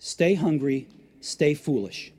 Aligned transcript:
stay 0.00 0.34
hungry, 0.34 0.88
stay 1.20 1.54
foolish. 1.54 2.12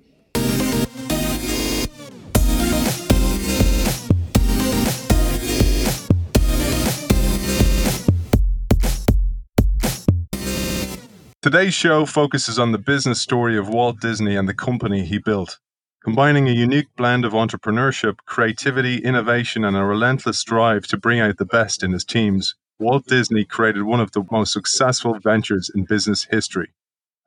Today's 11.41 11.73
show 11.73 12.05
focuses 12.05 12.59
on 12.59 12.71
the 12.71 12.77
business 12.77 13.19
story 13.19 13.57
of 13.57 13.67
Walt 13.67 13.99
Disney 13.99 14.35
and 14.35 14.47
the 14.47 14.53
company 14.53 15.03
he 15.03 15.17
built. 15.17 15.59
Combining 16.03 16.47
a 16.47 16.51
unique 16.51 16.95
blend 16.95 17.25
of 17.25 17.33
entrepreneurship, 17.33 18.17
creativity, 18.27 18.97
innovation, 18.97 19.65
and 19.65 19.75
a 19.75 19.83
relentless 19.83 20.43
drive 20.43 20.85
to 20.87 20.97
bring 20.97 21.19
out 21.19 21.37
the 21.37 21.45
best 21.45 21.83
in 21.83 21.93
his 21.93 22.05
teams, 22.05 22.53
Walt 22.79 23.07
Disney 23.07 23.43
created 23.43 23.83
one 23.83 23.99
of 23.99 24.11
the 24.11 24.23
most 24.31 24.53
successful 24.53 25.17
ventures 25.19 25.71
in 25.73 25.85
business 25.85 26.25
history. 26.25 26.73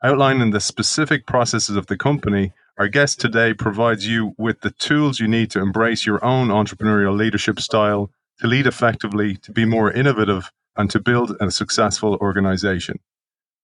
Outlining 0.05 0.51
the 0.51 0.61
specific 0.61 1.25
processes 1.25 1.77
of 1.77 1.87
the 1.87 1.97
company, 1.97 2.53
our 2.77 2.89
guest 2.89 3.19
today 3.19 3.55
provides 3.55 4.07
you 4.07 4.35
with 4.37 4.61
the 4.61 4.73
tools 4.73 5.19
you 5.19 5.27
need 5.27 5.51
to 5.53 5.61
embrace 5.61 6.05
your 6.05 6.23
own 6.23 6.49
entrepreneurial 6.49 7.17
leadership 7.17 7.59
style, 7.59 8.11
to 8.39 8.47
lead 8.47 8.67
effectively, 8.67 9.37
to 9.37 9.51
be 9.51 9.65
more 9.65 9.91
innovative, 9.91 10.53
and 10.77 10.91
to 10.91 11.01
build 11.01 11.35
a 11.41 11.51
successful 11.51 12.19
organization. 12.21 13.01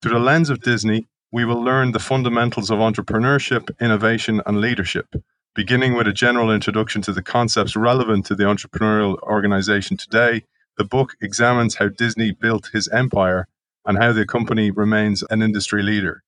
Through 0.00 0.14
the 0.14 0.18
lens 0.18 0.48
of 0.48 0.62
Disney, 0.62 1.08
we 1.30 1.44
will 1.44 1.62
learn 1.62 1.92
the 1.92 1.98
fundamentals 1.98 2.70
of 2.70 2.78
entrepreneurship, 2.78 3.68
innovation, 3.78 4.40
and 4.46 4.62
leadership, 4.62 5.14
beginning 5.54 5.94
with 5.94 6.08
a 6.08 6.12
general 6.14 6.50
introduction 6.50 7.02
to 7.02 7.12
the 7.12 7.22
concepts 7.22 7.76
relevant 7.76 8.24
to 8.24 8.34
the 8.34 8.44
entrepreneurial 8.44 9.20
organization 9.24 9.98
today. 9.98 10.44
The 10.78 10.84
book 10.84 11.16
examines 11.20 11.74
how 11.74 11.88
Disney 11.88 12.30
built 12.30 12.70
his 12.72 12.88
empire 12.88 13.46
and 13.84 13.98
how 13.98 14.14
the 14.14 14.24
company 14.24 14.70
remains 14.70 15.22
an 15.28 15.42
industry 15.42 15.82
leader. 15.82 16.22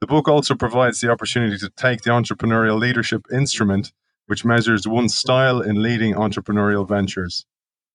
The 0.00 0.06
book 0.06 0.28
also 0.28 0.54
provides 0.54 1.00
the 1.00 1.10
opportunity 1.10 1.58
to 1.58 1.70
take 1.70 2.02
the 2.02 2.10
entrepreneurial 2.10 2.78
leadership 2.78 3.26
instrument, 3.32 3.92
which 4.26 4.44
measures 4.44 4.86
one's 4.86 5.16
style 5.16 5.60
in 5.60 5.82
leading 5.82 6.14
entrepreneurial 6.14 6.88
ventures. 6.88 7.44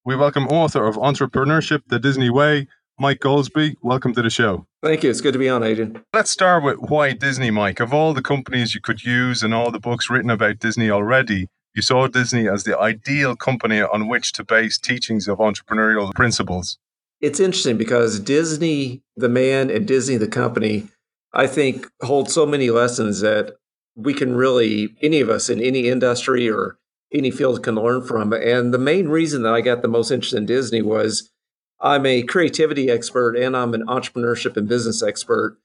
We 0.04 0.18
welcome 0.18 0.48
author 0.48 0.86
of 0.86 0.98
Entrepreneurship 0.98 1.84
the 1.88 2.00
Disney 2.00 2.30
Way, 2.30 2.68
Mike 3.00 3.22
Goldsby. 3.22 3.78
Welcome 3.82 4.14
to 4.16 4.22
the 4.22 4.30
show. 4.30 4.68
Thank 4.84 5.04
you. 5.04 5.10
It's 5.10 5.22
good 5.22 5.32
to 5.32 5.40
be 5.40 5.48
on, 5.48 5.64
Adrian. 5.64 6.04
Let's 6.14 6.30
start 6.30 6.66
with 6.66 6.80
why 6.80 7.14
Disney, 7.14 7.52
Mike. 7.52 7.80
Of 7.80 7.94
all 7.94 8.14
the 8.14 8.22
companies 8.22 8.76
you 8.76 8.82
could 8.82 9.06
use 9.06 9.42
and 9.42 9.54
all 9.54 9.72
the 9.72 9.80
books 9.80 10.10
written 10.10 10.30
about 10.30 10.60
Disney 10.60 10.92
already, 10.92 11.48
you 11.74 11.82
saw 11.82 12.08
Disney 12.08 12.50
as 12.50 12.66
the 12.66 12.78
ideal 12.78 13.38
company 13.38 13.82
on 13.82 14.10
which 14.10 14.34
to 14.34 14.44
base 14.44 14.78
teachings 14.78 15.30
of 15.30 15.38
entrepreneurial 15.38 16.14
principles. 16.14 16.78
It's 17.22 17.40
interesting 17.40 17.78
because 17.78 18.20
Disney, 18.20 19.04
the 19.16 19.30
man, 19.30 19.70
and 19.70 19.88
Disney, 19.88 20.18
the 20.18 20.28
company, 20.28 20.90
I 21.34 21.48
think 21.48 21.88
hold 22.02 22.30
so 22.30 22.46
many 22.46 22.70
lessons 22.70 23.22
that 23.22 23.56
we 23.96 24.14
can 24.14 24.36
really, 24.36 24.96
any 25.02 25.20
of 25.20 25.30
us 25.30 25.50
in 25.50 25.62
any 25.62 25.88
industry 25.88 26.50
or 26.50 26.78
any 27.14 27.32
field 27.32 27.64
can 27.64 27.76
learn 27.76 28.04
from. 28.04 28.34
And 28.34 28.74
the 28.74 28.80
main 28.80 29.08
reason 29.08 29.44
that 29.44 29.54
I 29.54 29.62
got 29.62 29.82
the 29.82 29.88
most 29.88 30.12
interested 30.12 30.38
in 30.38 30.46
Disney 30.46 30.82
was 30.82 31.32
I'm 31.80 32.06
a 32.06 32.24
creativity 32.24 32.90
expert 32.90 33.36
and 33.36 33.56
I'm 33.56 33.74
an 33.74 33.86
entrepreneurship 33.88 34.58
and 34.58 34.68
business 34.68 35.04
expert. 35.04 35.58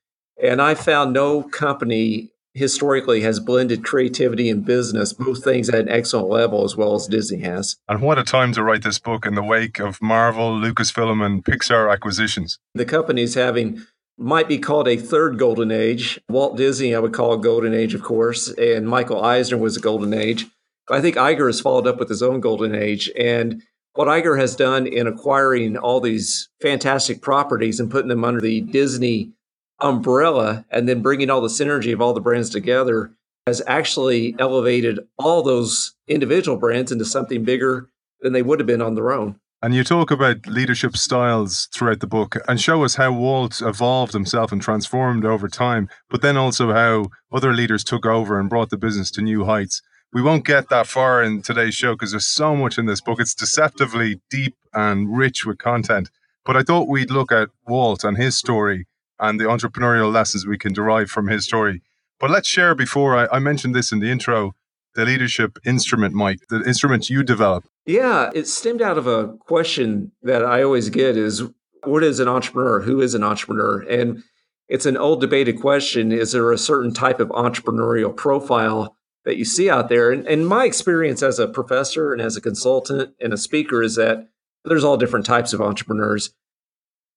And 0.43 0.61
I 0.61 0.75
found 0.75 1.13
no 1.13 1.43
company 1.43 2.33
historically 2.55 3.21
has 3.21 3.41
blended 3.41 3.85
creativity 3.85 4.51
and 4.51 4.65
business, 4.65 5.13
both 5.13 5.45
things 5.45 5.69
at 5.69 5.81
an 5.81 5.89
excellent 5.89 6.29
level, 6.29 6.65
as 6.65 6.77
well 6.77 6.95
as 6.95 7.07
Disney 7.07 7.41
has. 7.41 7.77
And 7.89 8.03
what 8.03 8.19
a 8.19 8.25
time 8.25 8.53
to 8.55 8.63
write 8.63 8.83
this 8.83 8.99
book 8.99 9.27
in 9.27 9.35
the 9.35 9.43
wake 9.43 9.79
of 9.79 10.03
Marvel, 10.03 10.51
Lucasfilm, 10.59 11.25
and 11.25 11.45
Pixar 11.45 11.93
acquisitions. 11.93 12.59
The 12.75 12.85
company's 12.85 13.35
having 13.35 13.87
might 14.19 14.49
be 14.49 14.59
called 14.59 14.89
a 14.89 14.97
third 14.97 15.39
golden 15.39 15.71
age. 15.71 16.21
Walt 16.29 16.57
Disney, 16.57 16.95
I 16.95 16.99
would 16.99 17.15
call 17.15 17.33
a 17.33 17.39
golden 17.39 17.73
age, 17.73 17.95
of 17.95 18.03
course, 18.03 18.49
and 18.49 18.89
Michael 18.89 19.25
Eisner 19.25 19.57
was 19.57 19.77
a 19.77 19.81
golden 19.81 20.13
age. 20.13 20.47
I 20.91 21.01
think 21.01 21.17
Iger 21.17 21.47
has 21.47 21.61
followed 21.61 21.87
up 21.87 21.99
with 21.99 22.09
his 22.09 22.23
own 22.23 22.41
golden 22.41 22.75
age. 22.75 23.11
And 23.17 23.63
what 23.95 24.09
Iger 24.09 24.39
has 24.39 24.57
done 24.57 24.87
in 24.87 25.07
acquiring 25.07 25.77
all 25.77 26.01
these 26.01 26.49
fantastic 26.61 27.23
properties 27.23 27.78
and 27.78 27.91
putting 27.91 28.09
them 28.09 28.25
under 28.25 28.41
the 28.41 28.61
Disney 28.61 29.33
umbrella 29.81 30.65
and 30.71 30.89
then 30.89 31.03
bringing 31.03 31.31
all 31.31 31.41
the 31.41 31.49
synergy 31.49 31.93
of 31.93 32.01
all 32.01 32.12
the 32.12 32.21
brands 32.21 32.51
together 32.51 33.12
has 33.47 33.62
actually 33.67 34.34
elevated 34.39 35.01
all 35.19 35.43
those 35.43 35.95
individual 36.07 36.59
brands 36.59 36.93
into 36.93 37.05
something 37.05 37.45
bigger 37.45 37.89
than 38.21 38.33
they 38.33 38.43
would 38.43 38.59
have 38.59 38.67
been 38.67 38.83
on 38.83 38.95
their 38.95 39.12
own. 39.12 39.39
And 39.61 39.75
you 39.75 39.83
talk 39.83 40.13
about 40.13 40.47
leadership 40.47 40.97
styles 40.97 41.69
throughout 41.75 41.99
the 41.99 42.07
book 42.07 42.37
and 42.47 42.61
show 42.61 42.85
us 42.85 42.95
how 42.95 43.11
Walt 43.11 43.61
evolved 43.61 44.13
himself 44.13 44.53
and 44.53 44.63
transformed 44.63 45.25
over 45.25 45.49
time, 45.49 45.89
but 46.09 46.23
then 46.23 46.37
also 46.37 46.73
how 46.73 47.07
other 47.33 47.53
leaders 47.53 47.83
took 47.83 48.07
over 48.07 48.39
and 48.39 48.49
brought 48.49 48.71
the 48.71 48.77
business 48.77 49.11
to 49.13 49.21
new 49.21 49.47
heights. 49.47 49.83
We 50.13 50.23
won't 50.23 50.47
get 50.47 50.69
that 50.69 50.87
far 50.87 51.25
in 51.25 51.43
today's 51.43 51.75
show 51.75 51.95
because 51.95 52.13
there's 52.13 52.25
so 52.25 52.55
much 52.55 52.79
in 52.79 52.87
this 52.87 53.01
book. 53.01 53.19
It's 53.19 53.35
deceptively 53.35 54.21
deep 54.31 54.55
and 54.75 55.17
rich 55.17 55.45
with 55.45 55.59
content. 55.59 56.09
But 56.45 56.57
I 56.57 56.63
thought 56.63 56.87
we'd 56.87 57.11
look 57.11 57.33
at 57.33 57.49
Walt 57.67 58.05
and 58.05 58.17
his 58.17 58.37
story 58.37 58.87
and 59.19 59.41
the 59.41 59.47
entrepreneurial 59.47 60.13
lessons 60.13 60.47
we 60.47 60.57
can 60.57 60.73
derive 60.73 61.11
from 61.11 61.27
his 61.27 61.45
story. 61.45 61.83
But 62.21 62.31
let's 62.31 62.49
share 62.49 62.77
before 62.77 63.17
I, 63.17 63.37
I 63.37 63.39
mentioned 63.41 63.75
this 63.75 63.91
in 63.91 63.99
the 63.99 64.11
intro 64.11 64.55
the 64.94 65.04
leadership 65.04 65.59
instrument, 65.65 66.15
Mike, 66.15 66.41
the 66.49 66.62
instrument 66.65 67.10
you 67.10 67.22
develop? 67.22 67.65
Yeah, 67.87 68.31
it 68.34 68.47
stemmed 68.47 68.82
out 68.82 68.99
of 68.99 69.06
a 69.06 69.28
question 69.38 70.12
that 70.22 70.44
I 70.44 70.62
always 70.62 70.91
get 70.91 71.16
is 71.16 71.43
what 71.84 72.04
is 72.04 72.21
an 72.21 72.28
entrepreneur? 72.28 72.81
Who 72.81 73.00
is 73.00 73.15
an 73.15 73.22
entrepreneur? 73.22 73.81
And 73.81 74.22
it's 74.69 74.87
an 74.87 74.97
old 74.97 75.21
debated 75.21 75.60
question. 75.60 76.12
Is 76.12 76.32
there 76.32 76.53
a 76.53 76.59
certain 76.59 76.93
type 76.93 77.21
of 77.21 77.28
entrepreneurial 77.28 78.15
profile 78.15 78.97
that 79.25 79.37
you 79.37 79.44
see 79.44 79.71
out 79.71 79.88
there? 79.88 80.10
And, 80.10 80.27
and 80.27 80.47
my 80.47 80.65
experience 80.65 81.22
as 81.22 81.38
a 81.38 81.48
professor 81.48 82.12
and 82.12 82.21
as 82.21 82.37
a 82.37 82.41
consultant 82.41 83.15
and 83.21 83.32
a 83.32 83.38
speaker 83.38 83.82
is 83.82 83.97
that 83.97 84.28
there's 84.65 84.84
all 84.84 84.97
different 84.97 85.25
types 85.25 85.53
of 85.53 85.60
entrepreneurs. 85.60 86.34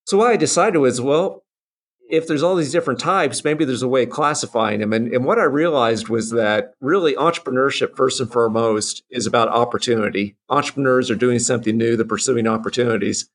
So 0.06 0.18
what 0.18 0.32
I 0.32 0.38
decided 0.38 0.80
was, 0.80 1.02
well, 1.02 1.44
if 2.12 2.28
there's 2.28 2.44
all 2.44 2.56
these 2.56 2.74
different 2.74 3.00
types, 3.00 3.46
maybe 3.46 3.64
there's 3.64 3.82
a 3.82 3.88
way 3.88 4.04
of 4.04 4.10
classifying 4.10 4.82
them. 4.82 4.92
And, 4.92 5.12
and 5.14 5.24
what 5.24 5.40
I 5.40 5.44
realized 5.44 6.10
was 6.10 6.32
that 6.32 6.74
really 6.82 7.16
entrepreneurship, 7.16 7.96
first 7.96 8.20
and 8.20 8.32
foremost, 8.32 9.02
is 9.10 9.26
about 9.26 9.48
opportunity. 9.48 10.36
Entrepreneurs 10.50 11.10
are 11.10 11.16
doing 11.16 11.40
something 11.40 11.78
new, 11.78 11.96
they're 11.96 12.06
pursuing 12.06 12.48
opportunities. 12.48 13.30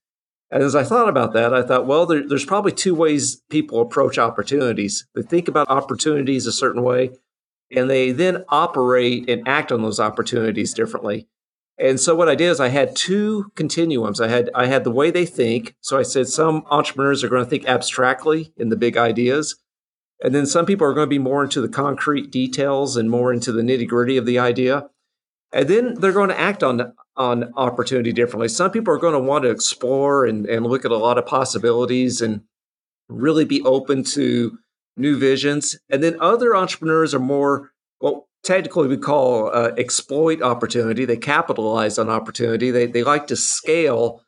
And 0.50 0.62
as 0.62 0.76
I 0.76 0.84
thought 0.84 1.09
about 1.09 1.32
that, 1.32 1.54
I 1.54 1.62
thought, 1.62 1.87
well, 1.87 2.04
there, 2.04 2.28
there's 2.28 2.44
probably 2.44 2.70
two 2.70 2.94
ways 2.94 3.42
people 3.48 3.81
approach 3.81 4.19
opportunities. 4.19 5.06
They 5.14 5.22
think 5.22 5.48
about 5.48 5.70
opportunities 5.70 6.47
a 6.47 6.53
certain 6.53 6.82
way, 6.82 7.10
and 7.75 7.88
they 7.91 8.12
then 8.12 8.44
operate 8.50 9.28
and 9.28 9.48
act 9.48 9.72
on 9.72 9.82
those 9.82 9.98
opportunities 9.98 10.75
differently. 10.75 11.26
And 11.78 12.00
so 12.00 12.14
what 12.14 12.28
I 12.28 12.34
did 12.34 12.50
is 12.50 12.60
I 12.60 12.69
had 12.69 12.97
two 12.97 13.53
continuums. 13.54 14.20
I 14.20 14.28
had 14.28 14.50
I 14.54 14.66
had 14.66 14.84
the 14.84 14.91
way 14.91 15.10
they 15.10 15.26
think. 15.26 15.75
So 15.81 15.98
I 15.98 16.03
said 16.03 16.28
some 16.28 16.64
entrepreneurs 16.70 17.22
are 17.22 17.28
going 17.28 17.44
to 17.44 17.50
think 17.50 17.66
abstractly 17.66 18.53
in 18.56 18.70
the 18.70 18.76
big 18.76 18.97
ideas. 18.97 19.56
And 20.22 20.34
then 20.34 20.47
some 20.47 20.64
people 20.64 20.87
are 20.87 20.94
going 20.94 21.06
to 21.06 21.10
be 21.10 21.19
more 21.19 21.44
into 21.44 21.60
the 21.60 21.69
concrete 21.69 22.31
details 22.31 22.97
and 22.97 23.10
more 23.10 23.32
into 23.32 23.53
the 23.53 23.60
nitty-gritty 23.60 24.16
of 24.16 24.25
the 24.25 24.38
idea. 24.38 24.88
And 25.53 25.69
then 25.69 25.94
they're 25.94 26.12
going 26.12 26.31
to 26.31 26.41
act 26.41 26.62
on 26.62 26.94
on 27.16 27.53
opportunity 27.56 28.12
differently. 28.12 28.48
Some 28.48 28.70
people 28.70 28.93
are 28.94 28.98
going 28.98 29.14
to 29.14 29.20
want 29.20 29.44
to 29.44 29.50
explore 29.50 30.25
and, 30.25 30.47
and 30.47 30.66
look 30.66 30.84
at 30.84 30.91
a 30.91 30.97
lot 30.97 31.19
of 31.19 31.26
possibilities 31.26 32.20
and 32.20 32.43
really 33.08 33.44
be 33.44 33.62
open 33.62 34.03
to 34.04 34.58
new 34.97 35.19
visions. 35.19 35.78
And 35.88 36.03
then 36.03 36.16
other 36.20 36.56
entrepreneurs 36.56 37.14
are 37.14 37.20
more, 37.20 37.72
well, 38.00 38.28
technically 38.46 38.86
we 38.86 38.96
call 38.96 39.48
uh, 39.52 39.72
exploit 39.76 40.40
opportunity. 40.40 41.04
They 41.04 41.16
capitalize 41.16 41.98
on 41.98 42.08
opportunity. 42.08 42.70
They, 42.70 42.86
they 42.86 43.02
like 43.02 43.26
to 43.26 43.36
scale 43.36 44.22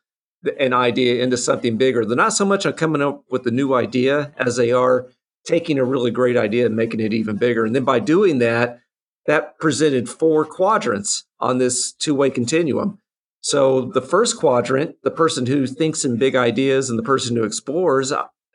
an 0.59 0.73
idea 0.73 1.23
into 1.23 1.37
something 1.37 1.77
bigger. 1.77 2.05
They're 2.05 2.17
not 2.17 2.33
so 2.33 2.45
much 2.45 2.65
on 2.65 2.73
coming 2.73 3.01
up 3.01 3.23
with 3.31 3.47
a 3.47 3.51
new 3.51 3.73
idea 3.73 4.33
as 4.37 4.57
they 4.57 4.71
are 4.71 5.07
taking 5.45 5.79
a 5.79 5.85
really 5.85 6.11
great 6.11 6.35
idea 6.35 6.65
and 6.65 6.75
making 6.75 6.99
it 6.99 7.13
even 7.13 7.37
bigger. 7.37 7.65
And 7.65 7.73
then 7.73 7.85
by 7.85 7.99
doing 7.99 8.39
that, 8.39 8.79
that 9.25 9.57
presented 9.57 10.09
four 10.09 10.43
quadrants 10.45 11.25
on 11.39 11.57
this 11.57 11.93
two 11.93 12.13
way 12.13 12.29
continuum. 12.29 12.99
So 13.41 13.81
the 13.81 14.01
first 14.01 14.37
quadrant, 14.37 14.95
the 15.03 15.11
person 15.11 15.45
who 15.45 15.65
thinks 15.65 16.03
in 16.03 16.17
big 16.17 16.35
ideas 16.35 16.89
and 16.89 16.99
the 16.99 17.03
person 17.03 17.37
who 17.37 17.43
explores, 17.45 18.11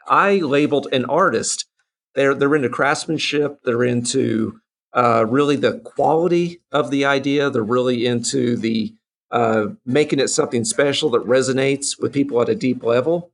I 0.07 0.37
labeled 0.37 0.89
an 0.93 1.07
artist. 1.07 1.67
They're 2.15 2.35
they're 2.35 2.55
into 2.55 2.69
craftsmanship. 2.69 3.61
They're 3.65 3.83
into 3.83 4.61
uh, 4.95 5.27
really 5.29 5.57
the 5.57 5.81
quality 5.81 6.61
of 6.73 6.91
the 6.91 7.05
idea. 7.05 7.51
They're 7.51 7.63
really 7.63 8.07
into 8.07 8.57
the 8.57 8.95
uh, 9.31 9.69
making 9.85 10.21
it 10.21 10.29
something 10.29 10.65
special 10.65 11.11
that 11.11 11.27
resonates 11.27 12.01
with 12.01 12.13
people 12.13 12.41
at 12.41 12.49
a 12.49 12.55
deep 12.55 12.85
level. 12.85 13.33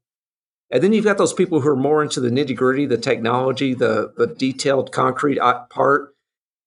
And 0.71 0.83
then 0.83 0.93
you've 0.93 1.05
got 1.05 1.19
those 1.19 1.35
people 1.35 1.61
who 1.61 1.69
are 1.69 1.77
more 1.77 2.03
into 2.03 2.21
the 2.21 2.31
nitty 2.31 2.57
gritty, 2.57 2.87
the 2.87 2.97
technology, 2.97 3.75
the 3.75 4.13
the 4.17 4.29
detailed 4.29 4.93
concrete 4.93 5.39
part, 5.69 6.15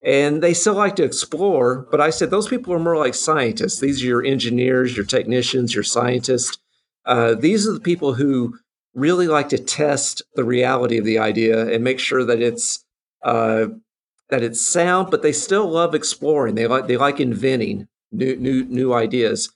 and 0.03 0.43
they 0.43 0.53
still 0.53 0.75
like 0.75 0.95
to 0.97 1.03
explore. 1.03 1.87
But 1.89 2.01
I 2.01 2.09
said 2.09 2.29
those 2.29 2.49
people 2.49 2.73
are 2.73 2.79
more 2.79 2.97
like 2.97 3.15
scientists. 3.15 3.79
These 3.79 4.03
are 4.03 4.07
your 4.07 4.23
engineers, 4.23 4.95
your 4.95 5.05
technicians, 5.05 5.73
your 5.73 5.85
scientists. 5.85 6.57
Uh, 7.05 7.33
these 7.33 7.67
are 7.67 7.73
the 7.73 7.79
people 7.79 8.13
who 8.13 8.59
really 8.93 9.27
like 9.27 9.49
to 9.49 9.57
test 9.57 10.21
the 10.35 10.43
reality 10.43 10.97
of 10.97 11.05
the 11.05 11.17
idea 11.17 11.67
and 11.67 11.83
make 11.83 11.99
sure 11.99 12.23
that 12.23 12.41
it's 12.41 12.85
uh, 13.23 13.67
that 14.29 14.43
it's 14.43 14.65
sound, 14.65 15.11
but 15.11 15.21
they 15.21 15.31
still 15.31 15.69
love 15.69 15.93
exploring. 15.93 16.55
They 16.55 16.67
like 16.67 16.87
they 16.87 16.97
like 16.97 17.19
inventing 17.19 17.87
new 18.11 18.35
new 18.35 18.63
new 18.65 18.93
ideas. 18.93 19.51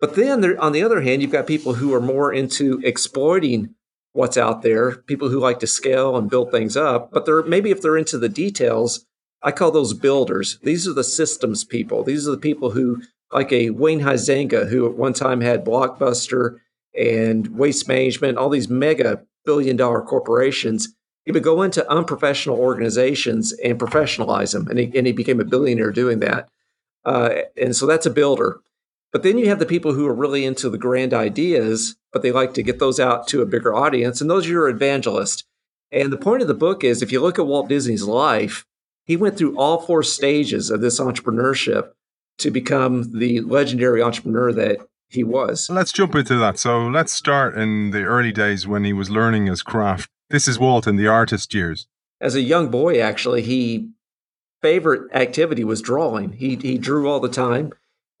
But 0.00 0.16
then, 0.16 0.40
there, 0.40 0.60
on 0.60 0.72
the 0.72 0.82
other 0.82 1.00
hand, 1.00 1.22
you've 1.22 1.30
got 1.30 1.46
people 1.46 1.74
who 1.74 1.94
are 1.94 2.00
more 2.00 2.32
into 2.32 2.80
exploiting 2.84 3.74
what's 4.12 4.36
out 4.36 4.62
there. 4.62 4.96
People 4.96 5.30
who 5.30 5.38
like 5.38 5.60
to 5.60 5.66
scale 5.66 6.16
and 6.16 6.28
build 6.28 6.50
things 6.50 6.76
up. 6.76 7.10
But 7.12 7.24
they're 7.26 7.42
maybe 7.42 7.70
if 7.70 7.80
they're 7.80 7.96
into 7.96 8.18
the 8.18 8.28
details, 8.28 9.06
I 9.42 9.52
call 9.52 9.70
those 9.70 9.94
builders. 9.94 10.58
These 10.62 10.88
are 10.88 10.92
the 10.92 11.04
systems 11.04 11.64
people. 11.64 12.02
These 12.02 12.26
are 12.26 12.32
the 12.32 12.36
people 12.36 12.70
who, 12.70 13.02
like 13.32 13.52
a 13.52 13.70
Wayne 13.70 14.00
Huizenga, 14.00 14.68
who 14.68 14.86
at 14.86 14.96
one 14.96 15.12
time 15.12 15.40
had 15.40 15.64
Blockbuster 15.64 16.58
and 16.98 17.48
Waste 17.56 17.88
Management, 17.88 18.38
all 18.38 18.48
these 18.48 18.68
mega 18.68 19.22
billion 19.44 19.76
dollar 19.76 20.02
corporations. 20.02 20.94
He 21.24 21.32
would 21.32 21.42
go 21.42 21.62
into 21.62 21.90
unprofessional 21.90 22.58
organizations 22.58 23.52
and 23.52 23.78
professionalize 23.78 24.52
them, 24.52 24.68
and 24.68 24.78
he, 24.78 24.92
and 24.96 25.06
he 25.06 25.12
became 25.12 25.40
a 25.40 25.44
billionaire 25.44 25.90
doing 25.90 26.20
that. 26.20 26.48
Uh, 27.04 27.34
and 27.60 27.74
so 27.74 27.86
that's 27.86 28.06
a 28.06 28.10
builder. 28.10 28.60
But 29.12 29.22
then 29.22 29.38
you 29.38 29.48
have 29.48 29.58
the 29.58 29.66
people 29.66 29.94
who 29.94 30.06
are 30.06 30.14
really 30.14 30.44
into 30.44 30.68
the 30.68 30.78
grand 30.78 31.14
ideas, 31.14 31.96
but 32.12 32.22
they 32.22 32.32
like 32.32 32.52
to 32.54 32.62
get 32.62 32.78
those 32.78 32.98
out 32.98 33.28
to 33.28 33.42
a 33.42 33.46
bigger 33.46 33.74
audience, 33.74 34.20
and 34.20 34.28
those 34.28 34.46
are 34.46 34.50
your 34.50 34.68
evangelists. 34.68 35.44
And 35.92 36.12
the 36.12 36.16
point 36.16 36.42
of 36.42 36.48
the 36.48 36.54
book 36.54 36.82
is 36.82 37.00
if 37.00 37.12
you 37.12 37.20
look 37.20 37.38
at 37.38 37.46
Walt 37.46 37.68
Disney's 37.68 38.02
life, 38.02 38.66
he 39.04 39.16
went 39.16 39.38
through 39.38 39.56
all 39.56 39.80
four 39.80 40.02
stages 40.02 40.70
of 40.70 40.80
this 40.80 40.98
entrepreneurship 40.98 41.90
to 42.38 42.50
become 42.50 43.18
the 43.18 43.40
legendary 43.42 44.02
entrepreneur 44.02 44.52
that 44.52 44.78
he 45.08 45.22
was. 45.22 45.70
Let's 45.70 45.92
jump 45.92 46.14
into 46.16 46.36
that. 46.38 46.58
So 46.58 46.88
let's 46.88 47.12
start 47.12 47.56
in 47.56 47.90
the 47.92 48.02
early 48.02 48.32
days 48.32 48.66
when 48.66 48.84
he 48.84 48.92
was 48.92 49.10
learning 49.10 49.46
his 49.46 49.62
craft. 49.62 50.10
This 50.30 50.48
is 50.48 50.58
Walt 50.58 50.86
in 50.86 50.96
the 50.96 51.06
artist 51.06 51.52
years. 51.54 51.86
As 52.20 52.34
a 52.34 52.40
young 52.40 52.70
boy, 52.70 53.00
actually, 53.00 53.42
he 53.42 53.90
favorite 54.62 55.10
activity 55.12 55.64
was 55.64 55.82
drawing. 55.82 56.32
He 56.32 56.56
he 56.56 56.78
drew 56.78 57.08
all 57.08 57.20
the 57.20 57.28
time, 57.28 57.72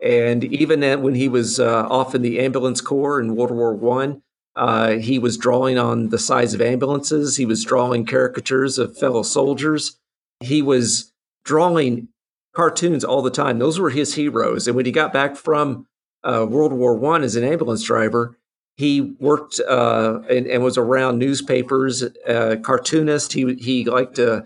and 0.02 0.44
even 0.44 1.02
when 1.02 1.14
he 1.14 1.28
was 1.28 1.58
uh, 1.58 1.86
off 1.88 2.14
in 2.14 2.22
the 2.22 2.40
ambulance 2.40 2.80
corps 2.80 3.20
in 3.20 3.34
World 3.34 3.50
War 3.50 3.74
One, 3.74 4.22
uh, 4.56 4.92
he 4.92 5.18
was 5.18 5.38
drawing 5.38 5.78
on 5.78 6.10
the 6.10 6.18
size 6.18 6.54
of 6.54 6.60
ambulances. 6.60 7.36
He 7.36 7.46
was 7.46 7.64
drawing 7.64 8.04
caricatures 8.04 8.78
of 8.78 8.98
fellow 8.98 9.22
soldiers. 9.22 9.98
He 10.40 10.60
was 10.60 11.12
drawing 11.44 12.08
cartoons 12.54 13.04
all 13.04 13.22
the 13.22 13.30
time. 13.30 13.58
Those 13.58 13.80
were 13.80 13.90
his 13.90 14.14
heroes. 14.14 14.66
And 14.66 14.76
when 14.76 14.86
he 14.86 14.92
got 14.92 15.12
back 15.12 15.36
from 15.36 15.86
uh, 16.22 16.46
World 16.48 16.72
War 16.72 16.94
One 16.94 17.22
as 17.22 17.36
an 17.36 17.44
ambulance 17.44 17.82
driver, 17.82 18.36
he 18.76 19.00
worked 19.00 19.60
uh, 19.60 20.20
and, 20.28 20.46
and, 20.46 20.62
was 20.62 20.76
around 20.76 21.18
newspapers, 21.18 22.02
uh, 22.26 22.56
cartoonist. 22.62 23.32
He 23.32 23.54
he 23.54 23.84
liked 23.84 24.16
to 24.16 24.44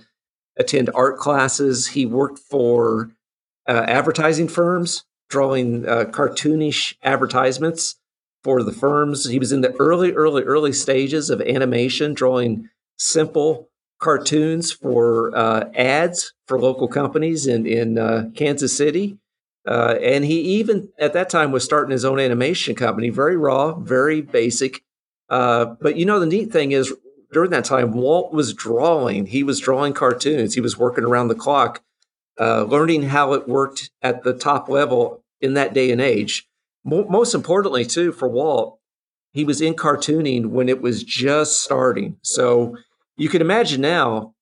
attend 0.59 0.91
art 0.95 1.19
classes. 1.19 1.89
He 1.89 2.05
worked 2.05 2.39
for 2.39 3.11
uh, 3.67 3.85
advertising 3.87 4.49
firms, 4.49 5.05
drawing 5.31 5.89
uh, 5.89 6.05
cartoonish 6.07 6.95
advertisements 7.03 7.97
for 8.45 8.63
the 8.63 8.73
firms. 8.73 9.29
He 9.29 9.39
was 9.39 9.53
in 9.53 9.63
the 9.63 9.75
early, 9.79 10.13
early, 10.13 10.43
early 10.43 10.73
stages 10.73 11.31
of 11.31 11.41
animation, 11.41 12.13
drawing 12.13 12.69
simple 12.99 13.71
cartoons 13.99 14.73
for 14.73 15.37
uh, 15.37 15.71
ads 15.75 16.35
for 16.47 16.61
local 16.61 16.89
companies 16.89 17.47
in 17.47 17.67
in 17.67 17.99
uh, 17.99 18.29
Kansas 18.35 18.77
City. 18.77 19.19
Uh, 19.69 19.99
and 20.01 20.25
he 20.25 20.41
even 20.41 20.89
at 20.99 21.13
that 21.13 21.29
time 21.29 21.53
was 21.53 21.63
starting 21.63 21.93
his 21.93 22.05
own 22.05 22.19
animation 22.19 22.75
company, 22.75 23.11
very 23.11 23.37
raw, 23.37 23.75
very 23.75 24.23
basic. 24.23 24.83
Uh, 25.29 25.67
but 25.83 25.97
you 25.97 26.07
know, 26.07 26.19
the 26.19 26.25
neat 26.25 26.51
thing 26.51 26.73
is 26.73 26.95
during 27.33 27.51
that 27.51 27.67
time, 27.67 27.93
Walt 27.93 28.33
was 28.33 28.55
drawing. 28.55 29.27
He 29.27 29.43
was 29.43 29.61
drawing 29.61 29.93
cartoons. 29.93 30.55
He 30.55 30.63
was 30.63 30.79
working 30.79 31.05
around 31.05 31.29
the 31.29 31.35
clock, 31.35 31.83
uh, 32.41 32.63
learning 32.63 33.03
how 33.03 33.35
it 33.35 33.47
worked 33.47 33.91
at 34.01 34.25
the 34.25 34.33
top 34.33 34.71
level 34.71 35.23
in 35.39 35.53
that 35.53 35.75
day 35.75 35.91
and 35.91 36.01
age. 36.01 36.49
Mo- 36.83 37.07
most 37.11 37.35
importantly, 37.35 37.85
too, 37.85 38.11
for 38.11 38.27
Walt, 38.27 38.79
he 39.33 39.45
was 39.45 39.61
in 39.61 39.75
cartooning 39.75 40.47
when 40.47 40.71
it 40.71 40.81
was 40.81 41.05
just 41.05 41.63
starting. 41.63 42.17
So 42.23 42.75
you 43.19 43.29
can 43.29 43.43
imagine 43.43 43.83
now 43.83 44.35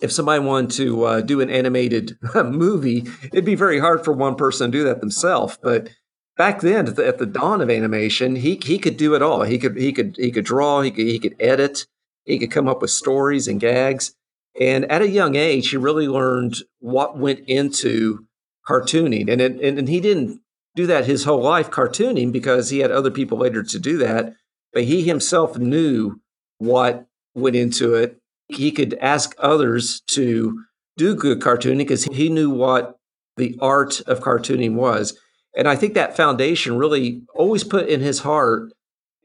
if 0.00 0.12
somebody 0.12 0.42
wanted 0.42 0.70
to 0.72 1.04
uh, 1.04 1.20
do 1.20 1.40
an 1.40 1.50
animated 1.50 2.18
movie, 2.34 3.06
it'd 3.24 3.44
be 3.44 3.54
very 3.54 3.78
hard 3.78 4.04
for 4.04 4.12
one 4.12 4.34
person 4.34 4.70
to 4.70 4.78
do 4.78 4.84
that 4.84 5.00
themselves. 5.00 5.58
But 5.62 5.90
back 6.36 6.60
then, 6.60 6.88
at 6.88 6.96
the, 6.96 7.06
at 7.06 7.18
the, 7.18 7.26
dawn 7.26 7.60
of 7.60 7.70
animation, 7.70 8.36
he 8.36 8.60
he 8.62 8.78
could 8.78 8.96
do 8.96 9.14
it 9.14 9.22
all. 9.22 9.42
He 9.42 9.58
could 9.58 9.76
he 9.76 9.92
could 9.92 10.16
he 10.16 10.30
could 10.30 10.44
draw. 10.44 10.82
He 10.82 10.90
could 10.90 11.06
he 11.06 11.18
could 11.18 11.36
edit. 11.40 11.86
He 12.24 12.38
could 12.38 12.50
come 12.50 12.68
up 12.68 12.82
with 12.82 12.90
stories 12.90 13.48
and 13.48 13.60
gags. 13.60 14.14
And 14.58 14.90
at 14.90 15.02
a 15.02 15.08
young 15.08 15.36
age, 15.36 15.70
he 15.70 15.76
really 15.76 16.08
learned 16.08 16.56
what 16.80 17.18
went 17.18 17.40
into 17.46 18.26
cartooning. 18.66 19.30
And 19.30 19.40
it, 19.40 19.60
and, 19.60 19.78
and 19.78 19.88
he 19.88 20.00
didn't 20.00 20.40
do 20.74 20.86
that 20.86 21.06
his 21.06 21.24
whole 21.24 21.42
life 21.42 21.70
cartooning 21.70 22.32
because 22.32 22.70
he 22.70 22.80
had 22.80 22.90
other 22.90 23.10
people 23.10 23.38
later 23.38 23.62
to 23.62 23.78
do 23.78 23.98
that. 23.98 24.34
But 24.72 24.84
he 24.84 25.02
himself 25.02 25.56
knew 25.58 26.20
what 26.58 27.06
went 27.34 27.56
into 27.56 27.94
it. 27.94 28.20
He 28.48 28.70
could 28.70 28.94
ask 29.00 29.34
others 29.38 30.00
to 30.08 30.64
do 30.96 31.14
good 31.14 31.40
cartooning 31.40 31.78
because 31.78 32.04
he 32.04 32.28
knew 32.28 32.50
what 32.50 32.98
the 33.36 33.56
art 33.60 34.00
of 34.02 34.20
cartooning 34.20 34.74
was. 34.74 35.18
And 35.56 35.66
I 35.68 35.76
think 35.76 35.94
that 35.94 36.16
foundation 36.16 36.76
really 36.76 37.22
always 37.34 37.64
put 37.64 37.88
in 37.88 38.00
his 38.00 38.20
heart 38.20 38.72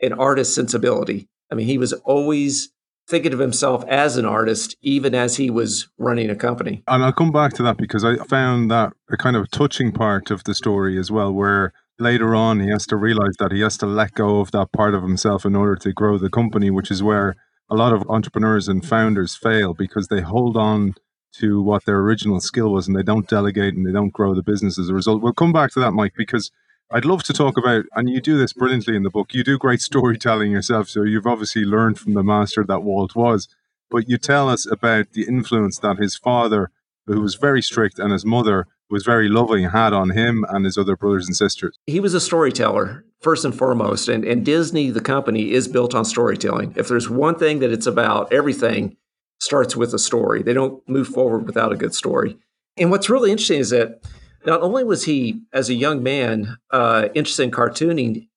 an 0.01 0.13
artist 0.13 0.55
sensibility. 0.55 1.27
I 1.51 1.55
mean, 1.55 1.67
he 1.67 1.77
was 1.77 1.93
always 1.93 2.69
thinking 3.07 3.33
of 3.33 3.39
himself 3.39 3.83
as 3.87 4.17
an 4.17 4.25
artist, 4.25 4.75
even 4.81 5.13
as 5.13 5.35
he 5.35 5.49
was 5.49 5.89
running 5.97 6.29
a 6.29 6.35
company. 6.35 6.83
And 6.87 7.03
I'll 7.03 7.11
come 7.11 7.31
back 7.31 7.53
to 7.53 7.63
that 7.63 7.77
because 7.77 8.05
I 8.05 8.15
found 8.15 8.71
that 8.71 8.93
a 9.11 9.17
kind 9.17 9.35
of 9.35 9.51
touching 9.51 9.91
part 9.91 10.31
of 10.31 10.43
the 10.45 10.55
story 10.55 10.97
as 10.97 11.11
well, 11.11 11.33
where 11.33 11.73
later 11.99 12.33
on 12.33 12.61
he 12.61 12.69
has 12.69 12.87
to 12.87 12.95
realize 12.95 13.35
that 13.39 13.51
he 13.51 13.59
has 13.61 13.77
to 13.79 13.85
let 13.85 14.13
go 14.13 14.39
of 14.39 14.51
that 14.51 14.71
part 14.71 14.93
of 14.93 15.03
himself 15.03 15.45
in 15.45 15.55
order 15.55 15.75
to 15.75 15.91
grow 15.91 16.17
the 16.17 16.29
company, 16.29 16.71
which 16.71 16.89
is 16.89 17.03
where 17.03 17.35
a 17.71 17.75
lot 17.75 17.93
of 17.93 18.03
entrepreneurs 18.09 18.67
and 18.67 18.85
founders 18.85 19.33
fail 19.33 19.73
because 19.73 20.09
they 20.09 20.19
hold 20.19 20.57
on 20.57 20.93
to 21.33 21.61
what 21.61 21.85
their 21.85 21.99
original 21.99 22.41
skill 22.41 22.69
was 22.69 22.85
and 22.85 22.95
they 22.95 23.01
don't 23.01 23.29
delegate 23.29 23.73
and 23.73 23.87
they 23.87 23.93
don't 23.93 24.11
grow 24.11 24.35
the 24.35 24.43
business 24.43 24.77
as 24.77 24.89
a 24.89 24.93
result. 24.93 25.21
We'll 25.21 25.31
come 25.31 25.53
back 25.53 25.71
to 25.71 25.79
that, 25.79 25.93
Mike, 25.93 26.13
because 26.17 26.51
I'd 26.91 27.05
love 27.05 27.23
to 27.23 27.33
talk 27.33 27.57
about, 27.57 27.85
and 27.95 28.09
you 28.09 28.19
do 28.19 28.37
this 28.37 28.51
brilliantly 28.51 28.97
in 28.97 29.03
the 29.03 29.09
book. 29.09 29.33
You 29.33 29.45
do 29.45 29.57
great 29.57 29.79
storytelling 29.89 30.51
yourself, 30.51 30.89
so 30.89 31.03
you've 31.03 31.25
obviously 31.25 31.63
learned 31.63 31.97
from 31.97 32.13
the 32.13 32.23
master 32.23 32.65
that 32.65 32.83
Walt 32.83 33.15
was. 33.15 33.47
But 33.89 34.09
you 34.09 34.17
tell 34.17 34.49
us 34.49 34.69
about 34.69 35.13
the 35.13 35.23
influence 35.23 35.79
that 35.79 35.97
his 35.97 36.17
father, 36.17 36.71
who 37.07 37.21
was 37.21 37.35
very 37.35 37.61
strict, 37.61 37.97
and 37.97 38.11
his 38.11 38.25
mother, 38.25 38.67
who 38.89 38.95
was 38.95 39.05
very 39.05 39.29
loving, 39.29 39.69
had 39.69 39.93
on 39.93 40.09
him 40.09 40.45
and 40.49 40.65
his 40.65 40.77
other 40.77 40.97
brothers 40.97 41.27
and 41.27 41.35
sisters. 41.37 41.77
He 41.87 42.01
was 42.01 42.13
a 42.13 42.19
storyteller 42.19 43.05
first 43.21 43.45
and 43.45 43.57
foremost, 43.57 44.07
and 44.07 44.23
and 44.25 44.45
Disney, 44.45 44.89
the 44.89 45.01
company, 45.01 45.51
is 45.51 45.67
built 45.67 45.95
on 45.95 46.05
storytelling. 46.05 46.73
If 46.75 46.87
there's 46.87 47.09
one 47.09 47.35
thing 47.35 47.59
that 47.59 47.71
it's 47.71 47.87
about, 47.87 48.31
everything 48.33 48.97
starts 49.39 49.75
with 49.75 49.93
a 49.93 49.99
story. 49.99 50.43
They 50.43 50.53
don't 50.53 50.87
move 50.87 51.07
forward 51.07 51.45
without 51.45 51.71
a 51.71 51.77
good 51.77 51.95
story. 51.95 52.37
And 52.77 52.91
what's 52.91 53.09
really 53.09 53.31
interesting 53.31 53.59
is 53.59 53.71
that 53.71 54.01
not 54.45 54.61
only 54.61 54.83
was 54.83 55.05
he, 55.05 55.41
as 55.53 55.69
a 55.69 55.73
young 55.73 56.01
man, 56.01 56.57
uh, 56.71 57.09
interested 57.13 57.43
in 57.43 57.51
cartooning, 57.51 58.27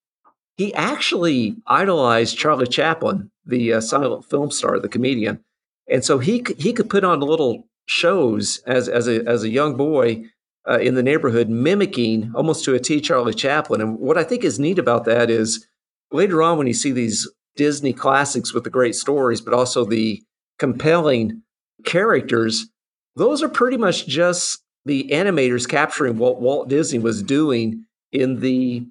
he 0.57 0.75
actually 0.75 1.57
idolized 1.67 2.39
Charlie 2.39 2.67
Chaplin, 2.67 3.31
the 3.45 3.75
uh, 3.75 3.81
silent 3.81 4.25
film 4.25 4.51
star, 4.51 4.79
the 4.79 4.89
comedian, 4.89 5.43
and 5.89 6.05
so 6.05 6.19
he 6.19 6.45
he 6.59 6.73
could 6.73 6.89
put 6.89 7.05
on 7.05 7.21
little 7.21 7.69
shows 7.87 8.63
as 8.67 8.89
as 8.89 9.09
a 9.09 9.27
as 9.29 9.43
a 9.43 9.51
young 9.51 9.77
boy 9.77 10.25
uh, 10.69 10.79
in 10.79 10.95
the 10.95 11.03
neighborhood, 11.03 11.49
mimicking 11.49 12.33
almost 12.35 12.65
to 12.65 12.75
a 12.75 12.79
T 12.79 13.01
Charlie 13.01 13.35
Chaplin. 13.35 13.81
And 13.81 13.99
what 13.99 14.19
I 14.19 14.25
think 14.25 14.45
is 14.45 14.59
neat 14.59 14.79
about 14.79 15.05
that 15.05 15.31
is 15.31 15.67
later 16.11 16.43
on 16.43 16.59
when 16.59 16.67
you 16.67 16.75
see 16.75 16.93
these 16.93 17.29
Disney 17.57 17.93
classics 17.93 18.53
with 18.53 18.65
the 18.65 18.71
great 18.71 18.95
stories, 18.95 19.41
but 19.41 19.55
also 19.55 19.85
the 19.85 20.23
compelling 20.59 21.43
characters, 21.85 22.69
those 23.17 23.43
are 23.43 23.49
pretty 23.49 23.77
much 23.77 24.07
just 24.07 24.63
the 24.85 25.09
animators 25.13 25.69
capturing 25.69 26.19
what 26.19 26.41
Walt 26.41 26.69
Disney 26.69 26.99
was 26.99 27.23
doing 27.23 27.85
in 28.13 28.41
the 28.41 28.87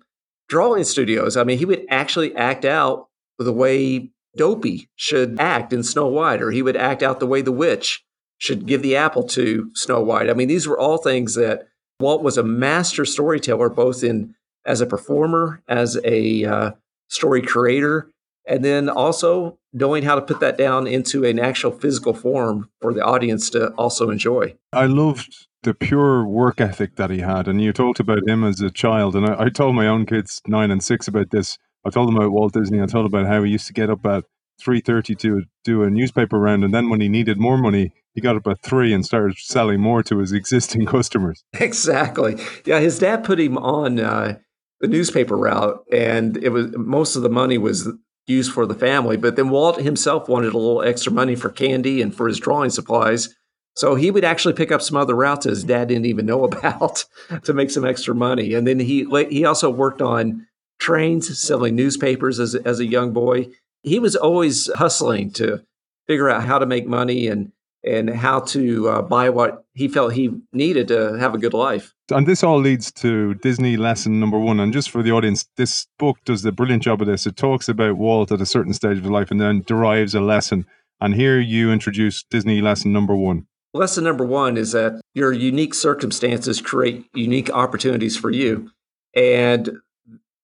drawing 0.47 0.83
studios. 0.83 1.37
I 1.37 1.43
mean, 1.43 1.57
he 1.57 1.65
would 1.65 1.85
actually 1.89 2.35
act 2.35 2.65
out 2.65 3.07
the 3.37 3.53
way 3.53 4.09
Dopey 4.35 4.89
should 4.95 5.39
act 5.39 5.73
in 5.73 5.83
Snow 5.83 6.07
White, 6.07 6.41
or 6.41 6.51
he 6.51 6.61
would 6.61 6.77
act 6.77 7.03
out 7.03 7.19
the 7.19 7.27
way 7.27 7.41
the 7.41 7.51
witch 7.51 8.03
should 8.43 8.65
give 8.65 8.81
the 8.81 8.97
apple 8.97 9.23
to 9.23 9.71
Snow 9.73 10.01
White. 10.01 10.29
I 10.29 10.33
mean, 10.33 10.50
these 10.50 10.67
were 10.67 10.77
all 10.77 10.97
things 10.97 11.35
that 11.35 11.65
Walt 12.01 12.21
was 12.21 12.38
a 12.38 12.43
master 12.43 13.05
storyteller, 13.05 13.69
both 13.69 14.03
in 14.03 14.35
as 14.65 14.81
a 14.81 14.85
performer, 14.85 15.63
as 15.69 15.97
a 16.03 16.43
uh, 16.43 16.71
story 17.07 17.41
creator, 17.41 18.12
and 18.45 18.65
then 18.65 18.89
also 18.89 19.57
knowing 19.71 20.03
how 20.03 20.15
to 20.15 20.21
put 20.21 20.41
that 20.41 20.57
down 20.57 20.88
into 20.88 21.23
an 21.23 21.39
actual 21.39 21.71
physical 21.71 22.13
form 22.13 22.69
for 22.81 22.93
the 22.93 23.01
audience 23.01 23.50
to 23.51 23.69
also 23.75 24.09
enjoy. 24.09 24.53
I 24.73 24.88
loved 24.88 25.47
the 25.62 25.73
pure 25.73 26.27
work 26.27 26.59
ethic 26.59 26.97
that 26.97 27.12
he 27.12 27.19
had. 27.19 27.47
And 27.47 27.62
you 27.62 27.71
talked 27.71 28.01
about 28.01 28.27
him 28.27 28.43
as 28.43 28.59
a 28.59 28.69
child. 28.69 29.15
And 29.15 29.25
I, 29.25 29.43
I 29.43 29.50
told 29.50 29.73
my 29.73 29.88
own 29.88 30.05
kids, 30.05 30.41
nine 30.47 30.69
and 30.69 30.83
six, 30.83 31.07
about 31.07 31.31
this. 31.31 31.57
I 31.85 31.91
told 31.91 32.09
them 32.09 32.17
about 32.17 32.33
Walt 32.33 32.51
Disney. 32.51 32.81
I 32.81 32.88
told 32.88 33.05
them 33.05 33.17
about 33.17 33.31
how 33.31 33.41
he 33.43 33.53
used 33.53 33.67
to 33.67 33.73
get 33.73 33.89
up 33.89 34.05
at 34.05 34.25
3.30 34.62 35.17
to 35.19 35.43
do 35.63 35.83
a 35.83 35.89
newspaper 35.89 36.38
round. 36.38 36.65
And 36.65 36.73
then 36.73 36.89
when 36.89 37.00
he 37.00 37.07
needed 37.07 37.38
more 37.38 37.57
money, 37.57 37.93
he 38.13 38.22
got 38.22 38.36
about 38.36 38.62
three 38.62 38.93
and 38.93 39.05
started 39.05 39.38
selling 39.38 39.82
more 39.82 40.03
to 40.03 40.20
his 40.20 40.32
existing 40.32 40.86
customers. 40.88 41.43
Exactly. 41.53 42.38
Yeah, 42.65 42.79
his 42.79 43.00
dad 43.00 43.24
put 43.24 43.39
him 43.39 43.58
on 43.58 44.00
uh, 44.00 44.38
the 44.79 44.88
newspaper 44.88 45.38
route, 45.38 45.84
and 45.91 46.38
it 46.38 46.50
was 46.50 46.75
most 46.77 47.15
of 47.15 47.24
the 47.24 47.29
money 47.29 47.58
was 47.58 47.89
used 48.27 48.51
for 48.51 48.65
the 48.65 48.75
family. 48.75 49.17
But 49.17 49.36
then 49.36 49.50
Walt 49.50 49.82
himself 49.82 50.29
wanted 50.29 50.53
a 50.53 50.58
little 50.58 50.84
extra 50.84 51.12
money 51.12 51.36
for 51.36 51.50
candy 51.50 52.01
and 52.01 52.15
for 52.15 52.27
his 52.27 52.39
drawing 52.39 52.70
supplies. 52.70 53.34
So 53.75 53.96
he 53.96 54.12
would 54.12 54.24
actually 54.24 54.53
pick 54.53 54.72
up 54.72 54.82
some 54.82 54.98
other 54.98 55.15
routes 55.15 55.46
his 55.46 55.63
dad 55.63 55.88
didn't 55.88 56.05
even 56.05 56.25
know 56.25 56.43
about 56.43 57.05
to 57.43 57.53
make 57.53 57.72
some 57.72 57.86
extra 57.86 58.13
money. 58.13 58.53
And 58.53 58.67
then 58.67 58.79
he 58.79 59.05
he 59.29 59.46
also 59.46 59.70
worked 59.70 60.01
on 60.01 60.46
trains, 60.79 61.39
selling 61.39 61.75
newspapers 61.75 62.39
as 62.39 62.53
as 62.53 62.79
a 62.79 62.86
young 62.86 63.12
boy. 63.13 63.48
He 63.82 64.00
was 64.00 64.15
always 64.15 64.72
hustling 64.75 65.32
to 65.32 65.63
figure 66.08 66.29
out 66.29 66.43
how 66.43 66.60
to 66.60 66.65
make 66.65 66.86
money 66.86 67.27
and 67.27 67.52
and 67.83 68.09
how 68.09 68.39
to 68.39 68.89
uh, 68.89 69.01
buy 69.01 69.29
what 69.29 69.65
he 69.73 69.87
felt 69.87 70.13
he 70.13 70.31
needed 70.53 70.87
to 70.87 71.17
have 71.19 71.33
a 71.33 71.37
good 71.37 71.53
life. 71.53 71.93
And 72.11 72.27
this 72.27 72.43
all 72.43 72.59
leads 72.59 72.91
to 72.93 73.33
Disney 73.35 73.77
lesson 73.77 74.19
number 74.19 74.39
one. 74.39 74.59
And 74.59 74.71
just 74.71 74.89
for 74.89 75.03
the 75.03 75.11
audience, 75.11 75.47
this 75.57 75.87
book 75.99 76.17
does 76.25 76.45
a 76.45 76.51
brilliant 76.51 76.83
job 76.83 77.01
of 77.01 77.07
this. 77.07 77.25
It 77.25 77.35
talks 77.35 77.67
about 77.67 77.97
Walt 77.97 78.31
at 78.31 78.41
a 78.41 78.45
certain 78.45 78.73
stage 78.73 78.97
of 78.97 79.03
his 79.03 79.11
life 79.11 79.31
and 79.31 79.39
then 79.39 79.63
derives 79.65 80.15
a 80.15 80.21
lesson. 80.21 80.65
And 81.01 81.15
here 81.15 81.39
you 81.39 81.71
introduce 81.71 82.23
Disney 82.23 82.61
lesson 82.61 82.93
number 82.93 83.15
one. 83.15 83.47
Lesson 83.73 84.03
number 84.03 84.25
one 84.25 84.55
is 84.55 84.71
that 84.73 85.01
your 85.13 85.33
unique 85.33 85.73
circumstances 85.73 86.61
create 86.61 87.07
unique 87.13 87.49
opportunities 87.49 88.15
for 88.15 88.29
you. 88.29 88.69
And 89.15 89.79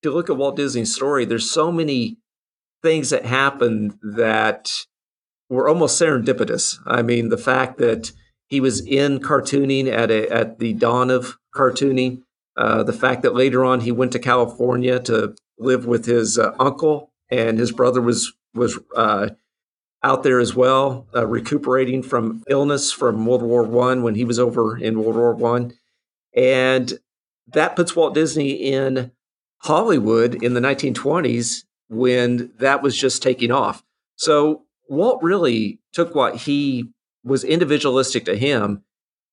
you 0.04 0.12
look 0.12 0.30
at 0.30 0.38
Walt 0.38 0.56
Disney's 0.56 0.94
story, 0.94 1.26
there's 1.26 1.50
so 1.50 1.72
many 1.72 2.18
things 2.82 3.10
that 3.12 3.26
happen 3.26 4.00
that 4.02 4.86
were 5.50 5.68
almost 5.68 6.00
serendipitous. 6.00 6.80
I 6.86 7.02
mean, 7.02 7.30
the 7.30 7.38
fact 7.38 7.78
that 7.80 8.12
he 8.48 8.60
was 8.60 8.86
in 8.86 9.20
cartooning 9.20 9.88
at 9.88 10.12
a, 10.12 10.30
at 10.30 10.60
the 10.60 10.74
dawn 10.74 11.10
of 11.10 11.38
cartooning, 11.54 12.24
uh, 12.56 12.84
the 12.84 12.94
fact 12.94 13.24
that 13.24 13.36
later 13.36 13.66
on 13.66 13.82
he 13.82 13.92
went 13.92 14.12
to 14.14 14.20
California 14.20 15.00
to 15.02 15.36
live 15.58 15.86
with 15.86 16.06
his 16.06 16.38
uh, 16.38 16.56
uncle, 16.60 17.12
and 17.30 17.60
his 17.60 17.72
brother 17.72 18.02
was 18.02 18.34
was 18.54 18.80
uh, 18.96 19.30
out 20.04 20.24
there 20.24 20.40
as 20.40 20.56
well, 20.56 21.08
uh, 21.16 21.28
recuperating 21.28 22.02
from 22.02 22.44
illness 22.50 22.92
from 22.92 23.26
World 23.26 23.44
War 23.44 23.64
One 23.64 24.02
when 24.04 24.16
he 24.16 24.26
was 24.26 24.40
over 24.40 24.78
in 24.78 25.02
World 25.02 25.16
War 25.16 25.34
One, 25.34 25.74
and 26.36 27.00
that 27.48 27.76
puts 27.76 27.96
Walt 27.96 28.14
Disney 28.14 28.52
in 28.52 29.12
Hollywood 29.60 30.42
in 30.44 30.54
the 30.54 30.62
1920s 30.62 31.64
when 31.90 32.52
that 32.60 32.82
was 32.82 32.98
just 32.98 33.22
taking 33.22 33.52
off. 33.52 33.84
So 34.16 34.64
Walt 34.90 35.22
really 35.22 35.80
took 35.94 36.16
what 36.16 36.36
he 36.36 36.90
was 37.24 37.44
individualistic 37.44 38.26
to 38.26 38.36
him 38.36 38.84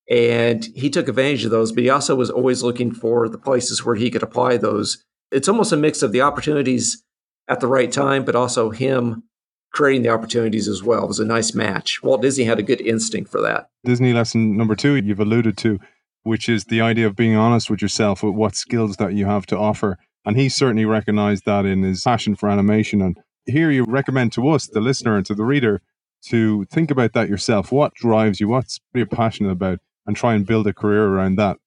and 0.08 0.64
he 0.76 0.88
took 0.88 1.08
advantage 1.08 1.44
of 1.44 1.50
those, 1.50 1.72
but 1.72 1.82
he 1.82 1.90
also 1.90 2.14
was 2.14 2.30
always 2.30 2.62
looking 2.62 2.92
for 2.92 3.28
the 3.28 3.38
places 3.38 3.84
where 3.84 3.96
he 3.96 4.10
could 4.10 4.22
apply 4.22 4.56
those. 4.56 5.04
It's 5.32 5.48
almost 5.48 5.72
a 5.72 5.76
mix 5.76 6.02
of 6.02 6.12
the 6.12 6.20
opportunities 6.20 7.02
at 7.48 7.60
the 7.60 7.66
right 7.66 7.90
time, 7.90 8.25
but 8.25 8.36
also 8.36 8.70
him 8.70 9.25
creating 9.72 10.02
the 10.02 10.08
opportunities 10.08 10.68
as 10.68 10.82
well. 10.82 11.04
It 11.04 11.08
was 11.08 11.20
a 11.20 11.25
nice 11.25 11.54
match. 11.54 12.02
Walt 12.02 12.22
Disney 12.22 12.44
had 12.44 12.58
a 12.58 12.62
good 12.62 12.80
instinct 12.80 13.30
for 13.30 13.40
that. 13.42 13.68
Disney 13.84 14.12
lesson 14.12 14.56
number 14.56 14.76
two, 14.76 14.96
you've 14.96 15.20
alluded 15.20 15.56
to, 15.58 15.80
which 16.22 16.48
is 16.48 16.66
the 16.66 16.80
idea 16.80 17.06
of 17.06 17.16
being 17.16 17.36
honest 17.36 17.68
with 17.68 17.82
yourself 17.82 18.22
with 18.22 18.34
what 18.34 18.54
skills 18.54 18.96
that 18.96 19.14
you 19.14 19.26
have 19.26 19.46
to 19.46 19.58
offer. 19.58 19.98
And 20.25 20.36
he 20.36 20.48
certainly 20.48 20.84
recognized 20.84 21.44
that 21.46 21.66
in 21.66 21.82
his 21.82 22.02
passion 22.02 22.36
for 22.36 22.48
animation 22.48 23.02
and 23.02 23.18
here 23.46 23.70
you 23.70 23.84
recommend 23.84 24.32
to 24.32 24.48
us, 24.48 24.66
the 24.66 24.80
listener, 24.80 25.16
and 25.16 25.26
to 25.26 25.34
the 25.34 25.44
reader, 25.44 25.82
to 26.26 26.64
think 26.66 26.90
about 26.90 27.12
that 27.12 27.28
yourself. 27.28 27.72
What 27.72 27.94
drives 27.94 28.40
you? 28.40 28.48
What's 28.48 28.80
you're 28.94 29.06
passionate 29.06 29.50
about, 29.50 29.80
and 30.06 30.16
try 30.16 30.34
and 30.34 30.46
build 30.46 30.66
a 30.66 30.74
career 30.74 31.06
around 31.06 31.36
that. 31.36 31.58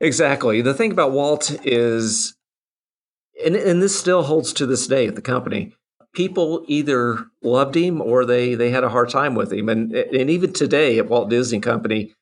Exactly. 0.00 0.62
The 0.62 0.74
thing 0.74 0.92
about 0.92 1.12
Walt 1.12 1.50
is, 1.64 2.36
and, 3.44 3.56
and 3.56 3.82
this 3.82 3.98
still 3.98 4.22
holds 4.22 4.52
to 4.54 4.66
this 4.66 4.86
day 4.86 5.06
at 5.06 5.16
the 5.16 5.22
company. 5.22 5.74
People 6.14 6.64
either 6.68 7.26
loved 7.42 7.74
him 7.74 8.00
or 8.00 8.24
they 8.24 8.54
they 8.54 8.70
had 8.70 8.84
a 8.84 8.88
hard 8.88 9.10
time 9.10 9.34
with 9.34 9.52
him, 9.52 9.68
and 9.68 9.92
and 9.92 10.30
even 10.30 10.52
today 10.52 10.98
at 10.98 11.08
Walt 11.08 11.28
Disney 11.28 11.60
Company, 11.60 12.14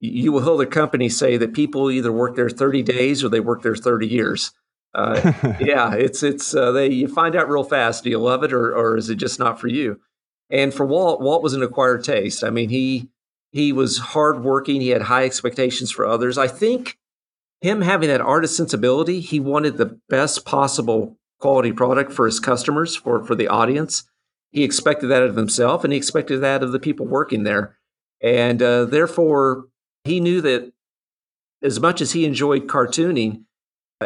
you 0.00 0.32
will 0.32 0.44
hear 0.44 0.56
the 0.56 0.70
company 0.70 1.08
say 1.08 1.36
that 1.36 1.52
people 1.52 1.90
either 1.90 2.12
work 2.12 2.36
there 2.36 2.50
30 2.50 2.82
days 2.82 3.22
or 3.22 3.28
they 3.28 3.40
work 3.40 3.62
there 3.62 3.76
30 3.76 4.06
years. 4.06 4.52
Uh, 4.94 5.32
yeah, 5.60 5.94
it's 5.94 6.22
it's 6.22 6.54
uh, 6.54 6.72
they 6.72 6.88
you 6.90 7.08
find 7.08 7.34
out 7.34 7.48
real 7.48 7.64
fast. 7.64 8.04
Do 8.04 8.10
you 8.10 8.18
love 8.18 8.42
it 8.42 8.52
or 8.52 8.74
or 8.76 8.96
is 8.96 9.08
it 9.08 9.16
just 9.16 9.38
not 9.38 9.60
for 9.60 9.68
you? 9.68 10.00
And 10.50 10.72
for 10.72 10.84
Walt, 10.84 11.20
Walt 11.20 11.42
was 11.42 11.54
an 11.54 11.62
acquired 11.62 12.04
taste. 12.04 12.44
I 12.44 12.50
mean, 12.50 12.68
he 12.68 13.08
he 13.52 13.72
was 13.72 13.98
hardworking. 13.98 14.80
He 14.80 14.90
had 14.90 15.02
high 15.02 15.24
expectations 15.24 15.90
for 15.90 16.06
others. 16.06 16.38
I 16.38 16.48
think 16.48 16.98
him 17.60 17.82
having 17.82 18.08
that 18.08 18.20
artist 18.20 18.56
sensibility, 18.56 19.20
he 19.20 19.40
wanted 19.40 19.76
the 19.76 19.98
best 20.08 20.44
possible 20.44 21.16
quality 21.38 21.72
product 21.72 22.12
for 22.12 22.26
his 22.26 22.40
customers, 22.40 22.96
for 22.96 23.24
for 23.24 23.34
the 23.34 23.48
audience. 23.48 24.04
He 24.50 24.64
expected 24.64 25.06
that 25.06 25.22
of 25.22 25.36
himself, 25.36 25.84
and 25.84 25.92
he 25.92 25.96
expected 25.96 26.40
that 26.40 26.62
of 26.62 26.72
the 26.72 26.80
people 26.80 27.06
working 27.06 27.44
there. 27.44 27.78
And 28.20 28.62
uh, 28.62 28.84
therefore, 28.84 29.64
he 30.04 30.20
knew 30.20 30.40
that 30.42 30.72
as 31.62 31.80
much 31.80 32.00
as 32.00 32.12
he 32.12 32.26
enjoyed 32.26 32.66
cartooning, 32.66 33.44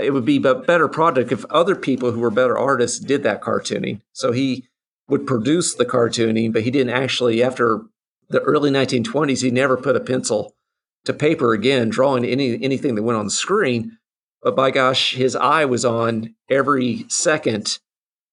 it 0.02 0.12
would 0.12 0.24
be 0.24 0.42
a 0.44 0.54
better 0.54 0.88
product 0.88 1.32
if 1.32 1.44
other 1.46 1.76
people 1.76 2.12
who 2.12 2.20
were 2.20 2.30
better 2.30 2.58
artists 2.58 2.98
did 2.98 3.22
that 3.22 3.40
cartooning. 3.40 4.00
So 4.12 4.32
he 4.32 4.68
would 5.08 5.26
produce 5.26 5.74
the 5.74 5.84
cartooning, 5.84 6.52
but 6.52 6.62
he 6.62 6.70
didn't 6.70 6.92
actually, 6.92 7.42
after 7.42 7.82
the 8.28 8.40
early 8.40 8.70
1920s, 8.70 9.42
he 9.42 9.50
never 9.50 9.76
put 9.76 9.96
a 9.96 10.00
pencil 10.00 10.54
to 11.04 11.12
paper 11.12 11.52
again, 11.52 11.88
drawing 11.88 12.24
any 12.24 12.62
anything 12.62 12.96
that 12.96 13.02
went 13.02 13.18
on 13.18 13.26
the 13.26 13.30
screen. 13.30 13.98
But 14.42 14.56
by 14.56 14.70
gosh, 14.70 15.14
his 15.14 15.34
eye 15.36 15.64
was 15.64 15.84
on 15.84 16.34
every 16.50 17.06
second 17.08 17.78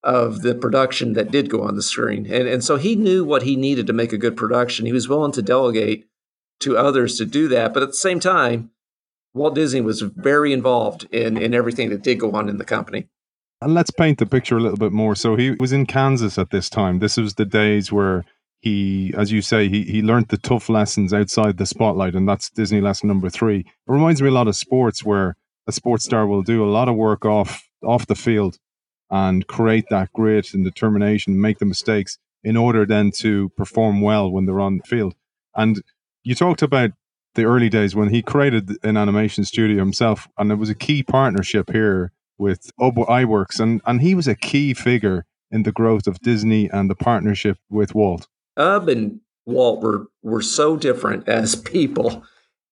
of 0.04 0.42
the 0.42 0.54
production 0.54 1.14
that 1.14 1.32
did 1.32 1.50
go 1.50 1.62
on 1.62 1.76
the 1.76 1.82
screen. 1.82 2.26
And, 2.26 2.48
and 2.48 2.64
so 2.64 2.76
he 2.76 2.96
knew 2.96 3.24
what 3.24 3.44
he 3.44 3.56
needed 3.56 3.88
to 3.88 3.94
make 3.94 4.12
a 4.12 4.18
good 4.18 4.36
production. 4.36 4.86
He 4.86 4.92
was 4.92 5.08
willing 5.08 5.32
to 5.34 5.42
delegate 5.42 6.08
to 6.60 6.78
others 6.78 7.18
to 7.18 7.26
do 7.26 7.48
that. 7.48 7.74
But 7.74 7.84
at 7.84 7.90
the 7.90 7.96
same 7.96 8.20
time, 8.20 8.72
Walt 9.34 9.56
Disney 9.56 9.82
was 9.82 10.02
very 10.02 10.54
involved 10.54 11.08
in, 11.12 11.38
in 11.38 11.54
everything 11.54 11.90
that 11.90 12.04
did 12.04 12.20
go 12.20 12.32
on 12.32 12.50
in 12.50 12.58
the 12.58 12.66
company. 12.66 13.08
And 13.62 13.74
let's 13.74 13.92
paint 13.92 14.20
the 14.20 14.26
picture 14.26 14.58
a 14.58 14.62
little 14.62 14.78
bit 14.78 14.92
more. 14.92 15.16
So 15.16 15.36
he 15.36 15.52
was 15.52 15.72
in 15.72 15.86
Kansas 15.86 16.38
at 16.38 16.50
this 16.52 16.70
time. 16.70 17.00
This 17.00 17.18
was 17.18 17.36
the 17.36 17.46
days 17.46 17.92
where 17.92 18.26
he, 18.60 19.14
as 19.18 19.32
you 19.32 19.42
say, 19.42 19.70
he, 19.70 19.84
he 19.84 20.02
learned 20.02 20.28
the 20.30 20.38
tough 20.38 20.70
lessons 20.70 21.14
outside 21.14 21.58
the 21.58 21.66
spotlight, 21.66 22.16
and 22.16 22.28
that's 22.28 22.50
Disney 22.50 22.82
lesson 22.82 23.08
number 23.08 23.30
three. 23.30 23.60
It 23.60 23.66
reminds 23.86 24.22
me 24.22 24.30
a 24.30 24.32
lot 24.32 24.48
of 24.48 24.56
sports 24.56 25.04
where 25.04 25.36
a 25.68 25.72
sports 25.72 26.06
star 26.06 26.28
will 26.28 26.44
do 26.44 26.64
a 26.64 26.70
lot 26.70 26.90
of 26.90 26.96
work 26.96 27.26
off 27.26 27.68
off 27.84 28.08
the 28.08 28.16
field 28.16 28.58
and 29.10 29.46
create 29.48 29.86
that 29.90 30.12
grit 30.14 30.54
and 30.54 30.64
determination, 30.64 31.40
make 31.40 31.60
the 31.60 31.66
mistakes 31.66 32.18
in 32.44 32.58
order 32.58 32.86
then 32.86 33.12
to 33.12 33.50
perform 33.58 34.02
well 34.02 34.32
when 34.32 34.46
they're 34.46 34.62
on 34.62 34.78
the 34.78 34.84
field. 34.84 35.14
And 35.56 35.82
you 36.24 36.36
talked 36.36 36.62
about 36.62 36.92
the 37.36 37.46
early 37.46 37.70
days 37.70 37.96
when 37.96 38.10
he 38.10 38.22
created 38.22 38.78
an 38.84 38.98
animation 38.98 39.44
studio 39.44 39.80
himself, 39.80 40.28
and 40.38 40.52
it 40.52 40.56
was 40.56 40.70
a 40.70 40.76
key 40.76 41.04
partnership 41.04 41.72
here 41.72 42.12
with 42.38 42.72
Ub 42.80 42.96
Iwerks, 42.96 43.60
and 43.60 43.82
and 43.86 44.02
he 44.02 44.16
was 44.16 44.28
a 44.28 44.36
key 44.36 44.74
figure 44.74 45.26
in 45.52 45.64
the 45.64 45.72
growth 45.72 46.08
of 46.08 46.20
Disney 46.20 46.70
and 46.70 46.90
the 46.90 46.96
partnership 46.96 47.58
with 47.70 47.96
Walt. 47.96 48.28
Ub 48.58 48.90
and 48.90 49.20
Walt 49.46 49.82
were 49.82 50.08
were 50.22 50.42
so 50.42 50.76
different 50.76 51.28
as 51.30 51.56
people, 51.56 52.24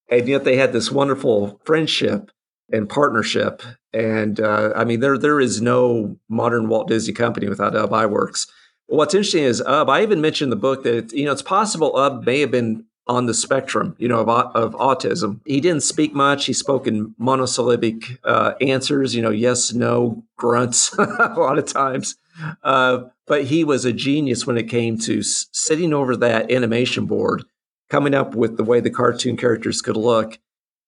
and 0.10 0.28
yet 0.28 0.44
they 0.44 0.58
had 0.58 0.74
this 0.74 0.92
wonderful 0.92 1.60
friendship 1.66 2.32
and 2.72 2.88
partnership. 2.90 3.62
And 3.94 4.40
uh, 4.40 4.74
I 4.76 4.84
mean, 4.84 5.00
there 5.00 5.18
there 5.18 5.40
is 5.40 5.62
no 5.62 6.18
modern 6.30 6.68
Walt 6.68 6.88
Disney 6.88 7.14
company 7.14 7.50
without 7.50 7.76
Ub 7.76 7.92
Iwerks. 7.92 8.48
What's 8.88 9.14
interesting 9.14 9.44
is 9.44 9.62
Ub. 9.62 9.90
I 9.90 10.02
even 10.02 10.22
mentioned 10.22 10.48
in 10.48 10.58
the 10.58 10.62
book 10.62 10.84
that 10.84 11.14
you 11.14 11.26
know 11.26 11.32
it's 11.32 11.42
possible 11.42 11.96
Ub 11.96 12.26
may 12.26 12.42
have 12.42 12.52
been 12.52 12.86
on 13.08 13.26
the 13.26 13.34
spectrum, 13.34 13.96
you 13.98 14.08
know, 14.08 14.20
of, 14.22 14.56
of 14.56 14.74
autism. 14.74 15.40
He 15.46 15.60
didn't 15.60 15.84
speak 15.84 16.14
much. 16.14 16.46
He 16.46 16.54
spoke 16.54 16.88
in 16.88 17.16
monosyllabic 17.18 18.20
uh, 18.24 18.54
answers, 18.62 19.16
you 19.16 19.22
know, 19.22 19.32
yes, 19.32 19.74
no, 19.74 20.24
grunts 20.38 20.94
a 20.98 21.34
lot 21.38 21.58
of 21.58 21.66
times. 21.66 22.16
Uh, 22.64 23.06
but 23.28 23.46
he 23.46 23.64
was 23.64 23.86
a 23.86 23.94
genius 23.94 24.46
when 24.46 24.58
it 24.58 24.70
came 24.70 24.98
to 25.00 25.20
s- 25.20 25.48
sitting 25.52 25.94
over 25.94 26.16
that 26.16 26.52
animation 26.52 27.06
board, 27.06 27.44
coming 27.90 28.14
up 28.14 28.36
with 28.36 28.58
the 28.58 28.64
way 28.64 28.80
the 28.80 28.90
cartoon 28.90 29.36
characters 29.36 29.82
could 29.82 29.98
look, 29.98 30.40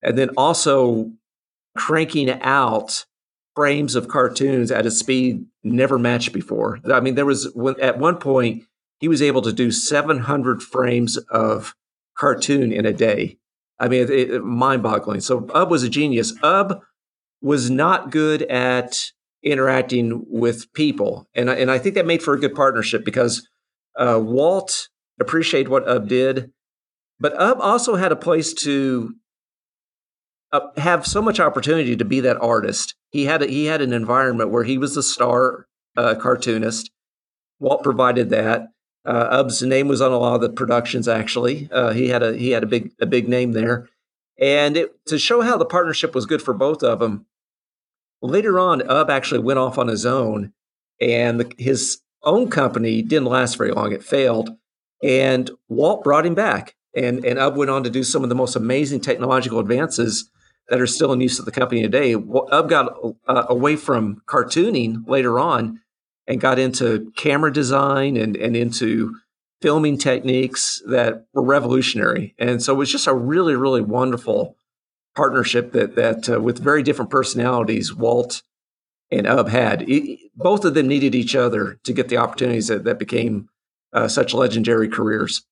and 0.02 0.16
then 0.16 0.30
also 0.36 1.12
cranking 1.76 2.30
out 2.42 3.04
frames 3.54 3.94
of 3.94 4.08
cartoons 4.08 4.70
at 4.70 4.86
a 4.86 4.90
speed 4.90 5.46
never 5.62 5.98
matched 5.98 6.32
before. 6.32 6.80
I 6.90 7.00
mean, 7.00 7.14
there 7.14 7.26
was 7.26 7.52
when, 7.54 7.78
at 7.80 7.98
one 7.98 8.16
point 8.16 8.64
he 8.98 9.08
was 9.08 9.22
able 9.22 9.42
to 9.42 9.52
do 9.52 9.70
700 9.70 10.62
frames 10.62 11.16
of 11.16 11.74
cartoon 12.16 12.72
in 12.72 12.86
a 12.86 12.92
day. 12.92 13.38
I 13.78 13.88
mean, 13.88 14.02
it, 14.02 14.10
it, 14.10 14.44
mind-boggling. 14.44 15.20
So 15.20 15.48
Ub 15.52 15.70
was 15.70 15.82
a 15.82 15.88
genius. 15.88 16.32
Ub 16.42 16.80
was 17.42 17.70
not 17.70 18.10
good 18.10 18.42
at 18.42 19.10
interacting 19.42 20.24
with 20.28 20.72
people, 20.72 21.28
and 21.34 21.50
and 21.50 21.70
I 21.70 21.78
think 21.78 21.94
that 21.96 22.06
made 22.06 22.22
for 22.22 22.34
a 22.34 22.40
good 22.40 22.54
partnership 22.54 23.04
because 23.04 23.46
uh, 23.96 24.20
Walt 24.22 24.88
appreciated 25.20 25.68
what 25.68 25.86
Ub 25.86 26.08
did, 26.08 26.50
But 27.20 27.34
Ub 27.40 27.58
also 27.60 27.96
had 27.96 28.12
a 28.12 28.16
place 28.16 28.52
to 28.54 29.14
uh, 30.52 30.60
have 30.76 31.06
so 31.06 31.22
much 31.22 31.40
opportunity 31.40 31.96
to 31.96 32.04
be 32.04 32.20
that 32.20 32.40
artist. 32.40 32.94
He 33.10 33.24
had 33.24 33.42
a, 33.42 33.46
he 33.46 33.66
had 33.66 33.80
an 33.80 33.92
environment 33.92 34.50
where 34.50 34.64
he 34.64 34.78
was 34.78 34.94
the 34.94 35.02
star 35.02 35.66
uh, 35.96 36.16
cartoonist. 36.16 36.90
Walt 37.60 37.82
provided 37.82 38.30
that. 38.30 38.68
Uh, 39.04 39.28
Ub's 39.30 39.62
name 39.62 39.88
was 39.88 40.00
on 40.00 40.12
a 40.12 40.18
lot 40.18 40.34
of 40.34 40.40
the 40.40 40.48
productions. 40.48 41.08
Actually, 41.08 41.68
uh, 41.70 41.92
he 41.92 42.08
had 42.08 42.22
a 42.22 42.36
he 42.36 42.50
had 42.50 42.62
a 42.62 42.66
big 42.66 42.92
a 43.00 43.06
big 43.06 43.28
name 43.28 43.52
there, 43.52 43.88
and 44.38 44.76
it, 44.76 45.06
to 45.06 45.18
show 45.18 45.42
how 45.42 45.56
the 45.56 45.66
partnership 45.66 46.14
was 46.14 46.26
good 46.26 46.40
for 46.40 46.54
both 46.54 46.82
of 46.82 47.00
them. 47.00 47.26
Later 48.22 48.58
on, 48.58 48.88
Ub 48.88 49.10
actually 49.10 49.40
went 49.40 49.58
off 49.58 49.76
on 49.76 49.88
his 49.88 50.06
own, 50.06 50.52
and 51.00 51.40
the, 51.40 51.52
his 51.58 51.98
own 52.22 52.48
company 52.48 53.02
didn't 53.02 53.26
last 53.26 53.58
very 53.58 53.72
long. 53.72 53.92
It 53.92 54.02
failed, 54.02 54.50
and 55.02 55.50
Walt 55.68 56.02
brought 56.02 56.24
him 56.24 56.34
back, 56.34 56.74
and 56.96 57.22
and 57.26 57.38
Ub 57.38 57.56
went 57.56 57.70
on 57.70 57.84
to 57.84 57.90
do 57.90 58.02
some 58.02 58.22
of 58.22 58.30
the 58.30 58.34
most 58.34 58.56
amazing 58.56 59.00
technological 59.00 59.58
advances 59.58 60.30
that 60.70 60.80
are 60.80 60.86
still 60.86 61.12
in 61.12 61.20
use 61.20 61.38
at 61.38 61.44
the 61.44 61.52
company 61.52 61.82
today. 61.82 62.14
Ub 62.14 62.70
got 62.70 62.96
uh, 63.28 63.44
away 63.50 63.76
from 63.76 64.22
cartooning 64.26 65.06
later 65.06 65.38
on 65.38 65.80
and 66.26 66.40
got 66.40 66.58
into 66.58 67.12
camera 67.16 67.52
design 67.52 68.16
and, 68.16 68.36
and 68.36 68.56
into 68.56 69.14
filming 69.60 69.98
techniques 69.98 70.82
that 70.86 71.26
were 71.32 71.42
revolutionary. 71.42 72.34
And 72.38 72.62
so 72.62 72.74
it 72.74 72.78
was 72.78 72.90
just 72.90 73.06
a 73.06 73.14
really, 73.14 73.54
really 73.54 73.82
wonderful 73.82 74.56
partnership 75.14 75.72
that 75.72 75.94
that 75.94 76.28
uh, 76.28 76.40
with 76.40 76.58
very 76.58 76.82
different 76.82 77.10
personalities, 77.10 77.94
Walt 77.94 78.42
and 79.10 79.26
Ub 79.26 79.48
had. 79.48 79.88
It, 79.88 80.18
both 80.34 80.64
of 80.64 80.74
them 80.74 80.88
needed 80.88 81.14
each 81.14 81.36
other 81.36 81.78
to 81.84 81.92
get 81.92 82.08
the 82.08 82.16
opportunities 82.16 82.68
that, 82.68 82.84
that 82.84 82.98
became 82.98 83.48
uh, 83.92 84.08
such 84.08 84.34
legendary 84.34 84.88
careers. 84.88 85.44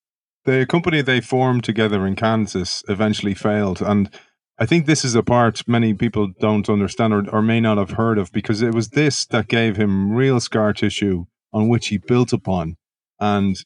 The 0.44 0.66
company 0.66 1.02
they 1.02 1.20
formed 1.20 1.62
together 1.62 2.04
in 2.06 2.16
Kansas 2.16 2.82
eventually 2.88 3.34
failed, 3.34 3.80
and 3.80 4.10
I 4.58 4.66
think 4.66 4.86
this 4.86 5.04
is 5.04 5.14
a 5.14 5.22
part 5.22 5.66
many 5.66 5.94
people 5.94 6.32
don't 6.38 6.68
understand 6.68 7.14
or, 7.14 7.28
or 7.30 7.42
may 7.42 7.60
not 7.60 7.78
have 7.78 7.92
heard 7.92 8.18
of 8.18 8.30
because 8.32 8.62
it 8.62 8.74
was 8.74 8.90
this 8.90 9.24
that 9.26 9.48
gave 9.48 9.76
him 9.76 10.12
real 10.12 10.40
scar 10.40 10.72
tissue 10.72 11.24
on 11.52 11.68
which 11.68 11.88
he 11.88 11.98
built 11.98 12.32
upon. 12.32 12.76
And 13.18 13.56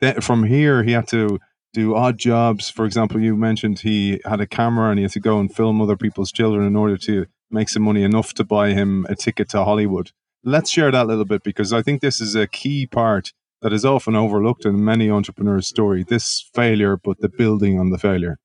th- 0.00 0.22
from 0.22 0.44
here, 0.44 0.82
he 0.82 0.92
had 0.92 1.08
to 1.08 1.38
do 1.72 1.94
odd 1.94 2.18
jobs. 2.18 2.70
For 2.70 2.84
example, 2.84 3.20
you 3.20 3.36
mentioned 3.36 3.80
he 3.80 4.20
had 4.24 4.40
a 4.40 4.46
camera 4.46 4.90
and 4.90 4.98
he 4.98 5.04
had 5.04 5.12
to 5.12 5.20
go 5.20 5.38
and 5.38 5.54
film 5.54 5.80
other 5.80 5.96
people's 5.96 6.32
children 6.32 6.66
in 6.66 6.76
order 6.76 6.96
to 6.98 7.26
make 7.50 7.68
some 7.68 7.82
money 7.82 8.02
enough 8.02 8.34
to 8.34 8.44
buy 8.44 8.70
him 8.70 9.06
a 9.08 9.14
ticket 9.14 9.48
to 9.50 9.64
Hollywood. 9.64 10.10
Let's 10.42 10.70
share 10.70 10.90
that 10.90 11.04
a 11.04 11.08
little 11.08 11.24
bit 11.24 11.42
because 11.42 11.72
I 11.72 11.82
think 11.82 12.00
this 12.00 12.20
is 12.20 12.34
a 12.34 12.46
key 12.46 12.86
part 12.86 13.32
that 13.62 13.72
is 13.72 13.84
often 13.84 14.14
overlooked 14.14 14.64
in 14.64 14.84
many 14.84 15.10
entrepreneurs' 15.10 15.66
story. 15.66 16.04
This 16.04 16.48
failure, 16.54 16.96
but 16.96 17.20
the 17.20 17.28
building 17.28 17.78
on 17.78 17.90
the 17.90 17.98
failure. 17.98 18.38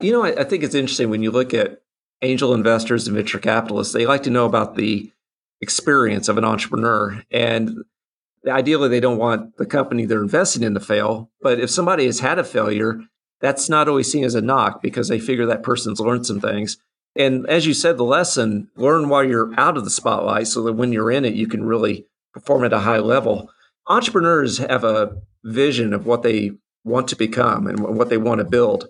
You 0.00 0.12
know, 0.12 0.24
I, 0.24 0.40
I 0.40 0.44
think 0.44 0.62
it's 0.62 0.74
interesting 0.74 1.10
when 1.10 1.22
you 1.22 1.30
look 1.30 1.54
at 1.54 1.82
angel 2.22 2.54
investors 2.54 3.06
and 3.06 3.16
venture 3.16 3.38
capitalists, 3.38 3.92
they 3.92 4.06
like 4.06 4.22
to 4.24 4.30
know 4.30 4.46
about 4.46 4.76
the 4.76 5.12
experience 5.60 6.28
of 6.28 6.38
an 6.38 6.44
entrepreneur. 6.44 7.22
And 7.30 7.84
ideally, 8.46 8.88
they 8.88 9.00
don't 9.00 9.18
want 9.18 9.56
the 9.56 9.66
company 9.66 10.04
they're 10.04 10.22
investing 10.22 10.62
in 10.62 10.74
to 10.74 10.80
fail. 10.80 11.30
But 11.40 11.60
if 11.60 11.70
somebody 11.70 12.06
has 12.06 12.20
had 12.20 12.38
a 12.38 12.44
failure, 12.44 13.00
that's 13.40 13.68
not 13.68 13.88
always 13.88 14.10
seen 14.10 14.24
as 14.24 14.34
a 14.34 14.40
knock 14.40 14.82
because 14.82 15.08
they 15.08 15.18
figure 15.18 15.46
that 15.46 15.62
person's 15.62 16.00
learned 16.00 16.26
some 16.26 16.40
things. 16.40 16.78
And 17.16 17.48
as 17.48 17.66
you 17.66 17.74
said, 17.74 17.96
the 17.96 18.04
lesson 18.04 18.68
learn 18.76 19.08
while 19.08 19.24
you're 19.24 19.52
out 19.58 19.76
of 19.76 19.84
the 19.84 19.90
spotlight 19.90 20.48
so 20.48 20.62
that 20.64 20.72
when 20.72 20.92
you're 20.92 21.10
in 21.10 21.24
it, 21.24 21.34
you 21.34 21.46
can 21.46 21.64
really 21.64 22.06
perform 22.32 22.64
at 22.64 22.72
a 22.72 22.80
high 22.80 22.98
level. 22.98 23.50
Entrepreneurs 23.86 24.58
have 24.58 24.82
a 24.82 25.22
vision 25.44 25.92
of 25.92 26.06
what 26.06 26.22
they 26.22 26.52
want 26.84 27.08
to 27.08 27.16
become 27.16 27.66
and 27.66 27.80
what 27.80 28.08
they 28.08 28.16
want 28.16 28.38
to 28.38 28.44
build. 28.44 28.88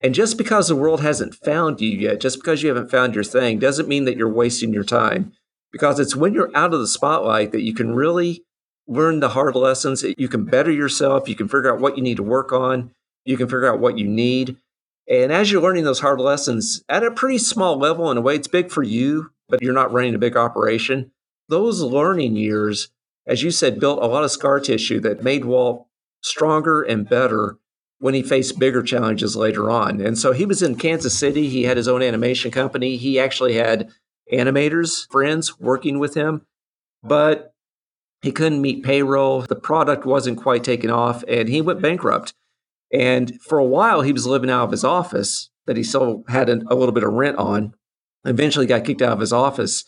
And 0.00 0.14
just 0.14 0.38
because 0.38 0.68
the 0.68 0.76
world 0.76 1.00
hasn't 1.00 1.34
found 1.34 1.80
you 1.80 1.90
yet, 1.90 2.20
just 2.20 2.38
because 2.38 2.62
you 2.62 2.68
haven't 2.68 2.90
found 2.90 3.14
your 3.14 3.24
thing, 3.24 3.58
doesn't 3.58 3.88
mean 3.88 4.04
that 4.04 4.16
you're 4.16 4.32
wasting 4.32 4.72
your 4.72 4.84
time. 4.84 5.32
Because 5.72 5.98
it's 5.98 6.16
when 6.16 6.32
you're 6.32 6.56
out 6.56 6.72
of 6.72 6.80
the 6.80 6.86
spotlight 6.86 7.52
that 7.52 7.62
you 7.62 7.74
can 7.74 7.94
really 7.94 8.44
learn 8.86 9.20
the 9.20 9.30
hard 9.30 9.54
lessons. 9.54 10.04
You 10.16 10.28
can 10.28 10.44
better 10.44 10.70
yourself. 10.70 11.28
You 11.28 11.34
can 11.34 11.48
figure 11.48 11.72
out 11.72 11.80
what 11.80 11.96
you 11.96 12.02
need 12.02 12.16
to 12.16 12.22
work 12.22 12.52
on. 12.52 12.92
You 13.24 13.36
can 13.36 13.46
figure 13.46 13.70
out 13.70 13.80
what 13.80 13.98
you 13.98 14.08
need. 14.08 14.56
And 15.08 15.32
as 15.32 15.50
you're 15.50 15.62
learning 15.62 15.84
those 15.84 16.00
hard 16.00 16.20
lessons 16.20 16.82
at 16.88 17.02
a 17.02 17.10
pretty 17.10 17.38
small 17.38 17.76
level, 17.76 18.10
in 18.10 18.18
a 18.18 18.20
way, 18.20 18.36
it's 18.36 18.48
big 18.48 18.70
for 18.70 18.82
you, 18.82 19.30
but 19.48 19.62
you're 19.62 19.74
not 19.74 19.92
running 19.92 20.14
a 20.14 20.18
big 20.18 20.36
operation. 20.36 21.10
Those 21.48 21.82
learning 21.82 22.36
years, 22.36 22.88
as 23.26 23.42
you 23.42 23.50
said, 23.50 23.80
built 23.80 24.02
a 24.02 24.06
lot 24.06 24.24
of 24.24 24.30
scar 24.30 24.60
tissue 24.60 25.00
that 25.00 25.22
made 25.22 25.44
Walt 25.44 25.86
stronger 26.22 26.82
and 26.82 27.08
better 27.08 27.58
when 27.98 28.14
he 28.14 28.22
faced 28.22 28.58
bigger 28.58 28.82
challenges 28.82 29.36
later 29.36 29.70
on. 29.70 30.00
And 30.00 30.16
so 30.16 30.32
he 30.32 30.46
was 30.46 30.62
in 30.62 30.76
Kansas 30.76 31.18
City. 31.18 31.48
He 31.48 31.64
had 31.64 31.76
his 31.76 31.88
own 31.88 32.02
animation 32.02 32.50
company. 32.50 32.96
He 32.96 33.18
actually 33.18 33.54
had 33.54 33.90
animators, 34.32 35.10
friends 35.10 35.58
working 35.58 35.98
with 35.98 36.14
him, 36.14 36.42
but 37.02 37.52
he 38.22 38.32
couldn't 38.32 38.62
meet 38.62 38.84
payroll. 38.84 39.42
The 39.42 39.56
product 39.56 40.04
wasn't 40.04 40.38
quite 40.38 40.64
taken 40.64 40.90
off 40.90 41.24
and 41.26 41.48
he 41.48 41.60
went 41.60 41.82
bankrupt. 41.82 42.34
And 42.92 43.40
for 43.42 43.58
a 43.58 43.64
while, 43.64 44.02
he 44.02 44.12
was 44.12 44.26
living 44.26 44.50
out 44.50 44.64
of 44.64 44.70
his 44.70 44.84
office 44.84 45.50
that 45.66 45.76
he 45.76 45.82
still 45.82 46.24
had 46.28 46.48
a, 46.48 46.56
little 46.74 46.92
bit 46.92 47.04
of 47.04 47.12
rent 47.12 47.36
on. 47.36 47.74
Eventually, 48.24 48.66
got 48.66 48.84
kicked 48.84 49.02
out 49.02 49.12
of 49.12 49.20
his 49.20 49.32
office. 49.32 49.84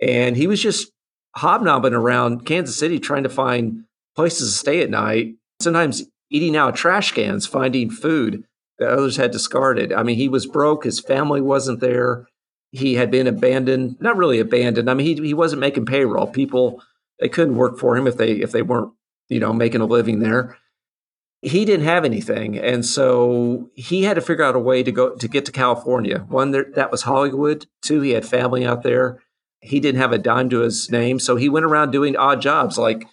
And 0.00 0.36
he 0.36 0.46
was 0.46 0.62
just 0.62 0.92
hobnobbing 1.36 1.94
around 1.94 2.44
Kansas 2.44 2.76
City 2.76 2.98
trying 2.98 3.22
to 3.22 3.28
find 3.28 3.84
places 4.14 4.52
to 4.52 4.58
stay 4.58 4.82
at 4.82 4.90
night. 4.90 5.34
Sometimes 5.60 6.04
eating 6.30 6.56
out 6.56 6.70
of 6.70 6.74
trash 6.74 7.12
cans, 7.12 7.46
finding 7.46 7.90
food 7.90 8.44
that 8.78 8.90
others 8.90 9.16
had 9.16 9.30
discarded. 9.30 9.92
I 9.92 10.02
mean, 10.02 10.16
he 10.16 10.28
was 10.28 10.46
broke. 10.46 10.84
His 10.84 11.00
family 11.00 11.40
wasn't 11.40 11.80
there. 11.80 12.26
He 12.70 12.94
had 12.94 13.10
been 13.10 13.26
abandoned, 13.26 13.96
not 14.00 14.16
really 14.16 14.40
abandoned. 14.40 14.90
I 14.90 14.94
mean, 14.94 15.06
he, 15.06 15.28
he 15.28 15.34
wasn't 15.34 15.60
making 15.60 15.86
payroll. 15.86 16.26
People, 16.26 16.82
they 17.20 17.28
couldn't 17.28 17.56
work 17.56 17.78
for 17.78 17.96
him 17.96 18.06
if 18.06 18.16
they, 18.16 18.32
if 18.32 18.50
they 18.50 18.62
weren't, 18.62 18.92
you 19.28 19.38
know, 19.38 19.52
making 19.52 19.80
a 19.80 19.86
living 19.86 20.18
there. 20.18 20.58
He 21.40 21.64
didn't 21.64 21.86
have 21.86 22.04
anything. 22.04 22.58
And 22.58 22.84
so 22.84 23.70
he 23.74 24.04
had 24.04 24.14
to 24.14 24.22
figure 24.22 24.44
out 24.44 24.56
a 24.56 24.60
way 24.60 24.82
to 24.82 24.90
go, 24.90 25.14
to 25.14 25.28
get 25.28 25.44
to 25.44 25.52
California. 25.52 26.24
One, 26.28 26.50
there, 26.50 26.66
that 26.74 26.90
was 26.90 27.02
Hollywood. 27.02 27.66
Two, 27.82 28.00
he 28.00 28.10
had 28.10 28.26
family 28.26 28.66
out 28.66 28.82
there. 28.82 29.20
He 29.60 29.78
didn't 29.78 30.00
have 30.00 30.12
a 30.12 30.18
dime 30.18 30.48
to 30.50 30.60
his 30.60 30.90
name. 30.90 31.20
So 31.20 31.36
he 31.36 31.48
went 31.48 31.66
around 31.66 31.90
doing 31.90 32.16
odd 32.16 32.40
jobs 32.40 32.76
like 32.76 33.06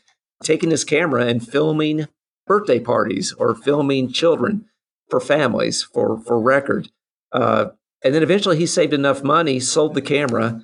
taking 0.43 0.71
his 0.71 0.83
camera 0.83 1.25
and 1.25 1.45
filming 1.45 2.07
birthday 2.51 2.81
parties 2.81 3.31
or 3.37 3.55
filming 3.55 4.11
children 4.11 4.65
for 5.09 5.21
families 5.21 5.81
for 5.83 6.19
for 6.19 6.37
record. 6.37 6.89
Uh, 7.31 7.67
and 8.03 8.13
then 8.13 8.21
eventually 8.21 8.57
he 8.57 8.65
saved 8.65 8.91
enough 8.93 9.23
money, 9.23 9.57
sold 9.57 9.93
the 9.93 10.01
camera, 10.01 10.59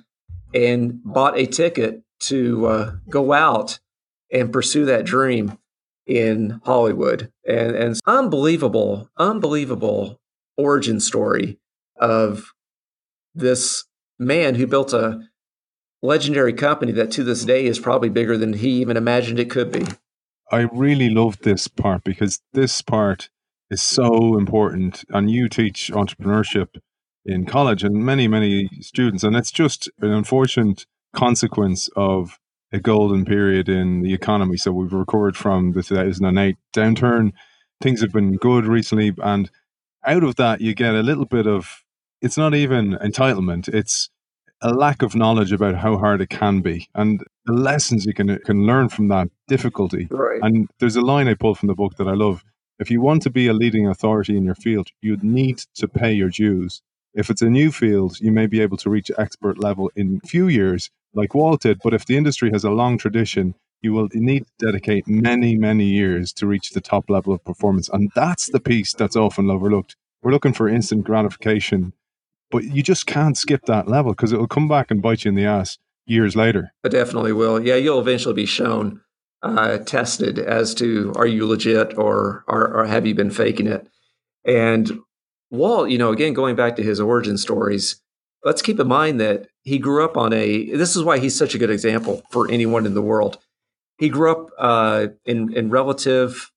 and 0.52 1.00
bought 1.02 1.38
a 1.38 1.46
ticket 1.46 2.02
to 2.18 2.66
uh, 2.66 2.92
go 3.08 3.32
out 3.32 3.78
and 4.30 4.52
pursue 4.52 4.84
that 4.84 5.06
dream 5.06 5.56
in 6.06 6.60
Hollywood. 6.66 7.32
And 7.46 7.74
and 7.74 8.00
unbelievable, 8.04 9.08
unbelievable 9.16 10.20
origin 10.58 11.00
story 11.00 11.58
of 11.98 12.52
this 13.34 13.86
man 14.18 14.56
who 14.56 14.66
built 14.66 14.92
a 14.92 15.22
legendary 16.02 16.52
company 16.52 16.92
that 16.92 17.10
to 17.12 17.24
this 17.24 17.46
day 17.46 17.64
is 17.64 17.78
probably 17.78 18.10
bigger 18.10 18.36
than 18.36 18.52
he 18.52 18.72
even 18.82 18.98
imagined 18.98 19.38
it 19.38 19.48
could 19.48 19.72
be. 19.72 19.86
I 20.50 20.68
really 20.72 21.10
love 21.10 21.38
this 21.42 21.68
part 21.68 22.04
because 22.04 22.40
this 22.52 22.80
part 22.82 23.28
is 23.70 23.82
so 23.82 24.38
important. 24.38 25.04
And 25.10 25.30
you 25.30 25.48
teach 25.48 25.90
entrepreneurship 25.92 26.80
in 27.24 27.44
college 27.44 27.84
and 27.84 27.94
many, 27.96 28.28
many 28.28 28.68
students. 28.80 29.24
And 29.24 29.36
it's 29.36 29.50
just 29.50 29.90
an 30.00 30.10
unfortunate 30.10 30.86
consequence 31.14 31.88
of 31.96 32.38
a 32.72 32.78
golden 32.78 33.24
period 33.24 33.68
in 33.68 34.02
the 34.02 34.14
economy. 34.14 34.56
So 34.56 34.72
we've 34.72 34.92
recovered 34.92 35.36
from 35.36 35.72
the 35.72 35.82
2008 35.82 36.56
downturn. 36.74 37.32
Things 37.80 38.00
have 38.00 38.12
been 38.12 38.36
good 38.36 38.66
recently. 38.66 39.12
And 39.18 39.50
out 40.06 40.24
of 40.24 40.36
that, 40.36 40.60
you 40.60 40.74
get 40.74 40.94
a 40.94 41.02
little 41.02 41.26
bit 41.26 41.46
of, 41.46 41.84
it's 42.20 42.38
not 42.38 42.54
even 42.54 42.92
entitlement, 42.94 43.68
it's 43.68 44.10
a 44.60 44.72
lack 44.72 45.02
of 45.02 45.14
knowledge 45.14 45.52
about 45.52 45.76
how 45.76 45.98
hard 45.98 46.20
it 46.20 46.30
can 46.30 46.60
be 46.60 46.88
and 46.94 47.22
the 47.48 47.54
lessons 47.54 48.04
you 48.04 48.12
can 48.12 48.38
can 48.44 48.66
learn 48.66 48.88
from 48.90 49.08
that 49.08 49.28
difficulty. 49.48 50.06
Right. 50.10 50.40
And 50.42 50.68
there's 50.78 50.96
a 50.96 51.00
line 51.00 51.28
I 51.28 51.34
pulled 51.34 51.58
from 51.58 51.68
the 51.68 51.74
book 51.74 51.96
that 51.96 52.06
I 52.06 52.12
love. 52.12 52.44
If 52.78 52.90
you 52.90 53.00
want 53.00 53.22
to 53.22 53.30
be 53.30 53.48
a 53.48 53.54
leading 53.54 53.88
authority 53.88 54.36
in 54.36 54.44
your 54.44 54.54
field, 54.54 54.88
you 55.00 55.16
need 55.22 55.58
to 55.76 55.88
pay 55.88 56.12
your 56.12 56.28
dues. 56.28 56.82
If 57.14 57.30
it's 57.30 57.42
a 57.42 57.50
new 57.50 57.72
field, 57.72 58.20
you 58.20 58.30
may 58.30 58.46
be 58.46 58.60
able 58.60 58.76
to 58.76 58.90
reach 58.90 59.10
expert 59.16 59.58
level 59.58 59.90
in 59.96 60.20
few 60.20 60.46
years, 60.46 60.90
like 61.14 61.34
Walt 61.34 61.62
did. 61.62 61.80
But 61.82 61.94
if 61.94 62.04
the 62.04 62.18
industry 62.18 62.50
has 62.52 62.64
a 62.64 62.70
long 62.70 62.98
tradition, 62.98 63.54
you 63.80 63.94
will 63.94 64.08
need 64.12 64.44
to 64.44 64.66
dedicate 64.66 65.08
many, 65.08 65.56
many 65.56 65.86
years 65.86 66.32
to 66.34 66.46
reach 66.46 66.70
the 66.70 66.82
top 66.82 67.08
level 67.08 67.32
of 67.32 67.44
performance. 67.44 67.88
And 67.88 68.10
that's 68.14 68.50
the 68.50 68.60
piece 68.60 68.92
that's 68.92 69.16
often 69.16 69.50
overlooked. 69.50 69.96
We're 70.22 70.32
looking 70.32 70.52
for 70.52 70.68
instant 70.68 71.04
gratification 71.04 71.94
but 72.50 72.64
you 72.64 72.82
just 72.82 73.06
can't 73.06 73.36
skip 73.36 73.66
that 73.66 73.88
level 73.88 74.12
because 74.12 74.32
it 74.32 74.38
will 74.38 74.48
come 74.48 74.68
back 74.68 74.90
and 74.90 75.02
bite 75.02 75.24
you 75.24 75.28
in 75.28 75.34
the 75.34 75.44
ass 75.44 75.78
years 76.08 76.36
later. 76.36 76.72
It 76.84 76.90
definitely 76.90 77.32
will. 77.32 77.60
Yeah, 77.60 77.76
you'll 77.76 78.00
eventually 78.00 78.34
be 78.34 78.46
shown, 78.46 79.00
uh, 79.42 79.78
tested 79.78 80.38
as 80.38 80.74
to 80.74 81.12
are 81.16 81.26
you 81.26 81.46
legit 81.46 81.96
or, 81.96 82.44
or, 82.48 82.68
or 82.74 82.86
have 82.86 83.06
you 83.06 83.14
been 83.14 83.30
faking 83.30 83.66
it. 83.66 83.86
And 84.44 85.00
Walt, 85.50 85.90
you 85.90 85.98
know, 85.98 86.10
again, 86.12 86.34
going 86.34 86.56
back 86.56 86.76
to 86.76 86.82
his 86.82 87.00
origin 87.00 87.38
stories, 87.38 88.00
let's 88.44 88.62
keep 88.62 88.80
in 88.80 88.88
mind 88.88 89.20
that 89.20 89.48
he 89.62 89.78
grew 89.78 90.04
up 90.04 90.16
on 90.16 90.32
a, 90.32 90.70
this 90.72 90.96
is 90.96 91.02
why 91.02 91.18
he's 91.18 91.36
such 91.36 91.54
a 91.54 91.58
good 91.58 91.70
example 91.70 92.22
for 92.30 92.50
anyone 92.50 92.86
in 92.86 92.94
the 92.94 93.02
world. 93.02 93.38
He 93.98 94.08
grew 94.08 94.30
up 94.30 94.50
uh, 94.58 95.08
in, 95.24 95.52
in 95.54 95.70
relative 95.70 96.50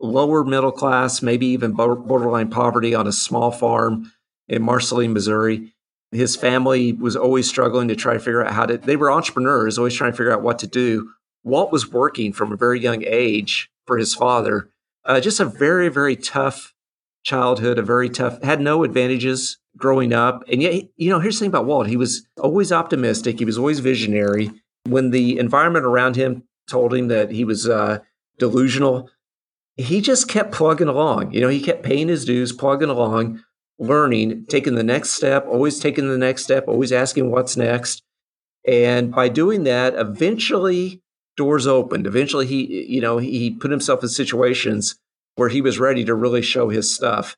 lower 0.00 0.44
middle 0.44 0.72
class, 0.72 1.22
maybe 1.22 1.46
even 1.46 1.72
borderline 1.72 2.50
poverty 2.50 2.94
on 2.94 3.06
a 3.06 3.12
small 3.12 3.50
farm 3.50 4.12
in 4.48 4.62
Marceline, 4.62 5.12
Missouri. 5.12 5.74
His 6.10 6.36
family 6.36 6.92
was 6.92 7.16
always 7.16 7.48
struggling 7.48 7.88
to 7.88 7.96
try 7.96 8.14
to 8.14 8.18
figure 8.18 8.44
out 8.44 8.54
how 8.54 8.66
to, 8.66 8.78
they 8.78 8.96
were 8.96 9.12
entrepreneurs, 9.12 9.78
always 9.78 9.94
trying 9.94 10.12
to 10.12 10.16
figure 10.16 10.32
out 10.32 10.42
what 10.42 10.58
to 10.60 10.66
do. 10.66 11.10
Walt 11.44 11.70
was 11.70 11.90
working 11.90 12.32
from 12.32 12.52
a 12.52 12.56
very 12.56 12.80
young 12.80 13.04
age 13.04 13.70
for 13.86 13.98
his 13.98 14.14
father. 14.14 14.70
Uh, 15.04 15.20
just 15.20 15.40
a 15.40 15.44
very, 15.44 15.88
very 15.88 16.16
tough 16.16 16.74
childhood, 17.24 17.78
a 17.78 17.82
very 17.82 18.08
tough, 18.08 18.42
had 18.42 18.60
no 18.60 18.84
advantages 18.84 19.58
growing 19.76 20.12
up. 20.12 20.44
And 20.50 20.62
yet, 20.62 20.84
you 20.96 21.10
know, 21.10 21.20
here's 21.20 21.36
the 21.38 21.44
thing 21.44 21.50
about 21.50 21.66
Walt 21.66 21.86
he 21.86 21.96
was 21.96 22.26
always 22.38 22.72
optimistic, 22.72 23.38
he 23.38 23.44
was 23.44 23.58
always 23.58 23.80
visionary. 23.80 24.50
When 24.86 25.10
the 25.10 25.38
environment 25.38 25.84
around 25.84 26.16
him 26.16 26.44
told 26.68 26.94
him 26.94 27.08
that 27.08 27.30
he 27.30 27.44
was 27.44 27.68
uh, 27.68 27.98
delusional, 28.38 29.10
he 29.76 30.00
just 30.00 30.28
kept 30.28 30.52
plugging 30.52 30.88
along. 30.88 31.32
You 31.32 31.40
know, 31.40 31.48
he 31.48 31.60
kept 31.60 31.82
paying 31.82 32.08
his 32.08 32.24
dues, 32.24 32.52
plugging 32.52 32.88
along, 32.88 33.42
learning, 33.78 34.44
taking 34.46 34.74
the 34.74 34.82
next 34.82 35.10
step, 35.10 35.46
always 35.46 35.78
taking 35.78 36.08
the 36.08 36.18
next 36.18 36.44
step, 36.44 36.66
always 36.66 36.92
asking 36.92 37.30
what's 37.30 37.56
next. 37.56 38.02
And 38.66 39.12
by 39.12 39.28
doing 39.28 39.64
that, 39.64 39.94
eventually 39.94 41.00
doors 41.36 41.66
opened. 41.66 42.06
Eventually 42.06 42.46
he, 42.46 42.86
you 42.86 43.00
know, 43.00 43.18
he 43.18 43.50
put 43.50 43.70
himself 43.70 44.02
in 44.02 44.08
situations 44.08 44.96
where 45.36 45.48
he 45.48 45.60
was 45.60 45.78
ready 45.78 46.04
to 46.04 46.14
really 46.14 46.42
show 46.42 46.68
his 46.68 46.92
stuff. 46.92 47.36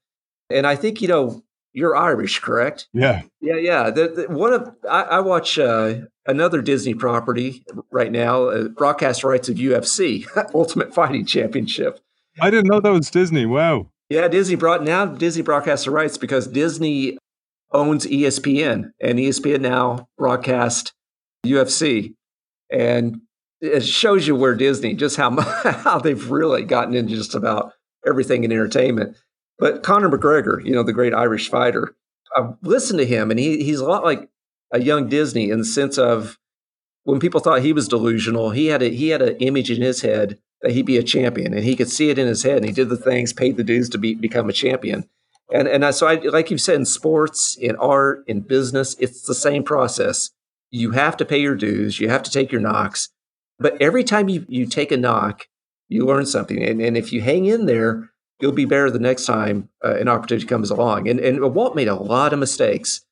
And 0.48 0.66
I 0.66 0.74
think, 0.74 1.02
you 1.02 1.08
know, 1.08 1.42
you're 1.72 1.94
Irish, 1.94 2.40
correct? 2.40 2.88
Yeah. 2.92 3.22
Yeah, 3.40 3.56
yeah. 3.56 3.90
The, 3.90 4.08
the, 4.08 4.34
one 4.34 4.52
of 4.52 4.74
I, 4.88 5.02
I 5.02 5.20
watch 5.20 5.58
uh, 5.58 6.00
another 6.26 6.62
Disney 6.62 6.94
property 6.94 7.62
right 7.92 8.10
now, 8.10 8.44
uh, 8.46 8.68
broadcast 8.68 9.22
rights 9.22 9.48
of 9.48 9.56
UFC, 9.56 10.26
Ultimate 10.54 10.92
Fighting 10.92 11.26
Championship. 11.26 12.00
I 12.40 12.50
didn't 12.50 12.70
know 12.70 12.80
that 12.80 12.90
was 12.90 13.10
Disney. 13.10 13.46
Wow. 13.46 13.90
Yeah, 14.10 14.26
Disney 14.26 14.56
brought 14.56 14.82
now 14.82 15.06
Disney 15.06 15.42
broadcasts 15.42 15.84
the 15.84 15.92
rights 15.92 16.18
because 16.18 16.48
Disney 16.48 17.16
owns 17.72 18.04
ESPN, 18.06 18.90
and 19.00 19.18
ESPN 19.20 19.60
now 19.60 20.08
broadcast 20.18 20.92
UFC, 21.46 22.14
and 22.72 23.20
it 23.60 23.84
shows 23.84 24.26
you 24.26 24.34
where 24.34 24.56
Disney 24.56 24.94
just 24.94 25.16
how 25.16 25.40
how 25.40 26.00
they've 26.00 26.28
really 26.28 26.64
gotten 26.64 26.94
into 26.94 27.14
just 27.14 27.36
about 27.36 27.72
everything 28.04 28.42
in 28.42 28.50
entertainment. 28.50 29.16
But 29.60 29.84
Conor 29.84 30.10
McGregor, 30.10 30.64
you 30.64 30.72
know, 30.72 30.82
the 30.82 30.92
great 30.92 31.14
Irish 31.14 31.48
fighter, 31.48 31.94
I've 32.36 32.54
listened 32.62 32.98
to 32.98 33.06
him, 33.06 33.30
and 33.30 33.38
he 33.38 33.62
he's 33.62 33.80
a 33.80 33.86
lot 33.86 34.02
like 34.02 34.28
a 34.72 34.80
young 34.80 35.08
Disney 35.08 35.50
in 35.50 35.58
the 35.60 35.64
sense 35.64 35.98
of 35.98 36.36
when 37.04 37.20
people 37.20 37.40
thought 37.40 37.62
he 37.62 37.72
was 37.72 37.86
delusional, 37.86 38.50
he 38.50 38.66
had 38.66 38.82
a 38.82 38.88
he 38.88 39.10
had 39.10 39.22
an 39.22 39.36
image 39.36 39.70
in 39.70 39.80
his 39.80 40.00
head 40.00 40.40
that 40.62 40.72
he'd 40.72 40.86
be 40.86 40.98
a 40.98 41.02
champion, 41.02 41.54
and 41.54 41.64
he 41.64 41.76
could 41.76 41.88
see 41.88 42.10
it 42.10 42.18
in 42.18 42.26
his 42.26 42.42
head, 42.42 42.58
and 42.58 42.66
he 42.66 42.72
did 42.72 42.88
the 42.88 42.96
things, 42.96 43.32
paid 43.32 43.56
the 43.56 43.64
dues 43.64 43.88
to 43.90 43.98
be 43.98 44.14
become 44.14 44.48
a 44.48 44.52
champion. 44.52 45.08
And 45.52 45.66
and 45.66 45.94
so 45.94 46.06
I 46.06 46.14
like 46.14 46.50
you 46.50 46.58
said 46.58 46.76
in 46.76 46.84
sports, 46.84 47.56
in 47.58 47.76
art, 47.76 48.24
in 48.26 48.40
business, 48.40 48.94
it's 48.98 49.22
the 49.22 49.34
same 49.34 49.62
process. 49.62 50.30
You 50.70 50.92
have 50.92 51.16
to 51.16 51.24
pay 51.24 51.40
your 51.40 51.56
dues, 51.56 51.98
you 51.98 52.08
have 52.08 52.22
to 52.22 52.30
take 52.30 52.52
your 52.52 52.60
knocks, 52.60 53.08
but 53.58 53.80
every 53.80 54.04
time 54.04 54.28
you 54.28 54.46
you 54.48 54.66
take 54.66 54.92
a 54.92 54.96
knock, 54.96 55.48
you 55.88 56.04
learn 56.06 56.26
something, 56.26 56.62
and 56.62 56.80
and 56.80 56.96
if 56.96 57.12
you 57.12 57.20
hang 57.20 57.46
in 57.46 57.66
there, 57.66 58.10
you'll 58.40 58.52
be 58.52 58.64
better 58.64 58.90
the 58.90 58.98
next 58.98 59.26
time 59.26 59.68
uh, 59.84 59.96
an 59.96 60.08
opportunity 60.08 60.46
comes 60.46 60.70
along. 60.70 61.08
And 61.08 61.18
and 61.18 61.54
Walt 61.54 61.74
made 61.74 61.88
a 61.88 61.94
lot 61.94 62.32
of 62.32 62.38
mistakes 62.38 63.02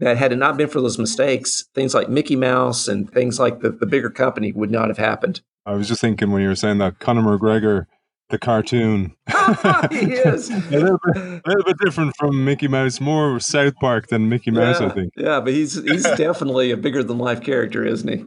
that 0.00 0.16
had 0.16 0.32
it 0.32 0.36
not 0.36 0.56
been 0.56 0.68
for 0.68 0.80
those 0.80 0.98
mistakes, 0.98 1.66
things 1.74 1.94
like 1.94 2.08
Mickey 2.08 2.36
Mouse 2.36 2.88
and 2.88 3.10
things 3.10 3.38
like 3.38 3.60
the, 3.60 3.70
the 3.70 3.86
bigger 3.86 4.10
company 4.10 4.50
would 4.50 4.70
not 4.70 4.88
have 4.88 4.98
happened. 4.98 5.42
I 5.66 5.74
was 5.74 5.88
just 5.88 6.00
thinking 6.00 6.30
when 6.30 6.42
you 6.42 6.48
were 6.48 6.56
saying 6.56 6.78
that 6.78 6.98
Conor 6.98 7.22
McGregor, 7.22 7.86
the 8.30 8.38
cartoon, 8.38 9.14
he 9.90 10.12
is 10.12 10.50
a, 10.50 10.58
little 10.70 10.98
bit, 11.04 11.16
a 11.16 11.42
little 11.46 11.64
bit 11.64 11.78
different 11.84 12.16
from 12.16 12.44
Mickey 12.44 12.68
Mouse, 12.68 13.00
more 13.00 13.38
South 13.40 13.74
Park 13.76 14.08
than 14.08 14.28
Mickey 14.28 14.50
Mouse, 14.50 14.80
yeah, 14.80 14.86
I 14.86 14.90
think. 14.90 15.12
Yeah, 15.16 15.40
but 15.40 15.52
he's 15.52 15.82
he's 15.82 16.02
definitely 16.16 16.70
a 16.70 16.76
bigger 16.76 17.02
than 17.02 17.18
life 17.18 17.42
character, 17.42 17.84
isn't 17.84 18.08
he? 18.08 18.26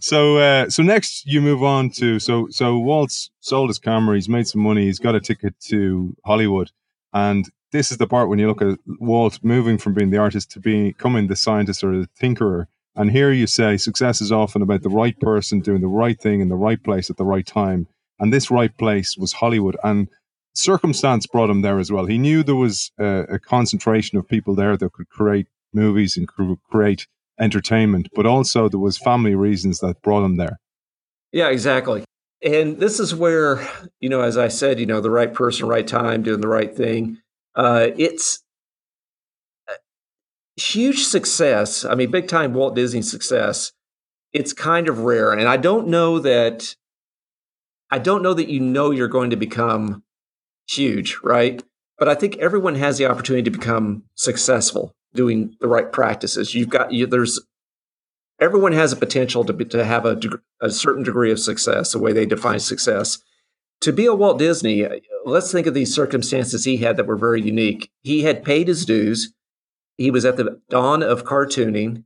so 0.00 0.38
uh, 0.38 0.70
so 0.70 0.82
next 0.82 1.26
you 1.26 1.40
move 1.40 1.62
on 1.64 1.90
to 1.90 2.20
so 2.20 2.46
so 2.50 2.78
Walt's 2.78 3.30
sold 3.40 3.70
his 3.70 3.78
camera, 3.78 4.14
he's 4.14 4.28
made 4.28 4.46
some 4.46 4.62
money, 4.62 4.84
he's 4.84 5.00
got 5.00 5.14
a 5.14 5.20
ticket 5.20 5.58
to 5.60 6.16
Hollywood, 6.24 6.70
and 7.12 7.48
this 7.72 7.90
is 7.90 7.98
the 7.98 8.06
part 8.06 8.28
when 8.28 8.38
you 8.38 8.46
look 8.46 8.62
at 8.62 8.78
Walt 9.00 9.40
moving 9.42 9.78
from 9.78 9.94
being 9.94 10.10
the 10.10 10.18
artist 10.18 10.50
to 10.52 10.60
becoming 10.60 11.26
the 11.26 11.36
scientist 11.36 11.84
or 11.84 11.98
the 11.98 12.08
thinker 12.16 12.68
and 12.98 13.12
here 13.12 13.30
you 13.30 13.46
say 13.46 13.76
success 13.76 14.20
is 14.20 14.32
often 14.32 14.60
about 14.60 14.82
the 14.82 14.88
right 14.88 15.18
person 15.20 15.60
doing 15.60 15.80
the 15.80 15.86
right 15.86 16.20
thing 16.20 16.40
in 16.40 16.48
the 16.48 16.56
right 16.56 16.82
place 16.82 17.08
at 17.08 17.16
the 17.16 17.24
right 17.24 17.46
time. 17.46 17.86
And 18.18 18.32
this 18.32 18.50
right 18.50 18.76
place 18.76 19.16
was 19.16 19.32
Hollywood. 19.34 19.76
And 19.84 20.08
circumstance 20.52 21.24
brought 21.26 21.48
him 21.48 21.62
there 21.62 21.78
as 21.78 21.92
well. 21.92 22.06
He 22.06 22.18
knew 22.18 22.42
there 22.42 22.56
was 22.56 22.90
a, 22.98 23.20
a 23.34 23.38
concentration 23.38 24.18
of 24.18 24.26
people 24.26 24.56
there 24.56 24.76
that 24.76 24.92
could 24.92 25.08
create 25.08 25.46
movies 25.72 26.16
and 26.16 26.26
create 26.70 27.06
entertainment, 27.38 28.08
but 28.16 28.26
also 28.26 28.68
there 28.68 28.80
was 28.80 28.98
family 28.98 29.36
reasons 29.36 29.78
that 29.78 30.02
brought 30.02 30.24
him 30.24 30.36
there. 30.36 30.58
Yeah, 31.30 31.50
exactly. 31.50 32.04
And 32.42 32.78
this 32.80 32.98
is 32.98 33.14
where, 33.14 33.64
you 34.00 34.08
know, 34.08 34.22
as 34.22 34.36
I 34.36 34.48
said, 34.48 34.80
you 34.80 34.86
know, 34.86 35.00
the 35.00 35.10
right 35.10 35.32
person, 35.32 35.68
right 35.68 35.86
time, 35.86 36.22
doing 36.22 36.40
the 36.40 36.48
right 36.48 36.74
thing. 36.74 37.18
Uh, 37.54 37.88
it's 37.96 38.42
huge 40.58 41.04
success. 41.04 41.84
I 41.84 41.94
mean, 41.94 42.10
big 42.10 42.28
time 42.28 42.54
Walt 42.54 42.74
Disney 42.74 43.02
success. 43.02 43.72
It's 44.32 44.52
kind 44.52 44.88
of 44.88 45.00
rare, 45.00 45.32
and 45.32 45.48
I 45.48 45.56
don't 45.56 45.88
know 45.88 46.18
that. 46.18 46.74
I 47.90 47.98
don't 47.98 48.22
know 48.22 48.34
that 48.34 48.50
you 48.50 48.60
know 48.60 48.90
you're 48.90 49.08
going 49.08 49.30
to 49.30 49.36
become 49.36 50.02
huge, 50.68 51.18
right? 51.22 51.62
But 51.98 52.08
I 52.08 52.14
think 52.14 52.36
everyone 52.36 52.74
has 52.74 52.98
the 52.98 53.06
opportunity 53.06 53.44
to 53.44 53.58
become 53.58 54.04
successful 54.14 54.94
doing 55.14 55.56
the 55.60 55.68
right 55.68 55.90
practices. 55.90 56.54
You've 56.54 56.68
got 56.68 56.92
you, 56.92 57.06
there's 57.06 57.40
everyone 58.40 58.72
has 58.72 58.92
a 58.92 58.96
potential 58.96 59.44
to 59.44 59.52
be, 59.52 59.64
to 59.66 59.84
have 59.84 60.04
a, 60.04 60.20
a 60.60 60.70
certain 60.70 61.02
degree 61.02 61.32
of 61.32 61.40
success, 61.40 61.92
the 61.92 61.98
way 61.98 62.12
they 62.12 62.26
define 62.26 62.60
success. 62.60 63.18
To 63.82 63.92
be 63.92 64.06
a 64.06 64.14
Walt 64.14 64.38
Disney, 64.38 64.86
let's 65.24 65.50
think 65.50 65.66
of 65.66 65.74
these 65.74 65.94
circumstances 65.94 66.64
he 66.64 66.78
had 66.78 66.96
that 66.96 67.06
were 67.06 67.16
very 67.16 67.40
unique. 67.40 67.90
He 68.02 68.22
had 68.22 68.44
paid 68.44 68.68
his 68.68 68.84
dues 68.84 69.32
he 69.98 70.10
was 70.10 70.24
at 70.24 70.36
the 70.36 70.60
dawn 70.70 71.02
of 71.02 71.24
cartooning. 71.24 72.04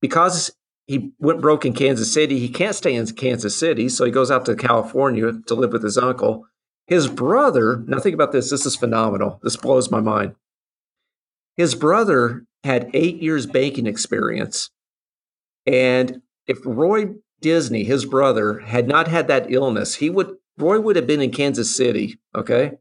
Because 0.00 0.52
he 0.86 1.12
went 1.18 1.40
broke 1.40 1.64
in 1.66 1.72
Kansas 1.72 2.12
City, 2.12 2.38
he 2.38 2.48
can't 2.48 2.74
stay 2.74 2.94
in 2.94 3.06
Kansas 3.06 3.56
City, 3.56 3.88
so 3.88 4.04
he 4.04 4.10
goes 4.10 4.30
out 4.30 4.44
to 4.46 4.56
California 4.56 5.32
to 5.46 5.54
live 5.54 5.72
with 5.72 5.82
his 5.82 5.98
uncle. 5.98 6.46
His 6.86 7.08
brother, 7.08 7.82
now 7.86 7.98
think 7.98 8.14
about 8.14 8.32
this, 8.32 8.50
this 8.50 8.66
is 8.66 8.76
phenomenal. 8.76 9.40
This 9.42 9.56
blows 9.56 9.90
my 9.90 10.00
mind. 10.00 10.34
His 11.56 11.74
brother 11.74 12.44
had 12.64 12.90
eight 12.92 13.22
years 13.22 13.46
banking 13.46 13.86
experience. 13.86 14.70
And 15.66 16.20
if 16.46 16.58
Roy 16.64 17.14
Disney, 17.40 17.84
his 17.84 18.04
brother, 18.04 18.58
had 18.60 18.86
not 18.86 19.08
had 19.08 19.28
that 19.28 19.50
illness, 19.50 19.96
he 19.96 20.10
would 20.10 20.36
Roy 20.56 20.80
would 20.80 20.96
have 20.96 21.06
been 21.06 21.20
in 21.20 21.32
Kansas 21.32 21.74
City, 21.74 22.18
okay? 22.34 22.72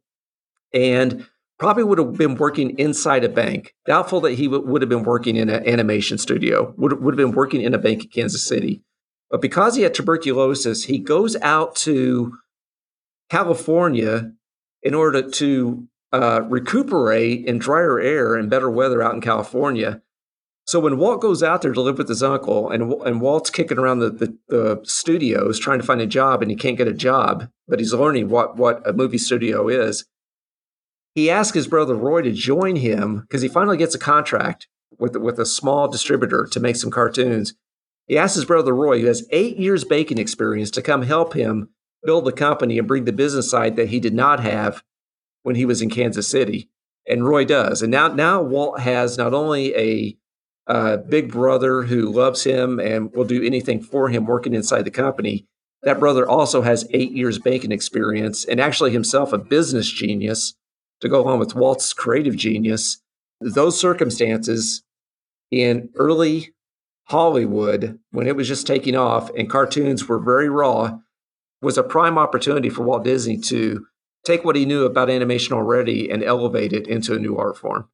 And 0.73 1.27
probably 1.59 1.83
would 1.83 1.97
have 1.97 2.13
been 2.13 2.35
working 2.35 2.77
inside 2.77 3.23
a 3.23 3.29
bank. 3.29 3.73
Doubtful 3.85 4.21
that 4.21 4.33
he 4.33 4.45
w- 4.45 4.65
would 4.65 4.81
have 4.81 4.89
been 4.89 5.03
working 5.03 5.35
in 5.35 5.49
an 5.49 5.67
animation 5.67 6.17
studio, 6.17 6.73
would, 6.77 7.01
would 7.01 7.13
have 7.13 7.25
been 7.25 7.35
working 7.35 7.61
in 7.61 7.73
a 7.73 7.77
bank 7.77 8.03
in 8.03 8.09
Kansas 8.09 8.45
City. 8.45 8.81
But 9.29 9.41
because 9.41 9.75
he 9.75 9.83
had 9.83 9.93
tuberculosis, 9.93 10.85
he 10.85 10.99
goes 10.99 11.35
out 11.37 11.75
to 11.77 12.33
California 13.29 14.31
in 14.81 14.93
order 14.93 15.27
to 15.27 15.87
uh, 16.11 16.41
recuperate 16.43 17.45
in 17.45 17.57
drier 17.57 17.99
air 17.99 18.35
and 18.35 18.49
better 18.49 18.69
weather 18.69 19.01
out 19.01 19.15
in 19.15 19.21
California. 19.21 20.01
So 20.65 20.79
when 20.79 20.97
Walt 20.97 21.21
goes 21.21 21.43
out 21.43 21.61
there 21.61 21.73
to 21.73 21.81
live 21.81 21.97
with 21.97 22.07
his 22.07 22.23
uncle, 22.23 22.69
and 22.69 22.93
and 23.03 23.19
Walt's 23.19 23.49
kicking 23.49 23.77
around 23.77 23.99
the, 23.99 24.09
the, 24.11 24.37
the, 24.47 24.81
studios 24.83 25.59
trying 25.59 25.79
to 25.79 25.85
find 25.85 25.99
a 25.99 26.05
job, 26.05 26.41
and 26.41 26.49
he 26.49 26.55
can't 26.55 26.77
get 26.77 26.87
a 26.87 26.93
job, 26.93 27.49
but 27.67 27.79
he's 27.79 27.93
learning 27.93 28.29
what 28.29 28.55
what 28.55 28.87
a 28.87 28.93
movie 28.93 29.17
studio 29.17 29.67
is 29.67 30.05
he 31.15 31.29
asked 31.29 31.53
his 31.53 31.67
brother 31.67 31.95
Roy 31.95 32.21
to 32.21 32.31
join 32.31 32.75
him 32.75 33.21
because 33.21 33.41
he 33.41 33.47
finally 33.47 33.77
gets 33.77 33.95
a 33.95 33.99
contract 33.99 34.67
with, 34.97 35.15
with 35.15 35.39
a 35.39 35.45
small 35.45 35.87
distributor 35.87 36.45
to 36.51 36.59
make 36.59 36.75
some 36.75 36.91
cartoons. 36.91 37.53
He 38.07 38.17
asked 38.17 38.35
his 38.35 38.45
brother 38.45 38.75
Roy, 38.75 38.99
who 38.99 39.07
has 39.07 39.27
eight 39.31 39.57
years 39.57 39.83
baking 39.83 40.17
experience, 40.17 40.71
to 40.71 40.81
come 40.81 41.03
help 41.03 41.33
him 41.33 41.69
build 42.03 42.25
the 42.25 42.31
company 42.31 42.77
and 42.77 42.87
bring 42.87 43.05
the 43.05 43.13
business 43.13 43.49
side 43.49 43.75
that 43.75 43.89
he 43.89 43.99
did 43.99 44.13
not 44.13 44.41
have 44.41 44.83
when 45.43 45.55
he 45.55 45.65
was 45.65 45.81
in 45.81 45.89
Kansas 45.89 46.27
City. 46.27 46.69
And 47.07 47.27
Roy 47.27 47.45
does. 47.45 47.81
And 47.81 47.91
now, 47.91 48.07
now 48.07 48.41
Walt 48.41 48.79
has 48.79 49.17
not 49.17 49.33
only 49.33 49.75
a 49.75 50.17
uh, 50.67 50.97
big 50.97 51.31
brother 51.31 51.83
who 51.83 52.11
loves 52.11 52.43
him 52.43 52.79
and 52.79 53.13
will 53.13 53.25
do 53.25 53.43
anything 53.43 53.81
for 53.81 54.09
him 54.09 54.25
working 54.25 54.53
inside 54.53 54.83
the 54.83 54.91
company. 54.91 55.45
That 55.83 55.99
brother 55.99 56.27
also 56.27 56.61
has 56.61 56.87
eight 56.91 57.11
years 57.11 57.39
baking 57.39 57.73
experience 57.73 58.45
and 58.45 58.61
actually 58.61 58.91
himself 58.91 59.33
a 59.33 59.37
business 59.37 59.91
genius 59.91 60.53
to 61.03 61.09
go 61.09 61.21
along 61.21 61.37
with 61.37 61.53
Walt's 61.53 61.91
creative 61.91 62.37
genius. 62.37 63.01
Those 63.41 63.79
circumstances 63.79 64.83
in 65.51 65.89
early 65.95 66.53
Hollywood, 67.09 67.99
when 68.11 68.25
it 68.25 68.37
was 68.37 68.47
just 68.47 68.65
taking 68.65 68.95
off 68.95 69.29
and 69.37 69.49
cartoons 69.49 70.07
were 70.07 70.17
very 70.17 70.49
raw, 70.49 70.97
was 71.61 71.77
a 71.77 71.83
prime 71.83 72.17
opportunity 72.17 72.69
for 72.69 72.83
Walt 72.83 73.03
Disney 73.03 73.37
to 73.37 73.85
take 74.25 74.45
what 74.45 74.55
he 74.55 74.65
knew 74.65 74.85
about 74.85 75.09
animation 75.09 75.53
already 75.53 76.09
and 76.09 76.23
elevate 76.23 76.71
it 76.71 76.87
into 76.87 77.13
a 77.13 77.19
new 77.19 77.35
art 77.35 77.57
form. 77.57 77.89